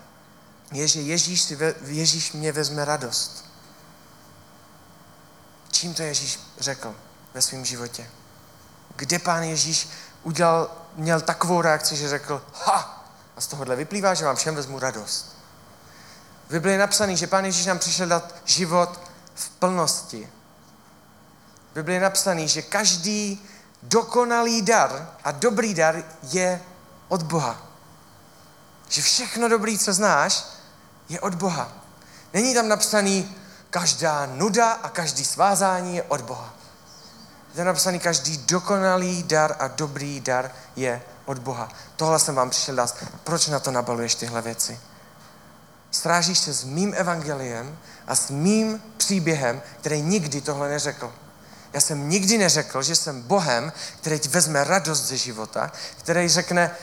je, 0.72 0.88
že 0.88 1.00
Ježíš, 1.00 1.42
si 1.42 1.56
ve, 1.56 1.74
Ježíš 1.84 2.32
mě 2.32 2.52
vezme 2.52 2.84
radost. 2.84 3.51
Čím 5.82 5.94
to 5.94 6.02
Ježíš 6.02 6.40
řekl 6.58 6.94
ve 7.34 7.42
svém 7.42 7.64
životě? 7.64 8.10
Kde 8.96 9.18
pán 9.18 9.42
Ježíš 9.42 9.88
udělal, 10.22 10.70
měl 10.94 11.20
takovou 11.20 11.60
reakci, 11.60 11.96
že 11.96 12.08
řekl, 12.08 12.42
ha, 12.54 13.04
a 13.36 13.40
z 13.40 13.46
tohohle 13.46 13.76
vyplývá, 13.76 14.14
že 14.14 14.24
vám 14.24 14.36
všem 14.36 14.54
vezmu 14.54 14.78
radost. 14.78 15.36
V 16.48 16.52
Biblii 16.52 16.74
je 16.74 16.78
napsaný, 16.78 17.16
že 17.16 17.26
pán 17.26 17.44
Ježíš 17.44 17.66
nám 17.66 17.78
přišel 17.78 18.06
dát 18.06 18.34
život 18.44 19.00
v 19.34 19.50
plnosti. 19.50 20.28
V 21.70 21.74
Biblii 21.74 21.96
je 21.96 22.02
napsaný, 22.02 22.48
že 22.48 22.62
každý 22.62 23.46
dokonalý 23.82 24.62
dar 24.62 25.10
a 25.24 25.30
dobrý 25.30 25.74
dar 25.74 26.04
je 26.22 26.62
od 27.08 27.22
Boha. 27.22 27.62
Že 28.88 29.02
všechno 29.02 29.48
dobrý, 29.48 29.78
co 29.78 29.92
znáš, 29.92 30.44
je 31.08 31.20
od 31.20 31.34
Boha. 31.34 31.72
Není 32.32 32.54
tam 32.54 32.68
napsaný, 32.68 33.36
každá 33.72 34.26
nuda 34.26 34.72
a 34.72 34.88
každý 34.88 35.24
svázání 35.24 35.96
je 35.96 36.02
od 36.02 36.20
Boha. 36.20 36.54
Je 37.54 37.64
napsaný, 37.64 37.98
každý 37.98 38.36
dokonalý 38.36 39.22
dar 39.22 39.56
a 39.58 39.68
dobrý 39.68 40.20
dar 40.20 40.50
je 40.76 41.02
od 41.24 41.38
Boha. 41.38 41.68
Tohle 41.96 42.18
jsem 42.18 42.34
vám 42.34 42.50
přišel 42.50 42.74
dát. 42.74 42.96
Proč 43.24 43.46
na 43.46 43.60
to 43.60 43.70
nabaluješ 43.70 44.14
tyhle 44.14 44.42
věci? 44.42 44.80
Strážíš 45.90 46.38
se 46.38 46.52
s 46.52 46.64
mým 46.64 46.94
evangeliem 46.96 47.78
a 48.06 48.16
s 48.16 48.30
mým 48.30 48.82
příběhem, 48.96 49.62
který 49.80 50.02
nikdy 50.02 50.40
tohle 50.40 50.68
neřekl. 50.68 51.12
Já 51.72 51.80
jsem 51.80 52.08
nikdy 52.08 52.38
neřekl, 52.38 52.82
že 52.82 52.96
jsem 52.96 53.22
Bohem, 53.22 53.72
který 54.00 54.18
ti 54.18 54.28
vezme 54.28 54.64
radost 54.64 55.02
ze 55.02 55.16
života, 55.16 55.72
který 55.98 56.28
řekne, 56.28 56.76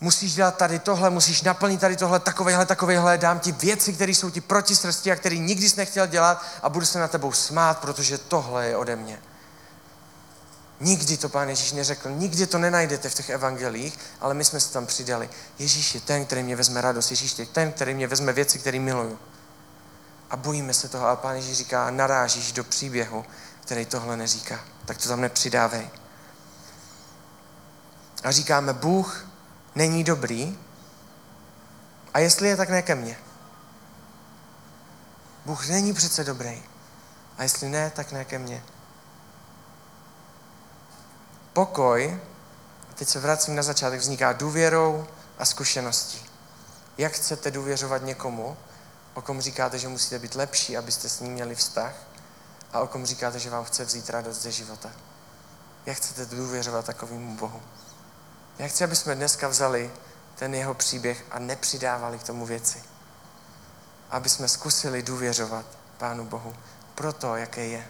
musíš 0.00 0.34
dělat 0.34 0.56
tady 0.56 0.78
tohle, 0.78 1.10
musíš 1.10 1.42
naplnit 1.42 1.80
tady 1.80 1.96
tohle, 1.96 2.20
takovejhle, 2.20 2.66
takovejhle, 2.66 3.18
dám 3.18 3.40
ti 3.40 3.52
věci, 3.52 3.92
které 3.92 4.12
jsou 4.12 4.30
ti 4.30 4.40
proti 4.40 4.76
srsti 4.76 5.12
a 5.12 5.16
který 5.16 5.40
nikdy 5.40 5.70
jsi 5.70 5.76
nechtěl 5.76 6.06
dělat 6.06 6.44
a 6.62 6.68
budu 6.68 6.86
se 6.86 6.98
na 6.98 7.08
tebou 7.08 7.32
smát, 7.32 7.78
protože 7.78 8.18
tohle 8.18 8.66
je 8.66 8.76
ode 8.76 8.96
mě. 8.96 9.18
Nikdy 10.80 11.16
to 11.16 11.28
pán 11.28 11.48
Ježíš 11.48 11.72
neřekl, 11.72 12.10
nikdy 12.10 12.46
to 12.46 12.58
nenajdete 12.58 13.08
v 13.08 13.14
těch 13.14 13.28
evangelích, 13.28 13.98
ale 14.20 14.34
my 14.34 14.44
jsme 14.44 14.60
se 14.60 14.72
tam 14.72 14.86
přidali. 14.86 15.30
Ježíš 15.58 15.94
je 15.94 16.00
ten, 16.00 16.26
který 16.26 16.42
mě 16.42 16.56
vezme 16.56 16.80
radost, 16.80 17.10
Ježíš 17.10 17.38
je 17.38 17.46
ten, 17.46 17.72
který 17.72 17.94
mě 17.94 18.06
vezme 18.06 18.32
věci, 18.32 18.58
které 18.58 18.80
miluju. 18.80 19.18
A 20.30 20.36
bojíme 20.36 20.74
se 20.74 20.88
toho, 20.88 21.06
a 21.06 21.16
pán 21.16 21.36
Ježíš 21.36 21.56
říká, 21.56 21.90
narážíš 21.90 22.52
do 22.52 22.64
příběhu, 22.64 23.24
který 23.60 23.86
tohle 23.86 24.16
neříká. 24.16 24.60
Tak 24.84 24.98
to 24.98 25.08
tam 25.08 25.20
nepřidávej. 25.20 25.90
A 28.24 28.30
říkáme, 28.30 28.72
Bůh 28.72 29.26
není 29.74 30.04
dobrý, 30.04 30.58
a 32.14 32.18
jestli 32.18 32.48
je, 32.48 32.56
tak 32.56 32.68
ne 32.68 32.82
ke 32.82 32.94
mně. 32.94 33.18
Bůh 35.44 35.68
není 35.68 35.92
přece 35.94 36.24
dobrý. 36.24 36.62
A 37.38 37.42
jestli 37.42 37.68
ne, 37.68 37.90
tak 37.90 38.12
ne 38.12 38.24
ke 38.24 38.38
mně. 38.38 38.64
Pokoj, 41.52 42.20
teď 42.94 43.08
se 43.08 43.20
vracím 43.20 43.54
na 43.54 43.62
začátek, 43.62 44.00
vzniká 44.00 44.32
důvěrou 44.32 45.06
a 45.38 45.44
zkušeností. 45.44 46.26
Jak 46.98 47.12
chcete 47.12 47.50
důvěřovat 47.50 48.02
někomu, 48.02 48.56
o 49.14 49.22
kom 49.22 49.40
říkáte, 49.40 49.78
že 49.78 49.88
musíte 49.88 50.18
být 50.18 50.34
lepší, 50.34 50.76
abyste 50.76 51.08
s 51.08 51.20
ním 51.20 51.32
měli 51.32 51.54
vztah, 51.54 51.94
a 52.72 52.80
o 52.80 52.86
kom 52.86 53.06
říkáte, 53.06 53.38
že 53.38 53.50
vám 53.50 53.64
chce 53.64 53.84
vzít 53.84 54.10
radost 54.10 54.42
ze 54.42 54.50
života? 54.50 54.90
Jak 55.86 55.96
chcete 55.96 56.36
důvěřovat 56.36 56.84
takovému 56.84 57.36
Bohu? 57.36 57.62
Já 58.58 58.68
chci, 58.68 58.84
aby 58.84 58.96
jsme 58.96 59.14
dneska 59.14 59.48
vzali 59.48 59.90
ten 60.34 60.54
jeho 60.54 60.74
příběh 60.74 61.24
a 61.30 61.38
nepřidávali 61.38 62.18
k 62.18 62.22
tomu 62.22 62.46
věci. 62.46 62.82
Aby 64.10 64.28
jsme 64.28 64.48
zkusili 64.48 65.02
důvěřovat 65.02 65.66
Pánu 65.98 66.24
Bohu 66.24 66.54
pro 66.94 67.12
to, 67.12 67.36
jaké 67.36 67.66
je. 67.66 67.86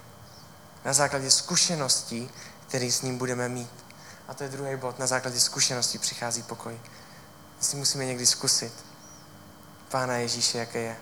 Na 0.85 0.93
základě 0.93 1.31
zkušeností, 1.31 2.31
které 2.69 2.93
s 2.93 3.03
ním 3.03 3.19
budeme 3.19 3.49
mít. 3.49 3.85
A 4.29 4.35
to 4.35 4.43
je 4.43 4.49
druhý 4.49 4.77
bod. 4.77 4.99
Na 4.99 5.07
základě 5.07 5.41
zkušeností 5.41 5.99
přichází 5.99 6.43
pokoj. 6.43 6.81
My 7.59 7.65
si 7.65 7.77
musíme 7.77 8.05
někdy 8.05 8.27
zkusit 8.27 8.73
Pána 9.89 10.17
Ježíše, 10.17 10.59
jaké 10.59 10.79
je. 10.79 10.97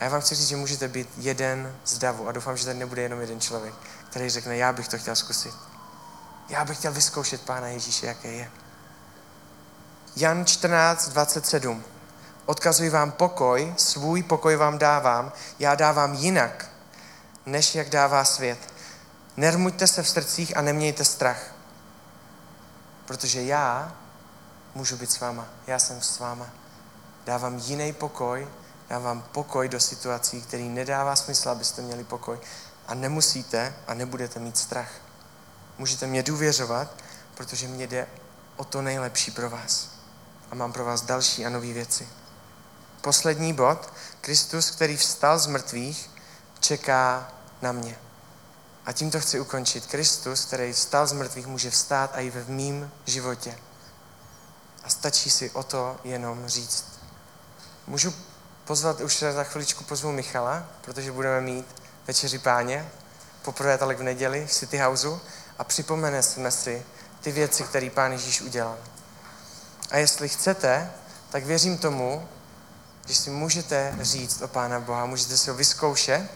A 0.00 0.04
já 0.04 0.10
vám 0.10 0.20
chci 0.20 0.34
říct, 0.34 0.48
že 0.48 0.56
můžete 0.56 0.88
být 0.88 1.08
jeden 1.16 1.76
z 1.84 1.98
davu. 1.98 2.28
A 2.28 2.32
doufám, 2.32 2.56
že 2.56 2.64
tady 2.64 2.78
nebude 2.78 3.02
jenom 3.02 3.20
jeden 3.20 3.40
člověk, 3.40 3.74
který 4.10 4.30
řekne, 4.30 4.56
já 4.56 4.72
bych 4.72 4.88
to 4.88 4.98
chtěl 4.98 5.16
zkusit. 5.16 5.54
Já 6.50 6.64
bych 6.64 6.78
chtěl 6.78 6.92
vyzkoušet 6.92 7.40
Pána 7.40 7.68
Ježíše, 7.68 8.06
jaké 8.06 8.28
je. 8.28 8.50
Jan 10.16 10.46
14, 10.46 11.08
27. 11.08 11.84
Odkazuji 12.46 12.90
vám 12.90 13.12
pokoj, 13.12 13.74
svůj 13.76 14.22
pokoj 14.22 14.56
vám 14.56 14.78
dávám, 14.78 15.32
já 15.58 15.74
dávám 15.74 16.14
jinak, 16.14 16.68
než 17.46 17.74
jak 17.74 17.88
dává 17.88 18.24
svět. 18.24 18.58
Nermuďte 19.36 19.86
se 19.86 20.02
v 20.02 20.08
srdcích 20.08 20.56
a 20.56 20.60
nemějte 20.60 21.04
strach. 21.04 21.54
Protože 23.06 23.42
já 23.42 23.92
můžu 24.74 24.96
být 24.96 25.10
s 25.10 25.20
váma. 25.20 25.46
Já 25.66 25.78
jsem 25.78 26.00
s 26.00 26.18
váma. 26.18 26.46
Dávám 27.24 27.58
jiný 27.58 27.92
pokoj, 27.92 28.48
dávám 28.88 29.22
pokoj 29.32 29.68
do 29.68 29.80
situací, 29.80 30.42
který 30.42 30.68
nedává 30.68 31.16
smysl, 31.16 31.50
abyste 31.50 31.82
měli 31.82 32.04
pokoj. 32.04 32.38
A 32.86 32.94
nemusíte 32.94 33.74
a 33.86 33.94
nebudete 33.94 34.40
mít 34.40 34.58
strach. 34.58 34.90
Můžete 35.80 36.06
mě 36.06 36.22
důvěřovat, 36.22 36.94
protože 37.34 37.68
mě 37.68 37.86
jde 37.86 38.06
o 38.56 38.64
to 38.64 38.82
nejlepší 38.82 39.30
pro 39.30 39.50
vás. 39.50 39.88
A 40.50 40.54
mám 40.54 40.72
pro 40.72 40.84
vás 40.84 41.02
další 41.02 41.46
a 41.46 41.48
nové 41.48 41.72
věci. 41.72 42.08
Poslední 43.00 43.52
bod. 43.52 43.92
Kristus, 44.20 44.70
který 44.70 44.96
vstal 44.96 45.38
z 45.38 45.46
mrtvých, 45.46 46.10
čeká 46.60 47.32
na 47.62 47.72
mě. 47.72 47.98
A 48.86 48.92
tím 48.92 49.10
to 49.10 49.20
chci 49.20 49.40
ukončit. 49.40 49.86
Kristus, 49.86 50.44
který 50.44 50.72
vstal 50.72 51.06
z 51.06 51.12
mrtvých, 51.12 51.46
může 51.46 51.70
vstát 51.70 52.10
i 52.14 52.30
ve 52.30 52.44
mým 52.44 52.90
životě. 53.06 53.58
A 54.84 54.88
stačí 54.88 55.30
si 55.30 55.50
o 55.50 55.62
to 55.62 56.00
jenom 56.04 56.48
říct. 56.48 56.84
Můžu 57.86 58.14
pozvat, 58.64 59.00
už 59.00 59.18
za 59.18 59.44
chviličku 59.44 59.84
pozvu 59.84 60.12
Michala, 60.12 60.64
protože 60.80 61.12
budeme 61.12 61.40
mít 61.40 61.66
večeři 62.06 62.38
páně, 62.38 62.90
poprvé 63.42 63.78
tak 63.78 63.98
v 63.98 64.02
neděli 64.02 64.46
v 64.46 64.52
City 64.52 64.78
Houseu 64.78 65.20
a 65.60 65.64
připomeneme 65.64 66.50
si 66.50 66.82
ty 67.20 67.32
věci, 67.32 67.62
které 67.62 67.90
pán 67.90 68.12
Ježíš 68.12 68.40
udělal. 68.40 68.78
A 69.90 69.96
jestli 69.96 70.28
chcete, 70.28 70.90
tak 71.30 71.44
věřím 71.44 71.78
tomu, 71.78 72.28
že 73.06 73.14
si 73.14 73.30
můžete 73.30 73.96
říct 74.00 74.42
o 74.42 74.48
Pána 74.48 74.80
Boha, 74.80 75.06
můžete 75.06 75.36
si 75.36 75.50
ho 75.50 75.56
vyzkoušet 75.56 76.30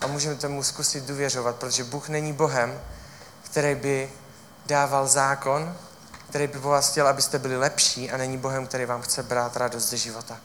a 0.00 0.06
můžete 0.06 0.48
mu 0.48 0.62
zkusit 0.62 1.04
důvěřovat, 1.04 1.56
protože 1.56 1.84
Bůh 1.84 2.08
není 2.08 2.32
Bohem, 2.32 2.80
který 3.42 3.74
by 3.74 4.10
dával 4.66 5.08
zákon, 5.08 5.76
který 6.28 6.46
by 6.46 6.58
po 6.58 6.68
vás 6.68 6.90
chtěl, 6.90 7.08
abyste 7.08 7.38
byli 7.38 7.56
lepší 7.56 8.10
a 8.10 8.16
není 8.16 8.38
Bohem, 8.38 8.66
který 8.66 8.84
vám 8.84 9.02
chce 9.02 9.22
brát 9.22 9.56
radost 9.56 9.90
ze 9.90 9.96
života. 9.96 10.40